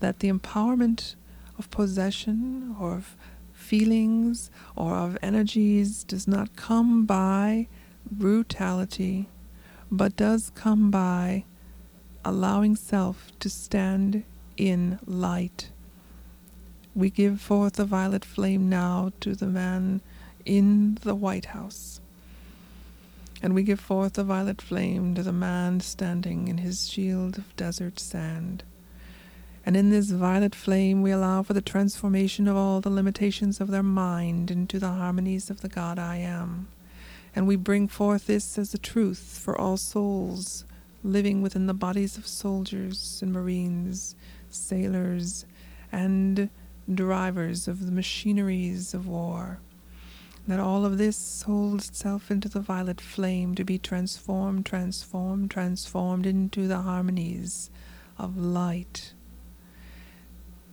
that 0.00 0.20
the 0.20 0.30
empowerment 0.30 1.14
of 1.58 1.70
possession 1.70 2.76
or 2.80 2.94
of 2.94 3.16
feelings 3.52 4.50
or 4.76 4.94
of 4.94 5.16
energies 5.22 6.04
does 6.04 6.28
not 6.28 6.56
come 6.56 7.06
by 7.06 7.66
brutality, 8.10 9.28
but 9.90 10.16
does 10.16 10.50
come 10.54 10.90
by 10.90 11.44
allowing 12.24 12.76
self 12.76 13.30
to 13.38 13.48
stand 13.48 14.24
in 14.56 14.98
light. 15.06 15.70
We 16.94 17.10
give 17.10 17.40
forth 17.40 17.74
the 17.74 17.84
violet 17.84 18.24
flame 18.24 18.68
now 18.68 19.12
to 19.20 19.34
the 19.34 19.46
man 19.46 20.00
in 20.44 20.98
the 21.02 21.14
White 21.14 21.46
House. 21.46 22.00
And 23.42 23.54
we 23.54 23.62
give 23.62 23.80
forth 23.80 24.12
the 24.12 24.24
violet 24.24 24.62
flame 24.62 25.14
to 25.16 25.22
the 25.22 25.32
man 25.32 25.80
standing 25.80 26.48
in 26.48 26.58
his 26.58 26.88
shield 26.88 27.36
of 27.36 27.56
desert 27.56 27.98
sand. 27.98 28.62
And 29.66 29.76
in 29.76 29.90
this 29.90 30.10
violet 30.10 30.54
flame, 30.54 31.02
we 31.02 31.10
allow 31.10 31.42
for 31.42 31.52
the 31.52 31.60
transformation 31.60 32.46
of 32.46 32.56
all 32.56 32.80
the 32.80 32.90
limitations 32.90 33.60
of 33.60 33.68
their 33.68 33.82
mind 33.82 34.50
into 34.50 34.78
the 34.78 34.92
harmonies 34.92 35.50
of 35.50 35.62
the 35.62 35.68
God 35.68 35.98
I 35.98 36.16
am. 36.18 36.68
And 37.34 37.48
we 37.48 37.56
bring 37.56 37.88
forth 37.88 38.26
this 38.26 38.56
as 38.56 38.72
a 38.72 38.78
truth 38.78 39.40
for 39.42 39.58
all 39.58 39.76
souls 39.76 40.64
living 41.02 41.42
within 41.42 41.66
the 41.66 41.74
bodies 41.74 42.16
of 42.16 42.26
soldiers 42.26 43.20
and 43.20 43.32
marines, 43.32 44.14
sailors, 44.48 45.44
and 45.92 46.48
drivers 46.92 47.66
of 47.68 47.86
the 47.86 47.92
machineries 47.92 48.94
of 48.94 49.06
war. 49.06 49.60
That 50.46 50.60
all 50.60 50.84
of 50.84 50.98
this 50.98 51.42
holds 51.42 51.88
itself 51.88 52.30
into 52.30 52.48
the 52.48 52.60
violet 52.60 53.00
flame 53.00 53.54
to 53.54 53.64
be 53.64 53.78
transformed, 53.78 54.66
transformed, 54.66 55.50
transformed 55.50 56.26
into 56.26 56.68
the 56.68 56.82
harmonies 56.82 57.70
of 58.18 58.36
light. 58.36 59.14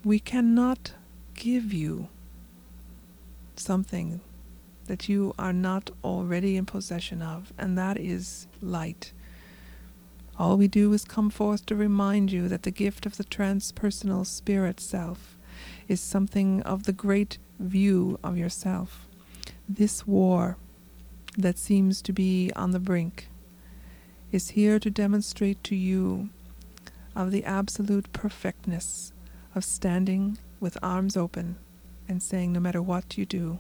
We 0.03 0.19
cannot 0.19 0.93
give 1.35 1.71
you 1.71 2.09
something 3.55 4.19
that 4.87 5.07
you 5.07 5.33
are 5.39 5.53
not 5.53 5.89
already 6.03 6.57
in 6.57 6.65
possession 6.65 7.21
of, 7.21 7.53
and 7.57 7.77
that 7.77 7.97
is 7.97 8.47
light. 8.61 9.13
All 10.37 10.57
we 10.57 10.67
do 10.67 10.91
is 10.91 11.05
come 11.05 11.29
forth 11.29 11.65
to 11.67 11.75
remind 11.75 12.31
you 12.31 12.47
that 12.47 12.63
the 12.63 12.71
gift 12.71 13.05
of 13.05 13.17
the 13.17 13.23
transpersonal 13.23 14.25
spirit 14.25 14.79
self 14.79 15.37
is 15.91 15.99
something 15.99 16.61
of 16.61 16.83
the 16.83 16.93
great 16.93 17.37
view 17.59 18.17
of 18.23 18.37
yourself. 18.37 19.07
This 19.67 20.07
war 20.07 20.55
that 21.37 21.57
seems 21.57 22.01
to 22.03 22.13
be 22.13 22.49
on 22.55 22.71
the 22.71 22.79
brink 22.79 23.27
is 24.31 24.51
here 24.51 24.79
to 24.79 24.89
demonstrate 24.89 25.61
to 25.65 25.75
you 25.75 26.29
of 27.13 27.31
the 27.31 27.43
absolute 27.43 28.13
perfectness 28.13 29.11
of 29.53 29.65
standing 29.65 30.37
with 30.61 30.77
arms 30.81 31.17
open 31.17 31.57
and 32.07 32.23
saying, 32.23 32.53
no 32.53 32.61
matter 32.61 32.81
what 32.81 33.17
you 33.17 33.25
do, 33.25 33.59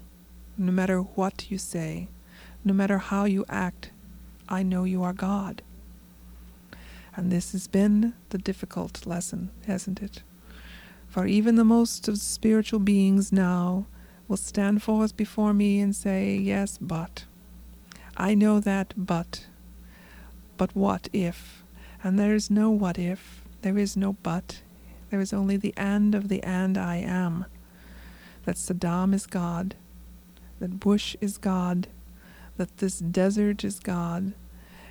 no 0.57 0.71
matter 0.71 1.01
what 1.01 1.51
you 1.51 1.57
say, 1.57 2.07
no 2.63 2.73
matter 2.73 2.97
how 2.97 3.25
you 3.25 3.43
act, 3.49 3.91
I 4.47 4.63
know 4.63 4.85
you 4.85 5.03
are 5.03 5.11
God. 5.11 5.61
And 7.13 7.29
this 7.29 7.51
has 7.51 7.67
been 7.67 8.13
the 8.29 8.37
difficult 8.37 9.05
lesson, 9.05 9.51
hasn't 9.67 10.01
it? 10.01 10.23
For 11.11 11.27
even 11.27 11.55
the 11.55 11.65
most 11.65 12.07
of 12.07 12.13
the 12.13 12.21
spiritual 12.21 12.79
beings 12.79 13.33
now 13.33 13.85
will 14.29 14.37
stand 14.37 14.81
forth 14.81 15.17
before 15.17 15.53
me 15.53 15.81
and 15.81 15.93
say, 15.93 16.37
Yes, 16.37 16.77
but. 16.79 17.25
I 18.15 18.33
know 18.33 18.61
that, 18.61 18.93
but. 18.95 19.45
But 20.55 20.73
what 20.73 21.09
if? 21.11 21.65
And 22.01 22.17
there 22.17 22.33
is 22.33 22.49
no 22.49 22.69
what 22.69 22.97
if. 22.97 23.43
There 23.61 23.77
is 23.77 23.97
no 23.97 24.13
but. 24.23 24.61
There 25.09 25.19
is 25.19 25.33
only 25.33 25.57
the 25.57 25.73
and 25.75 26.15
of 26.15 26.29
the 26.29 26.41
and 26.43 26.77
I 26.77 26.95
am. 26.95 27.45
That 28.45 28.55
Saddam 28.55 29.13
is 29.13 29.25
God. 29.25 29.75
That 30.59 30.79
Bush 30.79 31.17
is 31.19 31.37
God. 31.37 31.89
That 32.55 32.77
this 32.77 32.99
desert 32.99 33.65
is 33.65 33.81
God. 33.81 34.31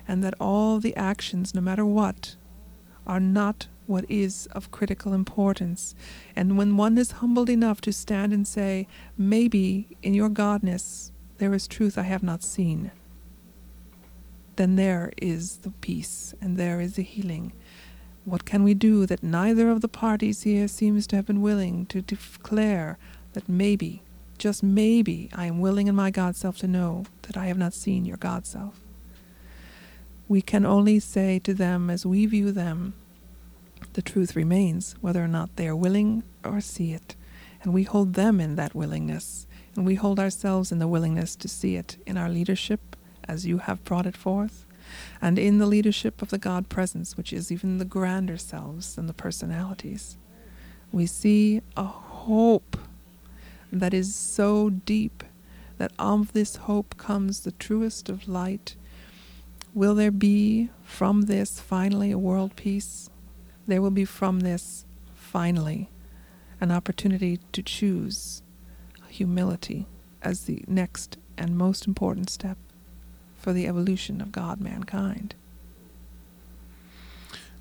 And 0.07 0.23
that 0.23 0.35
all 0.39 0.79
the 0.79 0.95
actions, 0.95 1.55
no 1.55 1.61
matter 1.61 1.85
what, 1.85 2.35
are 3.07 3.19
not 3.19 3.65
what 3.87 4.05
is 4.09 4.47
of 4.53 4.71
critical 4.71 5.13
importance. 5.13 5.95
And 6.35 6.57
when 6.57 6.77
one 6.77 6.97
is 6.97 7.11
humbled 7.11 7.49
enough 7.49 7.81
to 7.81 7.93
stand 7.93 8.33
and 8.33 8.47
say, 8.47 8.87
Maybe 9.17 9.97
in 10.01 10.13
your 10.13 10.29
godness 10.29 11.11
there 11.37 11.53
is 11.53 11.67
truth 11.67 11.97
I 11.97 12.03
have 12.03 12.23
not 12.23 12.43
seen, 12.43 12.91
then 14.55 14.75
there 14.75 15.11
is 15.17 15.57
the 15.57 15.71
peace 15.81 16.33
and 16.39 16.57
there 16.57 16.79
is 16.79 16.95
the 16.95 17.03
healing. 17.03 17.53
What 18.25 18.45
can 18.45 18.63
we 18.63 18.75
do 18.75 19.07
that 19.07 19.23
neither 19.23 19.71
of 19.71 19.81
the 19.81 19.87
parties 19.87 20.43
here 20.43 20.67
seems 20.67 21.07
to 21.07 21.15
have 21.15 21.25
been 21.25 21.41
willing 21.41 21.87
to 21.87 22.01
declare 22.01 22.99
that 23.33 23.49
maybe, 23.49 24.03
just 24.37 24.61
maybe, 24.61 25.29
I 25.33 25.45
am 25.45 25.59
willing 25.59 25.87
in 25.87 25.95
my 25.95 26.11
God 26.11 26.35
self 26.35 26.59
to 26.59 26.67
know 26.67 27.05
that 27.23 27.35
I 27.35 27.47
have 27.47 27.57
not 27.57 27.73
seen 27.73 28.05
your 28.05 28.17
God 28.17 28.45
self? 28.45 28.79
We 30.27 30.41
can 30.41 30.65
only 30.65 30.99
say 30.99 31.39
to 31.39 31.53
them 31.53 31.89
as 31.89 32.05
we 32.05 32.27
view 32.27 32.51
them, 32.51 32.93
the 33.93 34.01
truth 34.01 34.35
remains, 34.35 34.95
whether 35.01 35.23
or 35.23 35.27
not 35.27 35.55
they 35.55 35.67
are 35.67 35.75
willing 35.75 36.23
or 36.43 36.61
see 36.61 36.93
it. 36.93 37.15
And 37.63 37.73
we 37.73 37.83
hold 37.83 38.13
them 38.13 38.39
in 38.39 38.55
that 38.55 38.73
willingness, 38.73 39.45
and 39.75 39.85
we 39.85 39.95
hold 39.95 40.19
ourselves 40.19 40.71
in 40.71 40.79
the 40.79 40.87
willingness 40.87 41.35
to 41.37 41.47
see 41.47 41.75
it 41.75 41.97
in 42.05 42.17
our 42.17 42.29
leadership 42.29 42.95
as 43.27 43.45
you 43.45 43.59
have 43.59 43.83
brought 43.83 44.07
it 44.07 44.17
forth, 44.17 44.65
and 45.21 45.37
in 45.37 45.59
the 45.59 45.67
leadership 45.67 46.21
of 46.21 46.29
the 46.29 46.37
God 46.37 46.69
presence, 46.69 47.15
which 47.15 47.31
is 47.31 47.51
even 47.51 47.77
the 47.77 47.85
grander 47.85 48.37
selves 48.37 48.95
than 48.95 49.05
the 49.05 49.13
personalities, 49.13 50.17
we 50.91 51.05
see 51.05 51.61
a 51.77 51.83
hope 51.83 52.77
that 53.71 53.93
is 53.93 54.15
so 54.15 54.69
deep 54.69 55.23
that 55.77 55.93
of 55.97 56.33
this 56.33 56.57
hope 56.57 56.97
comes 56.97 57.41
the 57.41 57.51
truest 57.53 58.09
of 58.09 58.27
light. 58.27 58.75
Will 59.73 59.95
there 59.95 60.11
be 60.11 60.69
from 60.83 61.23
this 61.23 61.59
finally 61.59 62.11
a 62.11 62.17
world 62.17 62.55
peace? 62.55 63.10
There 63.71 63.81
will 63.81 63.89
be 63.89 64.03
from 64.03 64.41
this 64.41 64.85
finally 65.15 65.89
an 66.59 66.71
opportunity 66.71 67.39
to 67.53 67.63
choose 67.63 68.41
humility 69.07 69.87
as 70.21 70.43
the 70.43 70.65
next 70.67 71.17
and 71.37 71.57
most 71.57 71.87
important 71.87 72.29
step 72.29 72.57
for 73.39 73.53
the 73.53 73.67
evolution 73.67 74.19
of 74.19 74.33
God 74.33 74.59
mankind. 74.59 75.35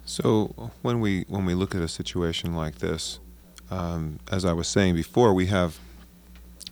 So 0.04 0.72
when 0.82 0.98
we 0.98 1.26
when 1.28 1.44
we 1.44 1.54
look 1.54 1.76
at 1.76 1.80
a 1.80 1.86
situation 1.86 2.56
like 2.56 2.78
this, 2.78 3.20
um, 3.70 4.18
as 4.32 4.44
I 4.44 4.52
was 4.52 4.66
saying 4.66 4.96
before, 4.96 5.32
we 5.32 5.46
have 5.46 5.78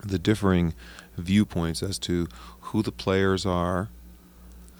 the 0.04 0.18
differing 0.18 0.74
viewpoints 1.16 1.80
as 1.80 1.96
to 2.00 2.26
who 2.72 2.82
the 2.82 2.90
players 2.90 3.46
are, 3.46 3.88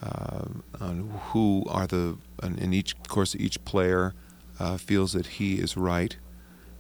uh, 0.03 0.47
and 0.81 1.13
who 1.31 1.65
are 1.69 1.87
the, 1.87 2.17
in 2.43 2.73
each 2.73 2.95
of 2.95 3.07
course 3.07 3.37
each 3.37 3.65
player 3.65 4.15
uh, 4.59 4.77
feels 4.77 5.13
that 5.13 5.27
he 5.27 5.57
is 5.57 5.77
right, 5.77 6.17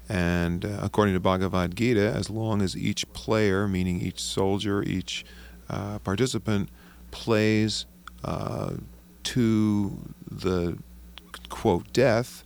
and 0.08 0.64
uh, 0.64 0.78
according 0.82 1.14
to 1.14 1.20
Bhagavad 1.20 1.76
Gita, 1.76 2.12
as 2.12 2.30
long 2.30 2.62
as 2.62 2.76
each 2.76 3.10
player, 3.12 3.68
meaning 3.68 4.00
each 4.00 4.20
soldier, 4.20 4.82
each 4.82 5.24
uh, 5.68 5.98
participant, 5.98 6.70
plays 7.10 7.86
uh, 8.24 8.74
to 9.24 9.98
the 10.30 10.78
quote 11.48 11.92
death, 11.92 12.44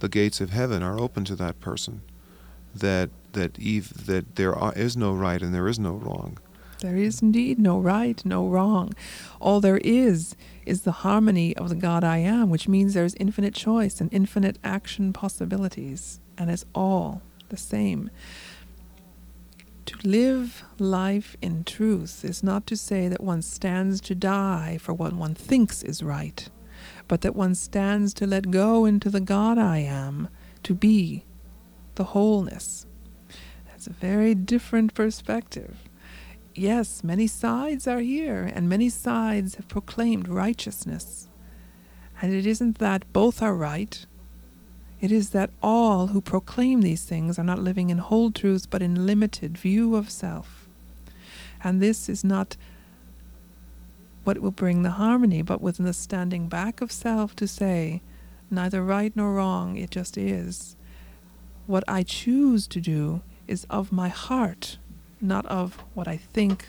the 0.00 0.08
gates 0.08 0.40
of 0.40 0.50
heaven 0.50 0.82
are 0.82 0.98
open 0.98 1.24
to 1.24 1.36
that 1.36 1.60
person. 1.60 2.02
That 2.74 3.10
that 3.32 3.58
Eve 3.58 4.06
that 4.06 4.36
there 4.36 4.54
are, 4.54 4.74
is 4.74 4.96
no 4.96 5.12
right 5.12 5.40
and 5.40 5.54
there 5.54 5.68
is 5.68 5.78
no 5.78 5.92
wrong. 5.92 6.38
There 6.80 6.96
is 6.96 7.22
indeed 7.22 7.58
no 7.58 7.78
right, 7.78 8.22
no 8.24 8.46
wrong. 8.46 8.92
All 9.40 9.60
there 9.60 9.78
is 9.78 10.34
is 10.66 10.82
the 10.82 10.92
harmony 10.92 11.56
of 11.56 11.68
the 11.68 11.74
God 11.74 12.04
I 12.04 12.18
am, 12.18 12.50
which 12.50 12.68
means 12.68 12.94
there's 12.94 13.14
infinite 13.14 13.54
choice 13.54 14.00
and 14.00 14.12
infinite 14.12 14.58
action 14.62 15.12
possibilities, 15.12 16.20
and 16.38 16.50
it's 16.50 16.64
all 16.74 17.22
the 17.48 17.56
same. 17.56 18.10
To 19.86 20.08
live 20.08 20.62
life 20.78 21.36
in 21.42 21.64
truth 21.64 22.24
is 22.24 22.42
not 22.42 22.66
to 22.68 22.76
say 22.76 23.08
that 23.08 23.22
one 23.22 23.42
stands 23.42 24.00
to 24.02 24.14
die 24.14 24.78
for 24.80 24.94
what 24.94 25.12
one 25.12 25.34
thinks 25.34 25.82
is 25.82 26.02
right, 26.02 26.48
but 27.08 27.20
that 27.22 27.36
one 27.36 27.54
stands 27.54 28.14
to 28.14 28.26
let 28.26 28.50
go 28.50 28.84
into 28.84 29.10
the 29.10 29.20
God 29.20 29.58
I 29.58 29.78
am, 29.78 30.28
to 30.62 30.74
be 30.74 31.24
the 31.96 32.04
wholeness. 32.04 32.86
That's 33.66 33.86
a 33.86 33.92
very 33.92 34.34
different 34.34 34.94
perspective. 34.94 35.76
Yes, 36.54 37.02
many 37.02 37.26
sides 37.26 37.86
are 37.86 38.00
here, 38.00 38.50
and 38.54 38.68
many 38.68 38.90
sides 38.90 39.54
have 39.54 39.68
proclaimed 39.68 40.28
righteousness. 40.28 41.28
And 42.20 42.34
it 42.34 42.46
isn't 42.46 42.78
that 42.78 43.10
both 43.12 43.42
are 43.42 43.54
right, 43.54 44.04
it 45.00 45.10
is 45.10 45.30
that 45.30 45.50
all 45.60 46.08
who 46.08 46.20
proclaim 46.20 46.82
these 46.82 47.04
things 47.04 47.36
are 47.36 47.44
not 47.44 47.58
living 47.58 47.90
in 47.90 47.98
whole 47.98 48.30
truth, 48.30 48.70
but 48.70 48.82
in 48.82 49.04
limited 49.04 49.58
view 49.58 49.96
of 49.96 50.08
self. 50.08 50.68
And 51.64 51.80
this 51.80 52.08
is 52.08 52.22
not 52.22 52.56
what 54.22 54.38
will 54.38 54.52
bring 54.52 54.82
the 54.82 54.90
harmony, 54.90 55.42
but 55.42 55.60
within 55.60 55.86
the 55.86 55.92
standing 55.92 56.46
back 56.46 56.80
of 56.80 56.92
self 56.92 57.34
to 57.36 57.48
say, 57.48 58.00
neither 58.48 58.84
right 58.84 59.12
nor 59.16 59.34
wrong, 59.34 59.76
it 59.76 59.90
just 59.90 60.16
is. 60.16 60.76
What 61.66 61.82
I 61.88 62.04
choose 62.04 62.68
to 62.68 62.80
do 62.80 63.22
is 63.48 63.66
of 63.68 63.90
my 63.90 64.08
heart, 64.08 64.78
not 65.22 65.46
of 65.46 65.76
what 65.94 66.06
I 66.08 66.16
think. 66.16 66.68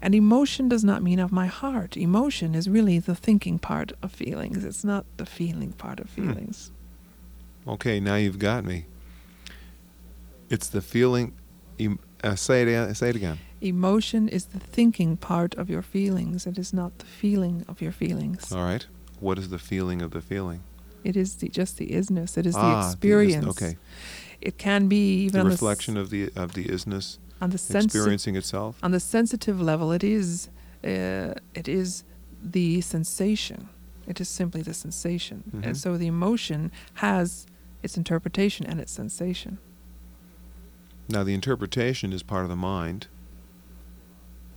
And 0.00 0.14
emotion 0.14 0.68
does 0.68 0.84
not 0.84 1.02
mean 1.02 1.18
of 1.18 1.32
my 1.32 1.46
heart. 1.46 1.96
Emotion 1.96 2.54
is 2.54 2.68
really 2.68 2.98
the 2.98 3.14
thinking 3.14 3.58
part 3.58 3.92
of 4.02 4.12
feelings, 4.12 4.64
it's 4.64 4.84
not 4.84 5.04
the 5.16 5.26
feeling 5.26 5.72
part 5.72 5.98
of 6.00 6.10
Hmm. 6.10 6.28
feelings. 6.32 6.70
Okay, 7.66 8.00
now 8.00 8.16
you've 8.16 8.38
got 8.38 8.64
me. 8.64 8.86
It's 10.50 10.68
the 10.68 10.82
feeling. 10.82 11.32
em- 11.78 11.98
Uh, 12.24 12.36
say 12.36 12.62
it. 12.62 12.94
Say 12.94 13.08
it 13.10 13.16
again. 13.16 13.38
Emotion 13.60 14.28
is 14.28 14.44
the 14.46 14.60
thinking 14.60 15.16
part 15.16 15.54
of 15.56 15.68
your 15.68 15.82
feelings. 15.82 16.46
It 16.46 16.56
is 16.58 16.72
not 16.72 16.98
the 16.98 17.06
feeling 17.06 17.64
of 17.68 17.80
your 17.80 17.90
feelings. 17.92 18.52
All 18.52 18.62
right. 18.64 18.86
What 19.20 19.38
is 19.38 19.48
the 19.48 19.58
feeling 19.58 20.02
of 20.02 20.10
the 20.12 20.20
feeling? 20.20 20.60
It 21.04 21.16
is 21.16 21.34
the, 21.36 21.48
just 21.48 21.78
the 21.78 21.88
isness. 21.88 22.36
It 22.38 22.46
is 22.46 22.54
ah, 22.54 22.60
the 22.60 22.68
the 22.68 22.74
isness- 22.76 22.90
experience. 22.92 23.46
okay. 23.48 23.76
It 24.40 24.56
can 24.58 24.86
be 24.88 25.24
even 25.24 25.44
The 25.44 25.50
reflection 25.50 25.94
the, 25.94 26.00
of 26.00 26.10
the 26.10 26.30
of 26.36 26.52
the 26.54 26.64
isness 26.66 26.96
s- 26.96 27.18
on 27.42 27.50
the 27.50 27.58
sensi- 27.58 27.86
experiencing 27.98 28.36
itself. 28.36 28.78
on 28.82 28.92
the 28.92 29.00
sensitive 29.00 29.60
level. 29.60 29.92
It 29.92 30.04
is 30.04 30.48
uh, 30.84 31.34
it 31.54 31.68
is 31.68 32.04
the 32.42 32.80
sensation. 32.80 33.68
It 34.06 34.20
is 34.20 34.28
simply 34.28 34.62
the 34.62 34.74
sensation. 34.74 35.44
Mhm. 35.54 35.66
And 35.66 35.76
so 35.76 35.96
the 35.96 36.06
emotion 36.06 36.72
has 36.94 37.46
its 37.82 37.96
interpretation 37.96 38.66
and 38.66 38.80
its 38.80 38.92
sensation. 38.92 39.58
Now, 41.08 41.22
the 41.24 41.34
interpretation 41.34 42.12
is 42.12 42.22
part 42.22 42.44
of 42.44 42.48
the 42.48 42.56
mind. 42.56 43.06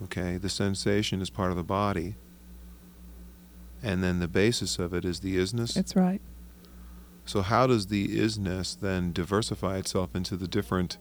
Okay, 0.03 0.37
the 0.37 0.49
sensation 0.49 1.21
is 1.21 1.29
part 1.29 1.51
of 1.51 1.57
the 1.57 1.63
body. 1.63 2.15
And 3.83 4.03
then 4.03 4.19
the 4.19 4.27
basis 4.27 4.79
of 4.79 4.93
it 4.93 5.05
is 5.05 5.19
the 5.19 5.37
isness. 5.37 5.75
It's 5.77 5.95
right. 5.95 6.21
So, 7.25 7.41
how 7.41 7.67
does 7.67 7.87
the 7.87 8.17
isness 8.19 8.79
then 8.79 9.11
diversify 9.11 9.77
itself 9.77 10.15
into 10.15 10.35
the 10.37 10.47
different 10.47 10.97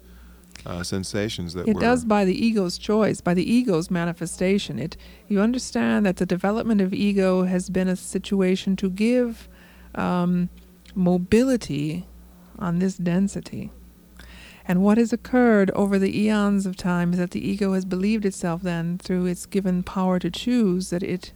uh, 0.67 0.83
sensations 0.83 1.55
that 1.55 1.69
It 1.69 1.79
does 1.79 2.05
by 2.05 2.25
the 2.25 2.47
ego's 2.47 2.79
choice, 2.79 3.21
by 3.21 3.35
the 3.35 3.51
ego's 3.51 3.91
manifestation. 3.91 4.79
It 4.79 4.97
you 5.29 5.41
understand 5.41 6.07
that 6.07 6.17
the 6.17 6.27
development 6.27 6.81
of 6.81 6.93
ego 6.95 7.45
has 7.45 7.71
been 7.71 7.89
a 7.89 7.97
situation 7.97 8.77
to 8.77 8.91
give 8.91 9.49
um, 9.95 10.49
mobility 10.95 12.07
on 12.59 12.79
this 12.79 12.97
density. 12.97 13.71
And 14.67 14.83
what 14.83 14.97
has 14.97 15.13
occurred 15.13 15.71
over 15.73 15.99
the 15.99 16.19
eons 16.19 16.65
of 16.65 16.77
time 16.77 17.13
is 17.13 17.19
that 17.19 17.33
the 17.33 17.47
ego 17.47 17.75
has 17.75 17.85
believed 17.85 18.25
itself 18.25 18.63
then, 18.63 18.97
through 18.97 19.27
its 19.27 19.45
given 19.45 19.83
power 19.83 20.19
to 20.19 20.31
choose, 20.31 20.89
that 20.89 21.03
it 21.03 21.33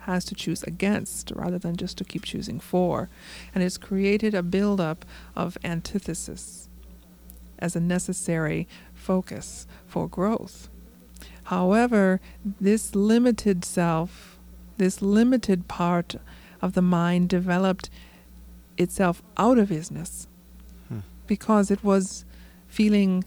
has 0.00 0.24
to 0.24 0.34
choose 0.34 0.64
against 0.64 1.30
rather 1.36 1.58
than 1.58 1.76
just 1.76 1.96
to 1.98 2.04
keep 2.04 2.24
choosing 2.24 2.58
for. 2.58 3.08
And 3.54 3.62
it's 3.62 3.78
created 3.78 4.34
a 4.34 4.42
buildup 4.42 5.04
of 5.36 5.56
antithesis 5.62 6.68
as 7.62 7.76
a 7.76 7.80
necessary 7.80 8.66
focus 8.92 9.66
for 9.86 10.08
growth. 10.08 10.68
However, 11.44 12.20
this 12.60 12.94
limited 12.94 13.64
self, 13.64 14.38
this 14.76 15.00
limited 15.00 15.68
part 15.68 16.16
of 16.60 16.74
the 16.74 16.82
mind 16.82 17.28
developed 17.28 17.88
itself 18.76 19.22
out 19.36 19.58
of 19.58 19.68
isness 19.70 20.26
Hmm. 20.88 21.00
because 21.26 21.70
it 21.70 21.82
was 21.84 22.24
feeling 22.68 23.24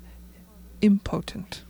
impotent. 0.82 1.64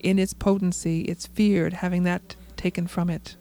In 0.00 0.18
its 0.18 0.34
potency, 0.34 1.02
it's 1.02 1.26
feared 1.26 1.74
having 1.74 2.04
that 2.04 2.36
taken 2.56 2.86
from 2.86 3.08
it. 3.10 3.36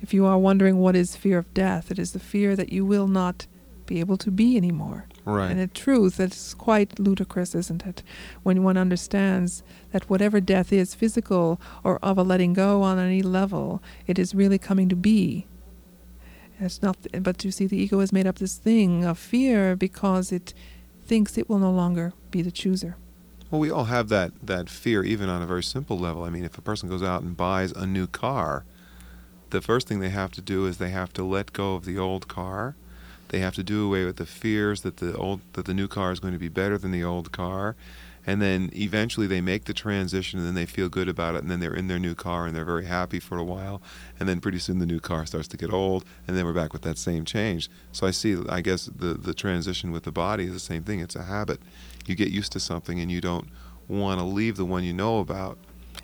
If 0.00 0.12
you 0.12 0.24
are 0.26 0.38
wondering 0.38 0.78
what 0.78 0.96
is 0.96 1.16
fear 1.16 1.38
of 1.38 1.52
death, 1.54 1.90
it 1.90 1.98
is 1.98 2.12
the 2.12 2.18
fear 2.18 2.56
that 2.56 2.72
you 2.72 2.84
will 2.84 3.08
not 3.08 3.46
be 3.86 4.00
able 4.00 4.16
to 4.18 4.30
be 4.30 4.56
anymore. 4.56 5.06
Right. 5.26 5.50
And 5.50 5.60
in 5.60 5.68
truth, 5.70 6.18
it's 6.18 6.54
quite 6.54 6.98
ludicrous, 6.98 7.54
isn't 7.54 7.84
it? 7.84 8.02
When 8.42 8.62
one 8.62 8.76
understands 8.76 9.62
that 9.92 10.08
whatever 10.08 10.40
death 10.40 10.72
is, 10.72 10.94
physical 10.94 11.60
or 11.84 11.98
of 12.02 12.16
a 12.16 12.22
letting 12.22 12.54
go 12.54 12.82
on 12.82 12.98
any 12.98 13.22
level, 13.22 13.82
it 14.06 14.18
is 14.18 14.34
really 14.34 14.58
coming 14.58 14.88
to 14.88 14.96
be. 14.96 15.46
It's 16.58 16.80
not, 16.80 16.96
but 17.20 17.44
you 17.44 17.50
see, 17.50 17.66
the 17.66 17.76
ego 17.76 18.00
has 18.00 18.12
made 18.12 18.26
up 18.26 18.38
this 18.38 18.56
thing 18.56 19.04
of 19.04 19.18
fear 19.18 19.76
because 19.76 20.32
it 20.32 20.54
thinks 21.04 21.36
it 21.36 21.48
will 21.50 21.58
no 21.58 21.70
longer 21.70 22.14
be 22.30 22.40
the 22.40 22.50
chooser. 22.50 22.96
Well, 23.50 23.60
we 23.60 23.70
all 23.70 23.84
have 23.84 24.08
that, 24.08 24.32
that 24.42 24.68
fear, 24.68 25.04
even 25.04 25.28
on 25.28 25.42
a 25.42 25.46
very 25.46 25.62
simple 25.62 25.98
level. 25.98 26.24
I 26.24 26.30
mean, 26.30 26.44
if 26.44 26.58
a 26.58 26.62
person 26.62 26.88
goes 26.88 27.02
out 27.02 27.22
and 27.22 27.36
buys 27.36 27.72
a 27.72 27.86
new 27.86 28.06
car, 28.06 28.64
the 29.50 29.60
first 29.60 29.86
thing 29.86 30.00
they 30.00 30.08
have 30.08 30.32
to 30.32 30.40
do 30.40 30.66
is 30.66 30.78
they 30.78 30.90
have 30.90 31.12
to 31.12 31.24
let 31.24 31.52
go 31.52 31.74
of 31.74 31.84
the 31.84 31.98
old 31.98 32.26
car. 32.26 32.74
They 33.28 33.40
have 33.40 33.54
to 33.54 33.62
do 33.62 33.86
away 33.86 34.04
with 34.04 34.16
the 34.16 34.26
fears 34.26 34.82
that 34.82 34.98
the 34.98 35.16
old 35.16 35.40
that 35.54 35.64
the 35.64 35.74
new 35.74 35.88
car 35.88 36.12
is 36.12 36.20
going 36.20 36.32
to 36.32 36.38
be 36.38 36.48
better 36.48 36.78
than 36.78 36.92
the 36.92 37.04
old 37.04 37.32
car, 37.32 37.76
and 38.26 38.40
then 38.40 38.70
eventually 38.74 39.26
they 39.26 39.40
make 39.40 39.64
the 39.64 39.74
transition, 39.74 40.38
and 40.38 40.46
then 40.46 40.54
they 40.54 40.66
feel 40.66 40.88
good 40.88 41.08
about 41.08 41.34
it, 41.34 41.42
and 41.42 41.50
then 41.50 41.60
they're 41.60 41.74
in 41.74 41.88
their 41.88 41.98
new 41.98 42.14
car 42.14 42.46
and 42.46 42.54
they're 42.54 42.64
very 42.64 42.86
happy 42.86 43.20
for 43.20 43.38
a 43.38 43.44
while, 43.44 43.82
and 44.18 44.28
then 44.28 44.40
pretty 44.40 44.58
soon 44.58 44.78
the 44.78 44.86
new 44.86 45.00
car 45.00 45.26
starts 45.26 45.48
to 45.48 45.56
get 45.56 45.72
old, 45.72 46.04
and 46.26 46.36
then 46.36 46.44
we're 46.44 46.52
back 46.52 46.72
with 46.72 46.82
that 46.82 46.98
same 46.98 47.24
change. 47.24 47.68
So 47.92 48.06
I 48.06 48.10
see, 48.10 48.36
I 48.48 48.60
guess 48.60 48.86
the 48.86 49.14
the 49.14 49.34
transition 49.34 49.92
with 49.92 50.04
the 50.04 50.12
body 50.12 50.44
is 50.44 50.52
the 50.52 50.60
same 50.60 50.82
thing. 50.82 51.00
It's 51.00 51.16
a 51.16 51.24
habit. 51.24 51.60
You 52.06 52.14
get 52.14 52.28
used 52.28 52.52
to 52.52 52.60
something, 52.60 53.00
and 53.00 53.10
you 53.10 53.20
don't 53.20 53.48
want 53.88 54.20
to 54.20 54.24
leave 54.24 54.56
the 54.56 54.64
one 54.64 54.84
you 54.84 54.92
know 54.92 55.18
about. 55.18 55.58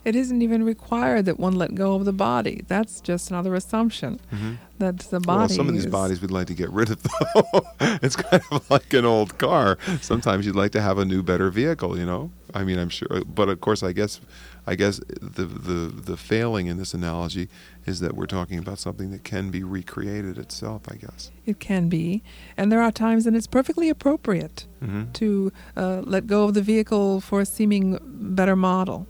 It 0.04 0.16
isn't 0.16 0.42
even 0.42 0.64
required 0.64 1.24
that 1.26 1.38
one 1.38 1.54
let 1.56 1.74
go 1.74 1.94
of 1.94 2.04
the 2.04 2.12
body. 2.12 2.64
That's 2.68 3.00
just 3.00 3.30
another 3.30 3.54
assumption 3.54 4.18
Mhm. 4.32 4.56
that 4.78 4.98
the 5.10 5.20
body. 5.20 5.38
Well, 5.38 5.48
some 5.48 5.68
of 5.68 5.74
these 5.74 5.86
bodies 5.86 6.20
we'd 6.20 6.30
like 6.30 6.48
to 6.48 6.54
get 6.54 6.70
rid 6.70 6.90
of, 6.90 7.02
though. 7.02 7.62
it's 8.02 8.16
kind 8.16 8.42
of 8.50 8.68
like 8.70 8.92
an 8.94 9.04
old 9.04 9.38
car. 9.38 9.78
Sometimes 10.00 10.44
you'd 10.46 10.56
like 10.56 10.72
to 10.72 10.80
have 10.82 10.98
a 10.98 11.04
new, 11.04 11.22
better 11.22 11.50
vehicle. 11.50 11.96
You 11.98 12.06
know, 12.06 12.30
I 12.54 12.64
mean, 12.64 12.78
I'm 12.78 12.88
sure, 12.88 13.22
but 13.24 13.48
of 13.48 13.60
course, 13.60 13.82
I 13.82 13.92
guess, 13.92 14.20
I 14.66 14.74
guess 14.74 15.00
the 15.20 15.44
the 15.44 15.92
the 16.10 16.16
failing 16.16 16.66
in 16.66 16.76
this 16.78 16.94
analogy 16.94 17.48
is 17.86 18.00
that 18.00 18.14
we're 18.14 18.26
talking 18.26 18.58
about 18.58 18.78
something 18.78 19.10
that 19.12 19.24
can 19.24 19.50
be 19.50 19.62
recreated 19.62 20.36
itself. 20.38 20.82
I 20.90 20.96
guess. 20.96 21.30
It 21.46 21.58
can 21.60 21.88
be, 21.88 22.22
and 22.56 22.70
there 22.72 22.80
are 22.82 22.92
times 22.92 23.24
when 23.24 23.34
it's 23.36 23.46
perfectly 23.46 23.88
appropriate 23.88 24.66
Mm-hmm. 24.82 25.12
to 25.12 25.52
uh, 25.76 26.02
let 26.04 26.26
go 26.26 26.42
of 26.42 26.54
the 26.54 26.60
vehicle 26.62 27.20
for 27.20 27.40
a 27.40 27.46
seeming 27.46 27.98
better 28.04 28.56
model. 28.56 29.06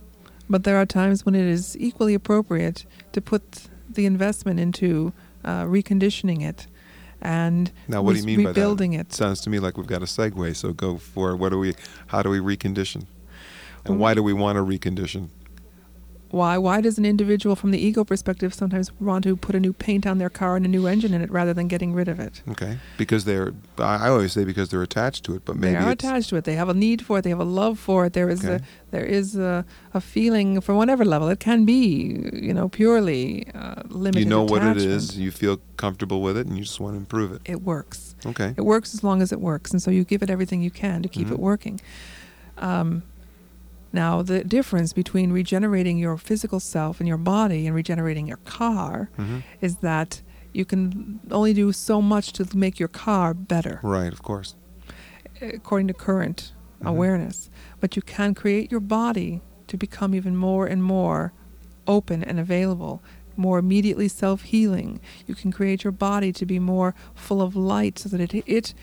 But 0.52 0.64
there 0.64 0.76
are 0.76 0.84
times 0.84 1.24
when 1.24 1.34
it 1.34 1.46
is 1.46 1.78
equally 1.78 2.12
appropriate 2.12 2.84
to 3.12 3.22
put 3.22 3.42
the 3.88 4.04
investment 4.04 4.60
into 4.60 5.14
uh, 5.42 5.64
reconditioning 5.64 6.42
it 6.46 6.66
and 7.22 7.72
Now, 7.88 8.02
what 8.02 8.12
do 8.12 8.18
you 8.18 8.26
mean 8.26 8.38
by 8.44 8.52
that? 8.52 8.60
rebuilding 8.60 8.92
It 8.92 9.14
sounds 9.14 9.40
to 9.42 9.50
me 9.50 9.60
like 9.60 9.78
we've 9.78 9.86
got 9.86 10.02
a 10.02 10.06
segue. 10.06 10.54
So 10.56 10.74
go 10.74 10.98
for 10.98 11.30
it. 11.30 11.36
What 11.36 11.50
do 11.52 11.58
we? 11.58 11.72
How 12.08 12.22
do 12.22 12.28
we 12.28 12.38
recondition? 12.38 13.06
And 13.86 13.98
why 13.98 14.12
do 14.12 14.22
we 14.22 14.34
want 14.34 14.56
to 14.56 14.62
recondition? 14.62 15.28
Why? 16.32 16.56
Why 16.58 16.80
does 16.80 16.96
an 16.98 17.04
individual, 17.04 17.54
from 17.54 17.70
the 17.72 17.78
ego 17.78 18.04
perspective, 18.04 18.54
sometimes 18.54 18.90
want 18.98 19.22
to 19.24 19.36
put 19.36 19.54
a 19.54 19.60
new 19.60 19.72
paint 19.74 20.06
on 20.06 20.16
their 20.18 20.30
car 20.30 20.56
and 20.56 20.64
a 20.64 20.68
new 20.68 20.86
engine 20.86 21.12
in 21.12 21.20
it 21.20 21.30
rather 21.30 21.52
than 21.52 21.68
getting 21.68 21.92
rid 21.92 22.08
of 22.08 22.18
it? 22.18 22.42
Okay, 22.48 22.78
because 22.96 23.24
they're. 23.26 23.52
I 23.78 24.08
always 24.08 24.32
say 24.32 24.44
because 24.44 24.70
they're 24.70 24.82
attached 24.82 25.24
to 25.26 25.34
it, 25.34 25.44
but 25.44 25.56
maybe 25.56 25.72
they 25.74 25.84
are 25.84 25.90
attached 25.90 26.30
to 26.30 26.36
it. 26.36 26.44
They 26.44 26.54
have 26.56 26.70
a 26.70 26.74
need 26.74 27.04
for 27.04 27.18
it. 27.18 27.22
They 27.22 27.30
have 27.30 27.38
a 27.38 27.44
love 27.44 27.78
for 27.78 28.06
it. 28.06 28.14
There 28.14 28.30
is 28.30 28.42
Okay. 28.44 28.64
a 28.64 28.90
there 28.90 29.04
is 29.04 29.36
a, 29.36 29.64
a 29.94 30.00
feeling 30.00 30.60
from 30.62 30.76
whatever 30.76 31.04
level 31.04 31.28
it 31.28 31.38
can 31.38 31.64
be, 31.66 32.28
you 32.32 32.54
know, 32.54 32.68
purely 32.68 33.46
uh, 33.54 33.82
limited. 33.88 34.20
you 34.20 34.26
know 34.26 34.42
what 34.44 34.62
it 34.64 34.76
is 34.78 35.18
you 35.18 35.30
feel 35.30 35.60
comfortable 35.76 36.22
with 36.22 36.36
it, 36.38 36.46
and 36.46 36.56
you 36.56 36.62
just 36.64 36.80
want 36.80 36.94
to 36.94 36.98
improve 36.98 37.32
it. 37.32 37.42
It 37.44 37.62
works. 37.62 38.14
Okay. 38.24 38.54
It 38.56 38.64
works 38.64 38.94
as 38.94 39.04
long 39.04 39.20
as 39.20 39.32
it 39.32 39.40
works, 39.40 39.70
and 39.70 39.82
so 39.82 39.90
you 39.90 40.02
give 40.04 40.22
it 40.22 40.30
everything 40.30 40.62
you 40.62 40.70
can 40.70 41.02
to 41.02 41.08
keep 41.10 41.28
Mhm. 41.28 41.32
it 41.32 41.38
working. 41.40 41.80
Um, 42.58 43.02
now, 43.92 44.22
the 44.22 44.42
difference 44.44 44.92
between 44.92 45.32
regenerating 45.32 45.98
your 45.98 46.16
physical 46.16 46.60
self 46.60 46.98
and 47.00 47.06
your 47.08 47.18
body 47.18 47.66
and 47.66 47.74
regenerating 47.76 48.26
your 48.26 48.38
car 48.38 49.10
hmm 49.16 49.38
is 49.60 49.76
that 49.76 50.22
you 50.54 50.64
can 50.64 51.20
only 51.30 51.54
do 51.54 51.72
so 51.72 52.02
much 52.02 52.32
to 52.32 52.46
make 52.56 52.78
your 52.78 52.88
car 52.88 53.32
better. 53.34 53.80
Right, 53.82 54.12
of 54.12 54.22
course. 54.22 54.54
according 55.40 55.88
to 55.88 55.94
current 55.94 56.52
Mhm. 56.80 56.88
awareness. 56.88 57.50
But 57.80 57.96
you 57.96 58.02
can 58.02 58.34
create 58.34 58.70
your 58.70 58.80
body 58.80 59.40
to 59.66 59.76
become 59.76 60.14
even 60.14 60.36
more 60.36 60.66
and 60.66 60.82
more 60.84 61.32
open 61.86 62.22
and 62.22 62.38
available, 62.38 63.02
more 63.36 63.58
immediately 63.58 64.08
self 64.08 64.42
healing. 64.42 65.00
You 65.26 65.34
can 65.34 65.50
create 65.50 65.82
your 65.84 65.92
body 65.92 66.32
to 66.32 66.46
be 66.46 66.58
more 66.58 66.94
full 67.14 67.40
of 67.42 67.56
light 67.56 67.98
so 67.98 68.08
that 68.10 68.20
it, 68.34 68.44
it 68.46 68.74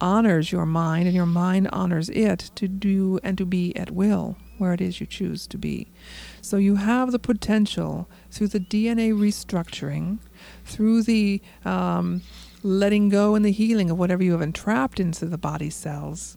honors 0.00 0.52
your 0.52 0.66
mind 0.66 1.06
and 1.06 1.16
your 1.16 1.26
mind 1.26 1.68
honors 1.72 2.08
it 2.10 2.50
to 2.56 2.68
do 2.68 3.18
and 3.22 3.36
to 3.38 3.46
be 3.46 3.74
at 3.76 3.90
will 3.90 4.36
where 4.58 4.72
it 4.72 4.80
is 4.80 5.00
you 5.00 5.06
choose 5.06 5.46
to 5.48 5.58
be. 5.58 5.88
So 6.40 6.56
you 6.56 6.76
have 6.76 7.12
the 7.12 7.18
potential 7.18 8.08
through 8.30 8.48
the 8.48 8.60
DNA 8.60 9.12
restructuring, 9.12 10.18
through 10.64 11.02
the 11.02 11.40
um, 11.64 12.22
letting 12.62 13.08
go 13.08 13.34
and 13.34 13.44
the 13.44 13.52
healing 13.52 13.90
of 13.90 13.98
whatever 13.98 14.22
you 14.22 14.32
have 14.32 14.42
entrapped 14.42 14.98
into 14.98 15.26
the 15.26 15.38
body 15.38 15.70
cells. 15.70 16.36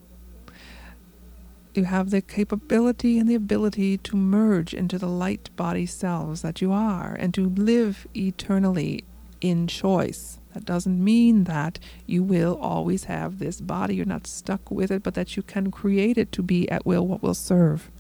You 1.74 1.84
have 1.84 2.10
the 2.10 2.22
capability 2.22 3.20
and 3.20 3.30
the 3.30 3.36
ability 3.36 4.00
to 4.00 4.16
merge 4.18 4.74
into 4.74 4.98
the 4.98 5.08
light 5.08 5.50
body 5.56 5.86
cells 5.86 6.42
that 6.42 6.60
you 6.60 6.72
are 6.72 7.16
and 7.20 7.34
to 7.36 7.50
live 7.50 8.08
eternally 8.16 9.04
in 9.42 9.68
choice. 9.68 10.40
That 10.54 10.66
doesn't 10.66 11.04
mean 11.04 11.44
that 11.44 11.78
you 12.08 12.24
will 12.24 12.58
always 12.60 13.04
have 13.04 13.38
this 13.38 13.62
body. 13.62 13.96
You're 13.96 14.06
not 14.06 14.26
stuck 14.26 14.72
with 14.72 14.90
it, 14.90 15.04
but 15.04 15.14
that 15.14 15.38
you 15.38 15.44
can 15.44 15.70
create 15.70 16.18
it 16.18 16.32
to 16.32 16.42
be 16.42 16.68
at 16.72 16.84
will 16.84 17.06
what 17.06 17.22
will 17.22 17.36
serve. 17.36 17.92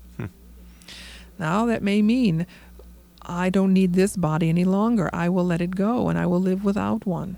Now, 1.39 1.65
that 1.65 1.83
may 1.83 2.01
mean 2.01 2.45
I 3.21 3.49
don't 3.49 3.73
need 3.73 3.93
this 3.93 4.15
body 4.15 4.49
any 4.49 4.63
longer. 4.63 5.09
I 5.13 5.29
will 5.29 5.45
let 5.45 5.61
it 5.61 5.75
go 5.75 6.07
and 6.07 6.17
I 6.17 6.25
will 6.25 6.39
live 6.39 6.63
without 6.63 7.05
one. 7.05 7.38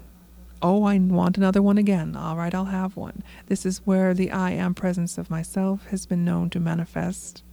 Oh, 0.62 0.84
I 0.84 0.98
want 1.00 1.38
another 1.38 1.62
one 1.62 1.78
again. 1.78 2.16
All 2.16 2.36
right, 2.36 2.54
I'll 2.54 2.66
have 2.66 2.98
one. 2.98 3.24
This 3.48 3.66
is 3.66 3.80
where 3.86 4.14
the 4.14 4.30
I 4.30 4.52
am 4.52 4.74
presence 4.76 5.18
of 5.18 5.30
myself 5.30 5.86
has 5.88 6.06
been 6.06 6.26
known 6.26 6.50
to 6.52 6.60
manifest 6.60 7.44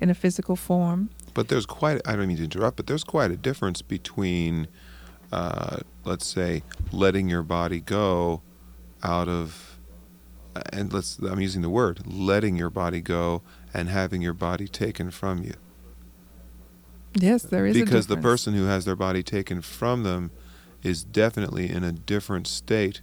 in 0.00 0.10
a 0.10 0.14
physical 0.14 0.56
form. 0.56 1.10
But 1.34 1.48
there's 1.48 1.66
quite, 1.66 2.00
I 2.06 2.16
don't 2.16 2.26
mean 2.26 2.38
to 2.38 2.44
interrupt, 2.44 2.78
but 2.78 2.86
there's 2.86 3.04
quite 3.04 3.30
a 3.30 3.36
difference 3.36 3.82
between, 3.82 4.66
uh, 5.30 5.78
let's 6.04 6.26
say, 6.26 6.62
letting 6.90 7.28
your 7.28 7.42
body 7.42 7.80
go 7.80 8.42
out 9.02 9.28
of, 9.28 9.78
and 10.72 10.92
let's, 10.92 11.18
I'm 11.18 11.40
using 11.40 11.62
the 11.62 11.70
word, 11.70 12.00
letting 12.06 12.56
your 12.56 12.70
body 12.70 13.00
go 13.00 13.42
and 13.74 13.88
having 13.88 14.22
your 14.22 14.32
body 14.32 14.66
taken 14.66 15.10
from 15.10 15.42
you. 15.42 15.54
Yes, 17.14 17.42
there 17.42 17.66
is 17.66 17.76
a 17.76 17.80
because 17.80 18.06
the 18.06 18.16
person 18.16 18.54
who 18.54 18.64
has 18.64 18.84
their 18.84 18.96
body 18.96 19.22
taken 19.22 19.62
from 19.62 20.02
them 20.02 20.30
is 20.82 21.02
definitely 21.04 21.68
in 21.70 21.82
a 21.84 21.92
different 21.92 22.46
state 22.46 23.00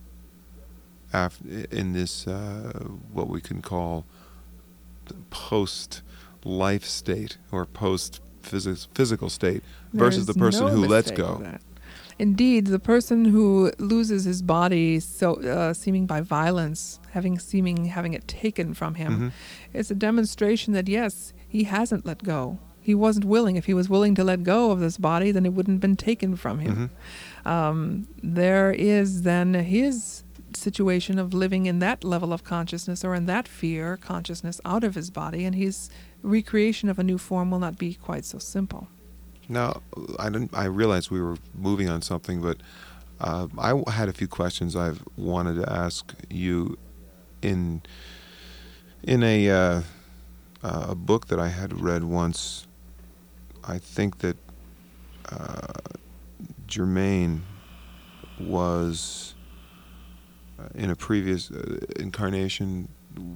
af- 1.14 1.41
in 1.72 1.93
this 1.93 2.28
uh, 2.28 2.72
what 3.12 3.28
we 3.28 3.41
can 3.41 3.62
call 3.62 4.06
post 5.30 6.01
life 6.43 6.86
state 6.86 7.38
or 7.51 7.66
post 7.66 8.22
physical 8.41 9.30
state 9.30 9.64
versus 9.93 10.26
the 10.28 10.34
person 10.34 10.66
no 10.68 10.72
who 10.72 10.86
lets 10.86 11.12
go. 11.12 11.43
Indeed, 12.18 12.68
the 12.68 12.80
person 12.80 13.26
who 13.26 13.74
loses 13.78 14.24
his 14.24 14.41
body, 14.41 15.01
so 15.01 15.34
uh, 15.43 15.74
seeming 15.74 16.06
by 16.06 16.22
violence, 16.22 16.99
having 17.12 17.38
seeming 17.39 17.86
having 17.86 18.14
it 18.14 18.26
taken 18.28 18.74
from 18.74 18.95
him, 18.95 19.12
Mhm. 19.20 19.32
it's 19.74 19.91
a 19.91 19.95
demonstration 19.95 20.72
that 20.74 20.88
yes, 20.88 21.34
he 21.47 21.66
hasn't 21.66 22.06
let 22.06 22.24
go. 22.24 22.58
He 22.86 22.93
wasn't 22.93 23.25
willing. 23.25 23.55
If 23.55 23.65
he 23.65 23.73
was 23.73 23.89
willing 23.89 24.13
to 24.13 24.23
let 24.23 24.43
go 24.43 24.69
of 24.69 24.79
this 24.79 24.97
body, 24.97 25.31
then 25.31 25.43
it 25.43 25.53
wouldn't 25.53 25.77
have 25.77 25.81
been 25.81 25.95
taken 25.95 26.36
from 26.36 26.59
him. 26.59 26.91
Mhm. 27.43 27.51
Um, 27.51 28.07
there 28.21 28.71
is 28.71 29.23
then 29.23 29.55
his 29.55 30.23
situation 30.53 31.17
of 31.17 31.33
living 31.33 31.65
in 31.65 31.79
that 31.79 32.03
level 32.03 32.31
of 32.31 32.43
consciousness 32.43 33.03
or 33.03 33.15
in 33.15 33.25
that 33.25 33.47
fear 33.47 33.97
consciousness 33.97 34.61
out 34.63 34.83
of 34.83 34.93
his 34.93 35.09
body, 35.09 35.45
and 35.45 35.55
his 35.55 35.89
recreation 36.21 36.88
of 36.88 36.99
a 36.99 37.03
new 37.03 37.17
form 37.17 37.49
will 37.49 37.57
not 37.59 37.79
be 37.79 37.95
quite 37.95 38.23
so 38.23 38.38
simple. 38.38 38.88
Now, 39.49 39.81
I 40.19 40.29
didn't. 40.29 40.51
I 40.53 40.65
realized 40.65 41.09
we 41.09 41.21
were 41.21 41.38
moving 41.55 41.89
on 41.89 42.03
something, 42.03 42.39
but 42.39 42.57
uh, 43.19 43.47
I 43.57 43.69
had 43.89 44.09
a 44.09 44.13
few 44.13 44.27
questions 44.27 44.75
I've 44.75 45.01
wanted 45.17 45.55
to 45.55 45.73
ask 45.73 46.13
you 46.29 46.77
in 47.41 47.81
in 49.01 49.23
a 49.23 49.49
uh, 49.49 49.81
uh, 50.63 50.86
a 50.89 50.95
book 50.95 51.27
that 51.27 51.39
I 51.39 51.49
had 51.49 51.81
read 51.81 52.03
once. 52.03 52.67
I 53.68 53.78
think 53.78 54.20
that 54.20 54.38
uh, 55.32 55.74
Germain 56.68 57.43
was 58.39 59.36
uh, 60.59 60.68
in 60.76 60.89
a 60.89 60.95
previous 60.95 61.51
uh, 61.51 61.80
incarnation. 61.97 62.89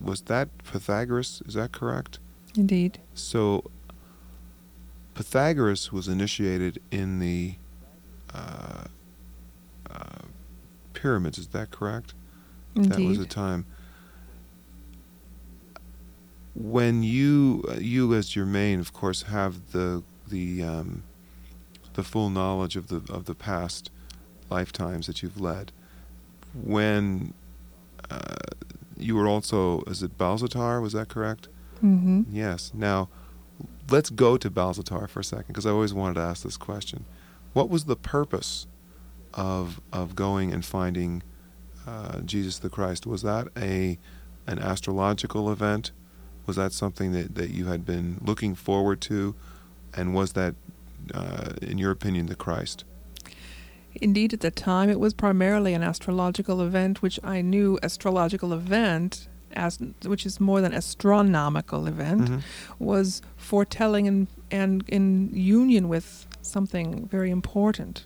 Was 0.03 0.21
that 0.23 0.49
Pythagoras? 0.63 1.41
Is 1.45 1.53
that 1.55 1.71
correct? 1.71 2.19
Indeed. 2.55 2.99
So 3.13 3.63
Pythagoras 5.15 5.91
was 5.91 6.07
initiated 6.07 6.81
in 6.91 7.19
the 7.19 7.55
uh, 8.33 8.85
uh, 9.89 10.25
pyramids. 10.93 11.37
Is 11.37 11.47
that 11.47 11.71
correct? 11.71 12.13
Indeed. 12.75 12.91
That 12.91 13.01
was 13.01 13.17
the 13.17 13.25
time. 13.25 13.65
When 16.55 17.03
you, 17.03 17.63
uh, 17.69 17.75
you 17.75 18.13
as 18.13 18.29
Germain, 18.29 18.79
of 18.79 18.91
course, 18.93 19.23
have 19.23 19.71
the 19.71 20.03
the 20.29 20.63
um, 20.63 21.03
the 21.93 22.03
full 22.03 22.29
knowledge 22.29 22.75
of 22.75 22.87
the 22.87 23.01
of 23.11 23.25
the 23.25 23.35
past 23.35 23.91
lifetimes 24.49 25.07
that 25.07 25.21
you've 25.21 25.39
led. 25.39 25.71
When 26.53 27.33
uh, 28.09 28.35
you 28.97 29.15
were 29.15 29.27
also, 29.27 29.81
is 29.81 30.01
it 30.01 30.17
Balthazar? 30.17 30.81
Was 30.81 30.93
that 30.93 31.07
correct? 31.09 31.47
hmm 31.79 32.23
Yes. 32.29 32.71
Now, 32.73 33.09
let's 33.89 34.09
go 34.09 34.37
to 34.37 34.49
Balthazar 34.49 35.07
for 35.07 35.19
a 35.19 35.23
second 35.23 35.47
because 35.47 35.65
I 35.65 35.71
always 35.71 35.93
wanted 35.93 36.15
to 36.15 36.21
ask 36.21 36.43
this 36.43 36.57
question. 36.57 37.05
What 37.53 37.69
was 37.69 37.85
the 37.85 37.95
purpose 37.95 38.67
of 39.33 39.79
of 39.93 40.15
going 40.15 40.51
and 40.53 40.65
finding 40.65 41.23
uh, 41.87 42.21
Jesus 42.21 42.59
the 42.59 42.69
Christ? 42.69 43.05
Was 43.05 43.21
that 43.21 43.47
a 43.57 43.97
an 44.47 44.59
astrological 44.59 45.51
event? 45.51 45.91
Was 46.45 46.55
that 46.55 46.73
something 46.73 47.11
that, 47.11 47.35
that 47.35 47.51
you 47.51 47.67
had 47.67 47.85
been 47.85 48.17
looking 48.23 48.55
forward 48.55 49.01
to? 49.01 49.35
And 49.95 50.13
was 50.13 50.33
that, 50.33 50.55
uh, 51.13 51.51
in 51.61 51.77
your 51.77 51.91
opinion, 51.91 52.27
the 52.27 52.35
Christ? 52.35 52.83
Indeed, 54.01 54.33
at 54.33 54.41
the 54.41 54.51
time, 54.51 54.89
it 54.89 54.99
was 54.99 55.13
primarily 55.13 55.73
an 55.73 55.83
astrological 55.83 56.61
event, 56.61 57.01
which 57.01 57.19
I 57.23 57.41
knew 57.41 57.79
astrological 57.83 58.53
event 58.53 59.27
as 59.53 59.79
which 60.05 60.27
is 60.27 60.39
more 60.39 60.61
than 60.61 60.73
astronomical 60.75 61.87
event, 61.87 62.21
Mhm. 62.29 62.41
was 62.77 63.21
foretelling 63.35 64.07
and 64.07 64.27
and 64.51 64.83
in 64.87 65.31
union 65.33 65.89
with 65.89 66.27
something 66.43 67.07
very 67.11 67.31
important. 67.31 68.05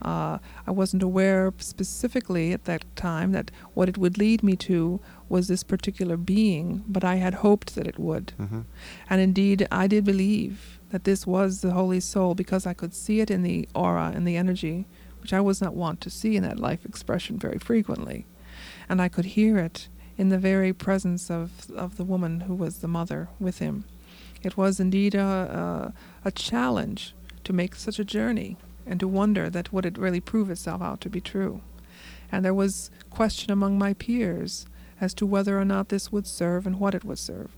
Uh, 0.00 0.38
I 0.68 0.70
wasn't 0.70 1.02
aware 1.02 1.52
specifically 1.58 2.52
at 2.52 2.64
that 2.66 2.84
time 2.94 3.32
that 3.32 3.50
what 3.74 3.88
it 3.88 3.98
would 3.98 4.16
lead 4.18 4.44
me 4.44 4.54
to 4.56 5.00
was 5.28 5.48
this 5.48 5.64
particular 5.64 6.16
being, 6.16 6.84
but 6.86 7.02
I 7.02 7.16
had 7.16 7.34
hoped 7.34 7.74
that 7.74 7.86
it 7.88 7.98
would. 7.98 8.32
Mhm. 8.38 8.64
And 9.10 9.20
indeed, 9.20 9.66
I 9.72 9.88
did 9.88 10.04
believe 10.04 10.77
that 10.90 11.04
this 11.04 11.26
was 11.26 11.60
the 11.60 11.72
Holy 11.72 12.00
Soul 12.00 12.34
because 12.34 12.66
I 12.66 12.74
could 12.74 12.94
see 12.94 13.20
it 13.20 13.30
in 13.30 13.42
the 13.42 13.68
aura 13.74 14.12
and 14.14 14.26
the 14.26 14.36
energy, 14.36 14.86
which 15.20 15.32
I 15.32 15.40
was 15.40 15.60
not 15.60 15.74
wont 15.74 16.00
to 16.02 16.10
see 16.10 16.36
in 16.36 16.42
that 16.44 16.58
life 16.58 16.84
expression 16.84 17.38
very 17.38 17.58
frequently. 17.58 18.26
And 18.88 19.02
I 19.02 19.08
could 19.08 19.26
hear 19.26 19.58
it 19.58 19.88
in 20.16 20.30
the 20.30 20.38
very 20.38 20.72
presence 20.72 21.30
of, 21.30 21.70
of 21.74 21.96
the 21.96 22.04
woman 22.04 22.40
who 22.40 22.54
was 22.54 22.78
the 22.78 22.88
mother 22.88 23.28
with 23.38 23.58
him. 23.58 23.84
It 24.42 24.56
was 24.56 24.80
indeed 24.80 25.14
a, 25.14 25.94
a, 26.24 26.28
a 26.28 26.32
challenge 26.32 27.14
to 27.44 27.52
make 27.52 27.74
such 27.74 27.98
a 27.98 28.04
journey 28.04 28.56
and 28.86 28.98
to 29.00 29.08
wonder 29.08 29.50
that 29.50 29.72
would 29.72 29.84
it 29.84 29.98
really 29.98 30.20
prove 30.20 30.50
itself 30.50 30.80
out 30.80 31.00
to 31.02 31.10
be 31.10 31.20
true. 31.20 31.60
And 32.32 32.44
there 32.44 32.54
was 32.54 32.90
question 33.10 33.50
among 33.52 33.78
my 33.78 33.94
peers 33.94 34.66
as 35.00 35.14
to 35.14 35.26
whether 35.26 35.58
or 35.58 35.64
not 35.64 35.88
this 35.88 36.10
would 36.10 36.26
serve 36.26 36.66
and 36.66 36.80
what 36.80 36.94
it 36.94 37.04
would 37.04 37.18
serve. 37.18 37.50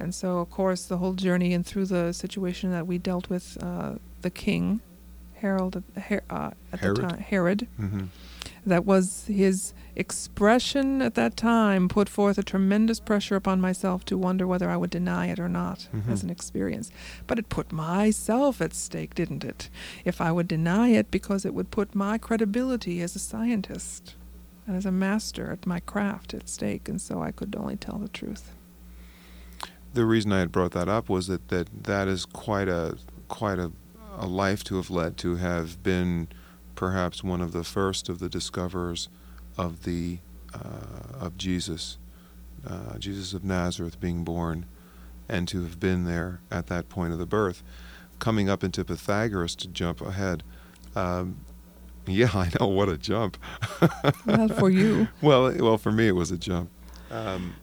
And 0.00 0.14
so, 0.14 0.38
of 0.38 0.50
course, 0.50 0.84
the 0.86 0.96
whole 0.98 1.12
journey 1.12 1.52
and 1.52 1.64
through 1.64 1.86
the 1.86 2.12
situation 2.12 2.70
that 2.72 2.86
we 2.86 2.96
dealt 2.98 3.28
with 3.28 3.58
uh, 3.62 3.96
the 4.22 4.30
king, 4.30 4.80
Harold, 5.34 5.82
Her- 5.96 6.22
uh, 6.30 6.50
at 6.72 6.80
Herod? 6.80 6.96
the 6.96 7.02
time, 7.02 7.18
Herod, 7.18 7.68
Mhm. 7.78 8.08
that 8.66 8.84
was 8.86 9.24
his 9.26 9.74
expression 9.96 11.02
at 11.02 11.14
that 11.14 11.36
time 11.36 11.88
put 11.88 12.08
forth 12.08 12.38
a 12.38 12.42
tremendous 12.42 13.00
pressure 13.00 13.36
upon 13.36 13.60
myself 13.60 14.04
to 14.06 14.16
wonder 14.16 14.46
whether 14.46 14.70
I 14.70 14.76
would 14.76 14.90
deny 14.90 15.26
it 15.26 15.38
or 15.38 15.48
not 15.48 15.88
as 16.08 16.20
Mhm. 16.20 16.24
an 16.24 16.30
experience. 16.30 16.90
But 17.26 17.38
it 17.38 17.48
put 17.50 17.70
myself 17.72 18.60
at 18.62 18.72
stake, 18.74 19.14
didn't 19.14 19.44
it? 19.44 19.68
If 20.04 20.20
I 20.20 20.32
would 20.32 20.48
deny 20.48 20.88
it 20.88 21.10
because 21.10 21.44
it 21.44 21.54
would 21.54 21.70
put 21.70 21.94
my 21.94 22.16
credibility 22.18 23.02
as 23.02 23.14
a 23.14 23.18
scientist 23.18 24.14
and 24.66 24.76
as 24.76 24.86
a 24.86 24.92
master 24.92 25.50
at 25.52 25.66
my 25.66 25.80
craft 25.80 26.32
at 26.34 26.48
stake, 26.48 26.88
and 26.88 27.00
so 27.00 27.22
I 27.22 27.32
could 27.32 27.54
only 27.56 27.76
tell 27.76 27.98
the 27.98 28.08
truth. 28.08 28.52
The 29.92 30.04
reason 30.04 30.32
I 30.32 30.38
had 30.38 30.52
brought 30.52 30.72
that 30.72 30.88
up 30.88 31.08
was 31.08 31.26
that 31.26 31.48
that, 31.48 31.84
that 31.84 32.08
is 32.08 32.24
quite 32.24 32.68
a 32.68 32.96
quite 33.28 33.58
a, 33.58 33.72
a 34.18 34.26
life 34.26 34.62
to 34.64 34.76
have 34.76 34.90
led 34.90 35.16
to 35.18 35.36
have 35.36 35.82
been 35.82 36.28
perhaps 36.74 37.22
one 37.22 37.40
of 37.40 37.52
the 37.52 37.64
first 37.64 38.08
of 38.08 38.18
the 38.20 38.28
discoverers 38.28 39.08
of 39.58 39.84
the 39.84 40.18
uh, 40.54 41.18
of 41.20 41.36
Jesus, 41.36 41.98
uh, 42.66 42.98
Jesus 42.98 43.32
of 43.34 43.44
Nazareth 43.44 44.00
being 44.00 44.24
born, 44.24 44.66
and 45.28 45.46
to 45.48 45.62
have 45.62 45.78
been 45.78 46.04
there 46.04 46.40
at 46.50 46.66
that 46.68 46.88
point 46.88 47.12
of 47.12 47.18
the 47.18 47.26
birth, 47.26 47.62
coming 48.18 48.48
up 48.48 48.64
into 48.64 48.84
Pythagoras 48.84 49.54
to 49.56 49.68
jump 49.68 50.00
ahead. 50.00 50.42
Um, 50.96 51.44
yeah, 52.06 52.30
I 52.34 52.50
know 52.58 52.66
what 52.66 52.88
a 52.88 52.96
jump. 52.96 53.36
Well, 54.26 54.48
for 54.48 54.70
you. 54.70 55.08
Well, 55.22 55.52
well, 55.58 55.78
for 55.78 55.92
me 55.92 56.08
it 56.08 56.12
was 56.12 56.30
a 56.30 56.38
jump. 56.38 56.70
Um, 57.10 57.54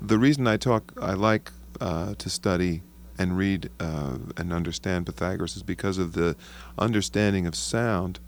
the 0.00 0.18
reason 0.18 0.46
I 0.46 0.56
talk, 0.56 0.92
I 1.00 1.14
like 1.14 1.50
uh, 1.80 2.14
to 2.16 2.30
study 2.30 2.82
and 3.18 3.36
read 3.36 3.70
uh, 3.80 4.18
and 4.36 4.52
understand 4.52 5.06
Pythagoras 5.06 5.56
is 5.56 5.62
because 5.62 5.98
of 5.98 6.12
the 6.12 6.36
understanding 6.78 7.46
of 7.46 7.54
sound, 7.54 8.20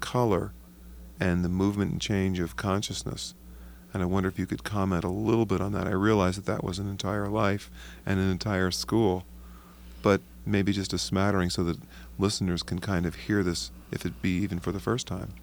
color, 0.00 0.52
and 1.20 1.44
the 1.44 1.48
movement 1.48 1.92
and 1.92 2.00
change 2.00 2.40
of 2.40 2.56
consciousness. 2.56 3.34
And 3.94 4.02
I 4.02 4.06
wonder 4.06 4.28
if 4.28 4.38
you 4.38 4.46
could 4.46 4.64
comment 4.64 5.04
a 5.04 5.08
little 5.08 5.46
bit 5.46 5.60
on 5.60 5.72
that. 5.72 5.86
I 5.86 5.92
realize 5.92 6.36
that 6.36 6.46
that 6.46 6.64
was 6.64 6.78
an 6.78 6.88
entire 6.88 7.28
life 7.28 7.70
and 8.04 8.18
an 8.18 8.30
entire 8.30 8.70
school, 8.70 9.24
but 10.02 10.20
maybe 10.44 10.72
just 10.72 10.92
a 10.92 10.98
smattering 10.98 11.50
so 11.50 11.62
that 11.64 11.78
listeners 12.18 12.62
can 12.62 12.80
kind 12.80 13.06
of 13.06 13.14
hear 13.14 13.42
this, 13.42 13.70
if 13.92 14.04
it 14.04 14.20
be 14.22 14.38
even 14.38 14.58
for 14.58 14.72
the 14.72 14.80
first 14.80 15.06
time. 15.06 15.34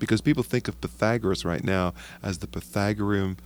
Because 0.00 0.20
people 0.20 0.42
think 0.42 0.66
of 0.66 0.80
Pythagoras 0.80 1.44
right 1.44 1.62
now 1.62 1.94
as 2.22 2.38
the 2.38 2.48
Pythagorean 2.48 3.36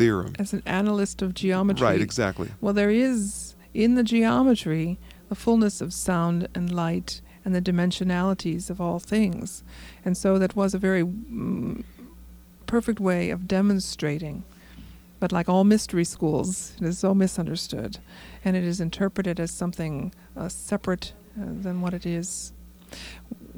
theorem. 0.00 0.32
As 0.38 0.52
an 0.52 0.62
analyst 0.64 1.22
of 1.22 1.34
geometry. 1.34 1.84
Right, 1.84 2.00
exactly. 2.00 2.48
Well, 2.60 2.72
there 2.72 2.90
is 2.90 3.54
in 3.74 3.94
the 3.94 4.02
geometry 4.02 4.98
the 5.28 5.34
fullness 5.34 5.80
of 5.80 5.92
sound 5.92 6.48
and 6.54 6.72
light 6.72 7.20
and 7.44 7.54
the 7.54 7.60
dimensionalities 7.62 8.70
of 8.70 8.80
all 8.80 8.98
things. 8.98 9.62
And 10.04 10.16
so 10.16 10.38
that 10.38 10.56
was 10.56 10.74
a 10.74 10.78
very 10.78 11.04
mm, 11.04 11.84
perfect 12.66 12.98
way 12.98 13.30
of 13.30 13.46
demonstrating. 13.46 14.44
But 15.20 15.32
like 15.32 15.48
all 15.48 15.64
mystery 15.64 16.04
schools, 16.04 16.72
it 16.80 16.86
is 16.86 16.98
so 16.98 17.14
misunderstood. 17.14 17.98
And 18.44 18.56
it 18.56 18.64
is 18.64 18.80
interpreted 18.80 19.38
as 19.38 19.50
something 19.50 20.14
uh, 20.36 20.48
separate 20.48 21.12
uh, 21.38 21.44
than 21.44 21.82
what 21.82 21.92
it 21.92 22.06
is. 22.06 22.52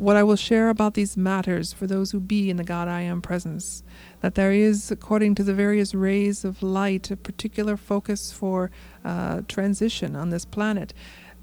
What 0.03 0.17
I 0.17 0.25
will 0.25 0.35
share 0.35 0.69
about 0.69 0.95
these 0.95 1.17
matters 1.17 1.73
for 1.73 1.87
those 1.87 2.11
who 2.11 2.19
be 2.19 2.51
in 2.51 2.57
the 2.57 2.65
God 2.65 2.89
I 2.89 3.03
Am 3.03 3.23
presence, 3.23 3.85
that 4.21 4.35
there 4.35 4.51
is, 4.51 4.91
according 4.91 5.37
to 5.37 5.45
the 5.45 5.55
various 5.55 5.95
rays 5.95 6.45
of 6.45 6.61
light, 6.61 7.13
a 7.13 7.17
particular 7.17 7.77
focus 7.77 8.33
for 8.33 8.73
uh, 9.05 9.43
transition 9.47 10.17
on 10.17 10.31
this 10.31 10.45
planet. 10.45 10.93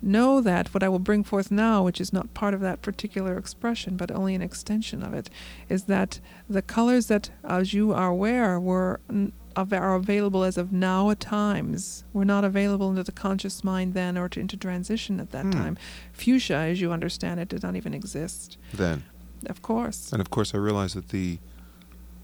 Know 0.02 0.42
that 0.42 0.74
what 0.74 0.84
I 0.84 0.90
will 0.90 1.00
bring 1.00 1.24
forth 1.24 1.52
now, 1.52 1.84
which 1.84 2.02
is 2.02 2.12
not 2.12 2.34
part 2.34 2.54
of 2.54 2.60
that 2.60 2.82
particular 2.82 3.38
expression, 3.38 3.96
but 3.96 4.12
only 4.12 4.36
an 4.36 4.42
extension 4.42 5.04
of 5.04 5.14
it, 5.14 5.30
is 5.70 5.84
that 5.84 6.20
the 6.50 6.62
colors 6.62 7.08
that, 7.08 7.30
as 7.46 7.74
you 7.74 7.94
are 7.94 8.10
aware, 8.10 8.60
were 8.60 9.00
are 9.56 9.96
available 9.96 10.44
as 10.44 10.58
of 10.58 10.72
now 10.72 11.10
at 11.10 11.20
times 11.20 12.04
were 12.14 12.26
not 12.26 12.44
available 12.44 12.90
into 12.90 13.04
the 13.04 13.12
conscious 13.12 13.64
mind 13.64 13.94
then 13.94 14.18
or 14.18 14.30
to, 14.30 14.40
into 14.40 14.56
transition 14.58 15.20
at 15.20 15.32
that 15.32 15.46
Hmm. 15.46 15.52
time. 15.52 15.78
Fuchsia, 16.14 16.56
as 16.56 16.80
you 16.82 16.92
understand 16.92 17.40
it, 17.40 17.50
did 17.50 17.64
not 17.64 17.76
even 17.76 17.94
exist. 17.94 18.58
Then. 18.74 19.04
Of 19.48 19.62
course. 19.62 20.12
And 20.12 20.22
of 20.22 20.30
course, 20.30 20.54
I 20.54 20.58
realize 20.58 20.94
that 20.94 21.10
the 21.10 21.40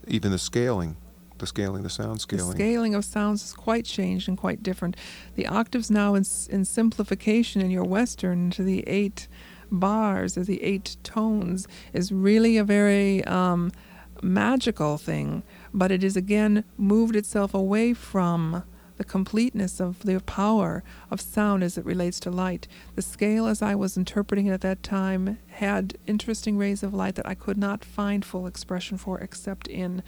even 0.08 0.32
the 0.32 0.38
scaling, 0.38 0.98
the 1.40 1.48
scaling, 1.48 1.84
the 1.84 1.90
sound 1.90 2.22
scaling. 2.22 2.50
The 2.52 2.56
scaling. 2.56 2.94
of 2.96 3.04
sounds 3.06 3.44
is 3.44 3.54
quite 3.54 3.86
changed 3.86 4.28
and 4.28 4.38
quite 4.38 4.62
different. 4.62 4.96
The 5.36 5.48
octaves 5.48 5.90
now, 5.90 6.14
in, 6.16 6.24
in 6.50 6.64
simplification 6.66 7.62
in 7.62 7.72
your 7.72 7.84
Western 7.86 8.52
to 8.52 8.64
the 8.64 8.82
eight 8.88 9.28
bars 9.72 10.38
or 10.38 10.44
the 10.44 10.62
eight 10.62 10.98
tones, 11.04 11.68
is 11.94 12.12
really 12.12 12.58
a 12.58 12.64
very 12.64 13.24
um, 13.26 13.72
magical 14.26 14.98
thing. 14.98 15.44
But 15.74 15.92
it 15.92 16.04
is 16.04 16.18
again 16.18 16.64
moved 16.78 17.16
itself 17.16 17.54
away 17.54 17.94
from 17.94 18.64
the 18.98 19.04
completeness 19.04 19.82
of 19.82 20.00
the 20.04 20.22
power 20.22 20.82
of 21.12 21.20
sound 21.20 21.64
as 21.64 21.78
it 21.78 21.86
relates 21.86 22.20
to 22.22 22.32
light. 22.32 22.66
The 22.96 23.02
scale, 23.02 23.46
as 23.46 23.62
I 23.62 23.76
was 23.76 23.98
interpreting 23.98 24.48
it 24.48 24.54
at 24.54 24.62
that 24.62 24.84
time, 24.84 25.38
had 25.48 25.98
interesting 26.08 26.58
rays 26.58 26.82
of 26.82 26.94
light 26.94 27.16
that 27.16 27.28
I 27.28 27.36
could 27.36 27.58
not 27.58 27.84
find 27.84 28.24
full 28.24 28.48
expression 28.48 28.98
for 28.98 29.20
except 29.20 29.68
in 29.68 30.02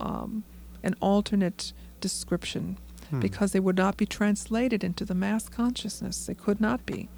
um, 0.00 0.44
an 0.82 0.96
alternate 1.00 1.74
description 2.00 2.78
Hmm. 3.12 3.20
because 3.20 3.52
they 3.52 3.60
would 3.60 3.76
not 3.76 3.98
be 3.98 4.06
translated 4.06 4.82
into 4.82 5.04
the 5.04 5.14
mass 5.14 5.48
consciousness. 5.48 6.24
They 6.24 6.34
could 6.34 6.60
not 6.60 6.86
be. 6.86 7.10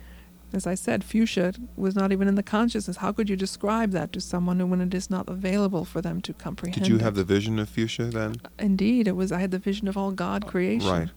As 0.54 0.68
I 0.68 0.76
said, 0.76 1.02
fuchsia 1.02 1.52
was 1.74 1.96
not 1.96 2.12
even 2.12 2.28
in 2.28 2.36
the 2.36 2.42
consciousness. 2.42 2.98
How 2.98 3.10
could 3.10 3.28
you 3.28 3.34
describe 3.34 3.90
that 3.90 4.12
to 4.12 4.20
someone 4.20 4.70
when 4.70 4.80
it 4.80 4.94
is 4.94 5.10
not 5.10 5.28
available 5.28 5.84
for 5.84 6.00
them 6.00 6.20
to 6.20 6.32
comprehend? 6.32 6.80
Did 6.80 6.86
you 6.88 6.94
it? 6.96 7.00
have 7.02 7.16
the 7.16 7.24
vision 7.24 7.58
of 7.58 7.68
fuchsia 7.68 8.04
then? 8.04 8.36
Indeed, 8.60 9.08
it 9.08 9.16
was. 9.16 9.32
I 9.32 9.40
had 9.40 9.50
the 9.50 9.58
vision 9.58 9.88
of 9.88 9.96
all 9.96 10.12
God 10.12 10.46
creation, 10.46 10.88
Right. 10.88 11.08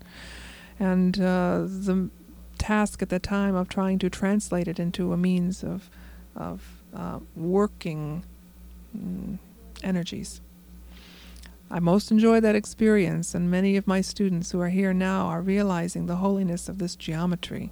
and 0.79 1.19
uh, 1.21 1.65
the 1.67 2.09
task 2.57 3.03
at 3.03 3.09
the 3.09 3.19
time 3.19 3.53
of 3.53 3.69
trying 3.69 3.99
to 3.99 4.09
translate 4.09 4.67
it 4.67 4.79
into 4.79 5.13
a 5.13 5.17
means 5.17 5.63
of 5.63 5.91
of 6.35 6.81
uh, 6.95 7.19
working 7.35 8.23
mm, 8.97 9.37
energies. 9.83 10.41
I 11.69 11.79
most 11.79 12.09
enjoy 12.11 12.39
that 12.39 12.55
experience, 12.55 13.35
and 13.35 13.51
many 13.51 13.77
of 13.77 13.85
my 13.85 14.01
students 14.01 14.51
who 14.51 14.61
are 14.61 14.69
here 14.69 14.93
now 14.93 15.27
are 15.27 15.41
realizing 15.41 16.07
the 16.07 16.15
holiness 16.15 16.69
of 16.69 16.79
this 16.79 16.95
geometry 16.95 17.71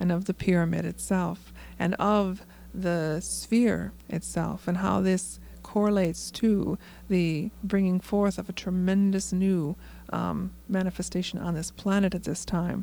and 0.00 0.10
of 0.10 0.24
the 0.24 0.34
pyramid 0.34 0.84
itself 0.84 1.52
and 1.78 1.94
of 1.94 2.42
the 2.74 3.20
sphere 3.20 3.92
itself 4.08 4.66
and 4.66 4.78
how 4.78 5.00
this 5.00 5.38
correlates 5.62 6.30
to 6.32 6.76
the 7.08 7.50
bringing 7.62 8.00
forth 8.00 8.38
of 8.38 8.48
a 8.48 8.52
tremendous 8.52 9.32
new 9.32 9.76
um, 10.12 10.50
manifestation 10.68 11.38
on 11.38 11.54
this 11.54 11.70
planet 11.70 12.12
at 12.14 12.24
this 12.24 12.44
time. 12.44 12.82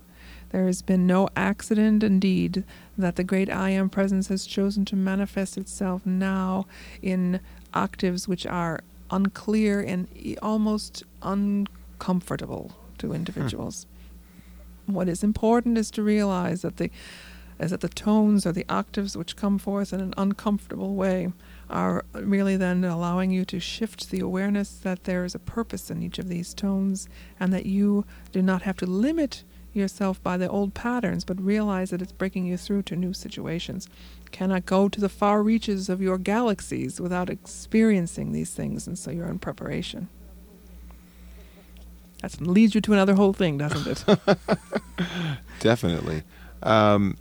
There 0.51 0.67
has 0.67 0.81
been 0.81 1.05
no 1.05 1.27
accident, 1.35 2.01
indeed, 2.03 2.63
that 2.97 3.17
the 3.17 3.23
great 3.25 3.49
I 3.49 3.71
Am 3.71 3.89
presence 3.89 4.29
has 4.29 4.45
chosen 4.45 4.85
to 4.85 4.95
manifest 4.95 5.57
itself 5.57 6.05
now 6.05 6.65
in 7.01 7.41
octaves 7.73 8.27
which 8.27 8.45
are 8.45 8.79
unclear 9.11 9.81
and 9.81 10.07
e- 10.15 10.37
almost 10.41 11.03
uncomfortable 11.21 12.71
to 12.99 13.13
individuals. 13.13 13.85
What 14.87 15.07
is 15.07 15.23
important 15.23 15.77
is 15.77 15.91
to 15.91 16.01
realize 16.01 16.61
that 16.63 16.77
the 16.77 16.89
is 17.59 17.71
that 17.71 17.81
the 17.81 17.89
tones 17.89 18.45
or 18.45 18.51
the 18.51 18.65
octaves 18.69 19.17
which 19.17 19.35
come 19.35 19.57
forth 19.57 19.91
in 19.91 19.99
an 19.99 20.13
uncomfortable 20.15 20.95
way 20.95 21.33
are 21.69 22.05
really 22.13 22.55
then 22.55 22.85
allowing 22.85 23.31
you 23.31 23.43
to 23.45 23.59
shift 23.59 24.11
the 24.11 24.19
awareness 24.19 24.69
that 24.71 25.05
there 25.05 25.25
is 25.25 25.33
a 25.33 25.39
purpose 25.39 25.89
in 25.89 26.03
each 26.03 26.19
of 26.19 26.29
these 26.29 26.53
tones 26.53 27.09
and 27.39 27.51
that 27.51 27.65
you 27.65 28.05
do 28.31 28.41
not 28.41 28.61
have 28.61 28.77
to 28.77 28.85
limit 28.85 29.43
yourself 29.73 30.21
by 30.23 30.37
the 30.37 30.49
old 30.49 30.73
patterns, 30.73 31.23
but 31.23 31.43
realize 31.43 31.89
that 31.91 32.01
it's 32.01 32.11
breaking 32.11 32.45
you 32.45 32.57
through 32.57 32.83
to 32.83 32.95
new 32.95 33.13
situations. 33.13 33.87
Cannot 34.31 34.65
go 34.65 34.89
to 34.89 34.99
the 34.99 35.09
far 35.09 35.43
reaches 35.43 35.89
of 35.89 36.01
your 36.01 36.17
galaxies 36.17 36.99
without 36.99 37.29
experiencing 37.29 38.31
these 38.31 38.51
things, 38.51 38.87
and 38.87 38.97
so 38.97 39.11
you're 39.11 39.27
in 39.27 39.39
preparation. 39.39 40.09
That 42.35 42.45
leads 42.45 42.75
you 42.75 42.81
to 42.81 42.93
another 42.93 43.15
whole 43.15 43.33
thing, 43.33 43.57
doesn't 43.57 44.05
it? 44.07 44.37
Definitely. 45.59 46.23
Um, 46.61 47.17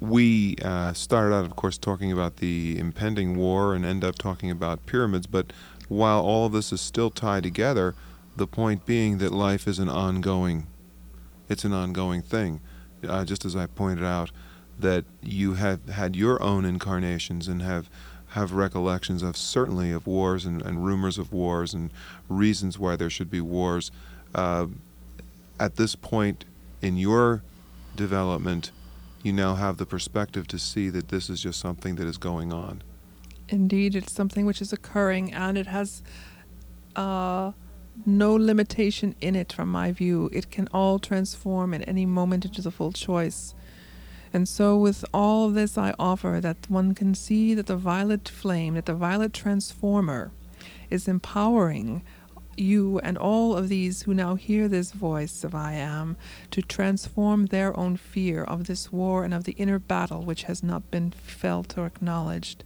we 0.00 0.56
uh, 0.62 0.92
started 0.92 1.34
out, 1.34 1.44
of 1.44 1.56
course, 1.56 1.78
talking 1.78 2.12
about 2.12 2.36
the 2.36 2.78
impending 2.78 3.36
war 3.36 3.74
and 3.74 3.84
end 3.84 4.04
up 4.04 4.18
talking 4.18 4.50
about 4.50 4.84
pyramids. 4.86 5.26
But 5.26 5.52
while 5.88 6.20
all 6.20 6.46
of 6.46 6.52
this 6.52 6.72
is 6.72 6.80
still 6.80 7.10
tied 7.10 7.42
together, 7.42 7.94
the 8.36 8.46
point 8.46 8.86
being 8.86 9.18
that 9.18 9.32
life 9.32 9.66
is 9.66 9.78
an 9.78 9.88
ongoing, 9.88 10.66
it's 11.48 11.64
an 11.64 11.72
ongoing 11.72 12.22
thing. 12.22 12.60
Uh, 13.06 13.24
just 13.24 13.44
as 13.44 13.56
I 13.56 13.66
pointed 13.66 14.04
out, 14.04 14.30
that 14.78 15.04
you 15.22 15.54
have 15.54 15.88
had 15.88 16.16
your 16.16 16.42
own 16.42 16.64
incarnations 16.64 17.48
and 17.48 17.62
have 17.62 17.88
have 18.30 18.52
recollections 18.52 19.22
of 19.22 19.36
certainly 19.36 19.90
of 19.90 20.06
wars 20.06 20.44
and, 20.44 20.62
and 20.62 20.84
rumors 20.84 21.18
of 21.18 21.32
wars 21.32 21.74
and 21.74 21.90
reasons 22.28 22.78
why 22.78 22.94
there 22.94 23.10
should 23.10 23.28
be 23.28 23.40
wars. 23.40 23.90
Uh, 24.34 24.66
at 25.58 25.76
this 25.76 25.94
point 25.94 26.44
in 26.80 26.96
your 26.96 27.42
development, 27.96 28.72
you 29.22 29.32
now 29.32 29.54
have 29.54 29.76
the 29.76 29.86
perspective 29.86 30.46
to 30.48 30.58
see 30.58 30.88
that 30.88 31.08
this 31.08 31.28
is 31.28 31.42
just 31.42 31.60
something 31.60 31.96
that 31.96 32.06
is 32.06 32.16
going 32.16 32.52
on. 32.52 32.82
Indeed, 33.48 33.94
it's 33.96 34.12
something 34.12 34.46
which 34.46 34.62
is 34.62 34.72
occurring, 34.72 35.32
and 35.34 35.58
it 35.58 35.66
has 35.66 36.02
uh, 36.96 37.52
no 38.06 38.34
limitation 38.34 39.14
in 39.20 39.34
it, 39.34 39.52
from 39.52 39.70
my 39.70 39.92
view. 39.92 40.30
It 40.32 40.50
can 40.50 40.68
all 40.72 40.98
transform 40.98 41.74
at 41.74 41.86
any 41.86 42.06
moment 42.06 42.44
into 42.44 42.62
the 42.62 42.70
full 42.70 42.92
choice. 42.92 43.54
And 44.32 44.48
so, 44.48 44.78
with 44.78 45.04
all 45.12 45.48
of 45.48 45.54
this, 45.54 45.76
I 45.76 45.94
offer 45.98 46.38
that 46.40 46.70
one 46.70 46.94
can 46.94 47.14
see 47.14 47.54
that 47.54 47.66
the 47.66 47.76
violet 47.76 48.28
flame, 48.28 48.74
that 48.74 48.86
the 48.86 48.94
violet 48.94 49.32
transformer, 49.32 50.30
is 50.88 51.08
empowering 51.08 52.02
you 52.60 52.98
and 53.00 53.16
all 53.16 53.56
of 53.56 53.68
these 53.68 54.02
who 54.02 54.14
now 54.14 54.34
hear 54.34 54.68
this 54.68 54.92
voice 54.92 55.42
of 55.44 55.54
I 55.54 55.72
am 55.72 56.16
to 56.50 56.62
transform 56.62 57.46
their 57.46 57.76
own 57.78 57.96
fear 57.96 58.44
of 58.44 58.66
this 58.66 58.92
war 58.92 59.24
and 59.24 59.32
of 59.32 59.44
the 59.44 59.52
inner 59.52 59.78
battle 59.78 60.22
which 60.22 60.44
has 60.44 60.62
not 60.62 60.90
been 60.90 61.10
felt 61.10 61.76
or 61.78 61.86
acknowledged. 61.86 62.62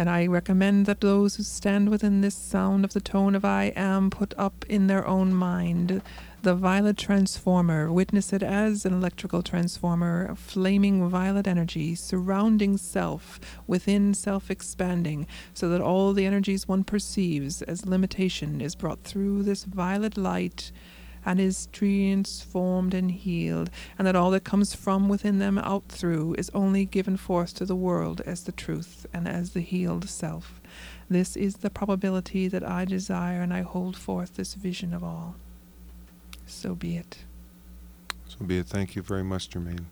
And 0.00 0.08
I 0.08 0.26
recommend 0.26 0.86
that 0.86 1.02
those 1.02 1.36
who 1.36 1.42
stand 1.42 1.90
within 1.90 2.22
this 2.22 2.34
sound 2.34 2.86
of 2.86 2.94
the 2.94 3.02
tone 3.02 3.34
of 3.34 3.44
I 3.44 3.64
am 3.76 4.08
put 4.08 4.32
up 4.38 4.64
in 4.66 4.86
their 4.86 5.06
own 5.06 5.34
mind. 5.34 6.00
The 6.40 6.54
violet 6.54 6.96
transformer, 6.96 7.92
witness 7.92 8.32
it 8.32 8.42
as 8.42 8.86
an 8.86 8.94
electrical 8.94 9.42
transformer, 9.42 10.28
a 10.30 10.36
flaming 10.36 11.06
violet 11.10 11.46
energy 11.46 11.94
surrounding 11.94 12.78
self, 12.78 13.38
within 13.66 14.14
self 14.14 14.50
expanding, 14.50 15.26
so 15.52 15.68
that 15.68 15.82
all 15.82 16.14
the 16.14 16.24
energies 16.24 16.66
one 16.66 16.82
perceives 16.82 17.60
as 17.60 17.84
limitation 17.84 18.62
is 18.62 18.74
brought 18.74 19.04
through 19.04 19.42
this 19.42 19.64
violet 19.64 20.16
light 20.16 20.72
and 21.30 21.38
is 21.38 21.68
transformed 21.70 22.92
and 22.92 23.12
healed, 23.12 23.70
and 23.96 24.04
that 24.04 24.16
all 24.16 24.32
that 24.32 24.42
comes 24.42 24.74
from 24.74 25.08
within 25.08 25.38
them 25.38 25.58
out 25.58 25.84
through 25.86 26.34
is 26.36 26.50
only 26.52 26.84
given 26.84 27.16
forth 27.16 27.54
to 27.54 27.64
the 27.64 27.76
world 27.76 28.20
as 28.26 28.42
the 28.42 28.50
truth 28.50 29.06
and 29.12 29.28
as 29.28 29.52
the 29.52 29.60
healed 29.60 30.08
self. 30.08 30.60
This 31.08 31.36
is 31.36 31.58
the 31.58 31.70
probability 31.70 32.48
that 32.48 32.68
I 32.68 32.84
desire, 32.84 33.42
and 33.42 33.54
I 33.54 33.60
hold 33.60 33.96
forth 33.96 34.34
this 34.34 34.54
vision 34.54 34.92
of 34.92 35.04
all. 35.04 35.36
So 36.46 36.74
be 36.74 36.96
it. 36.96 37.18
So 38.26 38.44
be 38.44 38.58
it. 38.58 38.66
Thank 38.66 38.96
you 38.96 39.02
very 39.02 39.22
much, 39.22 39.50
Germaine. 39.50 39.86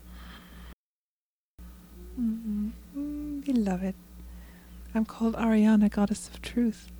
Mm-hmm. 2.19 3.39
Beloved, 3.39 3.95
I'm 4.93 5.05
called 5.05 5.35
Ariana, 5.35 5.89
Goddess 5.89 6.27
of 6.27 6.41
Truth. 6.41 6.91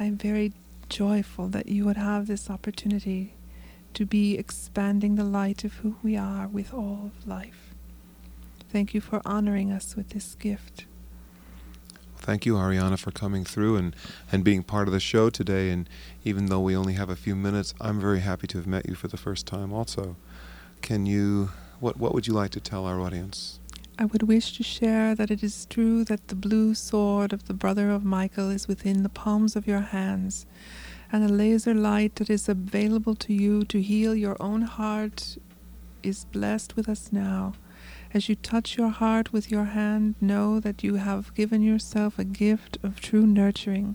I 0.00 0.04
am 0.04 0.16
very 0.16 0.54
joyful 0.92 1.48
that 1.48 1.68
you 1.68 1.86
would 1.86 1.96
have 1.96 2.26
this 2.26 2.50
opportunity 2.50 3.32
to 3.94 4.04
be 4.04 4.36
expanding 4.36 5.14
the 5.14 5.24
light 5.24 5.64
of 5.64 5.72
who 5.76 5.96
we 6.02 6.16
are 6.18 6.46
with 6.46 6.74
all 6.74 7.10
of 7.16 7.26
life. 7.26 7.74
Thank 8.70 8.92
you 8.92 9.00
for 9.00 9.22
honoring 9.24 9.72
us 9.72 9.96
with 9.96 10.10
this 10.10 10.34
gift. 10.34 10.84
Thank 12.18 12.44
you, 12.44 12.54
Ariana, 12.54 12.98
for 12.98 13.10
coming 13.10 13.42
through 13.42 13.76
and, 13.76 13.96
and 14.30 14.44
being 14.44 14.62
part 14.62 14.86
of 14.86 14.92
the 14.92 15.00
show 15.00 15.30
today. 15.30 15.70
And 15.70 15.88
even 16.24 16.46
though 16.46 16.60
we 16.60 16.76
only 16.76 16.92
have 16.92 17.08
a 17.08 17.16
few 17.16 17.34
minutes, 17.34 17.74
I'm 17.80 17.98
very 17.98 18.20
happy 18.20 18.46
to 18.48 18.58
have 18.58 18.66
met 18.66 18.86
you 18.86 18.94
for 18.94 19.08
the 19.08 19.16
first 19.16 19.46
time 19.46 19.72
also. 19.72 20.16
Can 20.82 21.06
you, 21.06 21.50
what, 21.80 21.96
what 21.96 22.14
would 22.14 22.26
you 22.26 22.34
like 22.34 22.50
to 22.50 22.60
tell 22.60 22.84
our 22.84 23.00
audience? 23.00 23.58
I 23.98 24.06
would 24.06 24.22
wish 24.22 24.56
to 24.56 24.62
share 24.62 25.14
that 25.14 25.30
it 25.30 25.42
is 25.42 25.66
true 25.66 26.04
that 26.04 26.28
the 26.28 26.34
blue 26.34 26.74
sword 26.74 27.32
of 27.32 27.46
the 27.46 27.54
brother 27.54 27.90
of 27.90 28.04
Michael 28.04 28.50
is 28.50 28.66
within 28.66 29.02
the 29.02 29.08
palms 29.08 29.54
of 29.54 29.66
your 29.66 29.80
hands, 29.80 30.46
and 31.12 31.22
the 31.22 31.32
laser 31.32 31.74
light 31.74 32.16
that 32.16 32.30
is 32.30 32.48
available 32.48 33.14
to 33.14 33.34
you 33.34 33.64
to 33.66 33.82
heal 33.82 34.14
your 34.14 34.36
own 34.40 34.62
heart 34.62 35.36
is 36.02 36.24
blessed 36.24 36.74
with 36.74 36.88
us 36.88 37.12
now. 37.12 37.52
As 38.14 38.30
you 38.30 38.34
touch 38.34 38.78
your 38.78 38.88
heart 38.88 39.32
with 39.32 39.50
your 39.50 39.64
hand, 39.64 40.14
know 40.20 40.58
that 40.58 40.82
you 40.82 40.94
have 40.94 41.34
given 41.34 41.62
yourself 41.62 42.18
a 42.18 42.24
gift 42.24 42.78
of 42.82 43.00
true 43.00 43.26
nurturing, 43.26 43.94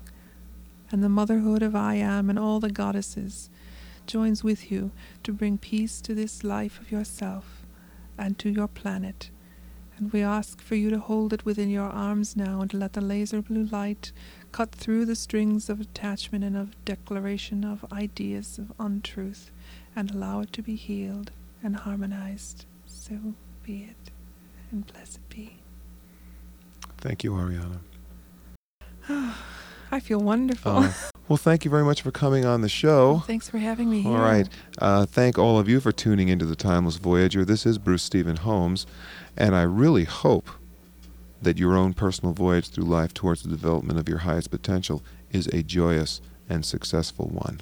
and 0.91 1.03
the 1.03 1.09
motherhood 1.09 1.63
of 1.63 1.75
I 1.75 1.95
Am 1.95 2.29
and 2.29 2.37
all 2.37 2.59
the 2.59 2.71
goddesses 2.71 3.49
joins 4.05 4.43
with 4.43 4.71
you 4.71 4.91
to 5.23 5.33
bring 5.33 5.57
peace 5.57 5.99
to 6.01 6.13
this 6.13 6.43
life 6.43 6.79
of 6.79 6.91
yourself 6.91 7.65
and 8.17 8.37
to 8.39 8.49
your 8.49 8.67
planet. 8.67 9.31
And 9.97 10.13
we 10.13 10.21
ask 10.21 10.61
for 10.61 10.75
you 10.75 10.89
to 10.91 10.99
hold 10.99 11.33
it 11.33 11.43
within 11.43 11.69
your 11.69 11.89
arms 11.89 12.35
now 12.35 12.61
and 12.61 12.69
to 12.71 12.77
let 12.77 12.93
the 12.93 13.01
laser 13.01 13.41
blue 13.41 13.65
light 13.65 14.11
cut 14.51 14.71
through 14.71 15.05
the 15.05 15.15
strings 15.15 15.69
of 15.69 15.81
attachment 15.81 16.43
and 16.43 16.55
of 16.55 16.85
declaration 16.85 17.63
of 17.63 17.85
ideas 17.91 18.59
of 18.59 18.71
untruth 18.79 19.49
and 19.95 20.11
allow 20.11 20.41
it 20.41 20.53
to 20.53 20.61
be 20.61 20.75
healed 20.75 21.31
and 21.63 21.77
harmonized. 21.77 22.65
So 22.85 23.33
be 23.63 23.83
it, 23.89 24.11
and 24.71 24.85
blessed 24.85 25.27
be. 25.29 25.57
Thank 26.97 27.23
you, 27.23 27.31
Ariana. 27.31 27.79
I 29.91 29.99
feel 29.99 30.19
wonderful. 30.19 30.71
Uh, 30.71 30.93
well, 31.27 31.37
thank 31.37 31.65
you 31.65 31.71
very 31.71 31.83
much 31.83 32.01
for 32.01 32.11
coming 32.11 32.45
on 32.45 32.61
the 32.61 32.69
show. 32.69 33.13
Well, 33.13 33.19
thanks 33.21 33.49
for 33.49 33.57
having 33.57 33.89
me 33.89 34.01
here. 34.01 34.11
All 34.11 34.23
right. 34.23 34.47
Uh, 34.79 35.05
thank 35.05 35.37
all 35.37 35.59
of 35.59 35.67
you 35.67 35.79
for 35.79 35.91
tuning 35.91 36.29
into 36.29 36.45
the 36.45 36.55
Timeless 36.55 36.97
Voyager. 36.97 37.43
This 37.45 37.65
is 37.65 37.77
Bruce 37.77 38.03
Stephen 38.03 38.37
Holms, 38.37 38.85
and 39.35 39.55
I 39.55 39.63
really 39.63 40.05
hope 40.05 40.49
that 41.41 41.57
your 41.57 41.75
own 41.75 41.93
personal 41.93 42.33
voyage 42.33 42.69
through 42.69 42.85
life 42.85 43.13
towards 43.13 43.43
the 43.43 43.49
development 43.49 43.99
of 43.99 44.09
your 44.09 44.19
highest 44.19 44.51
potential 44.51 45.03
is 45.31 45.47
a 45.47 45.63
joyous 45.63 46.21
and 46.49 46.65
successful 46.65 47.27
one. 47.27 47.59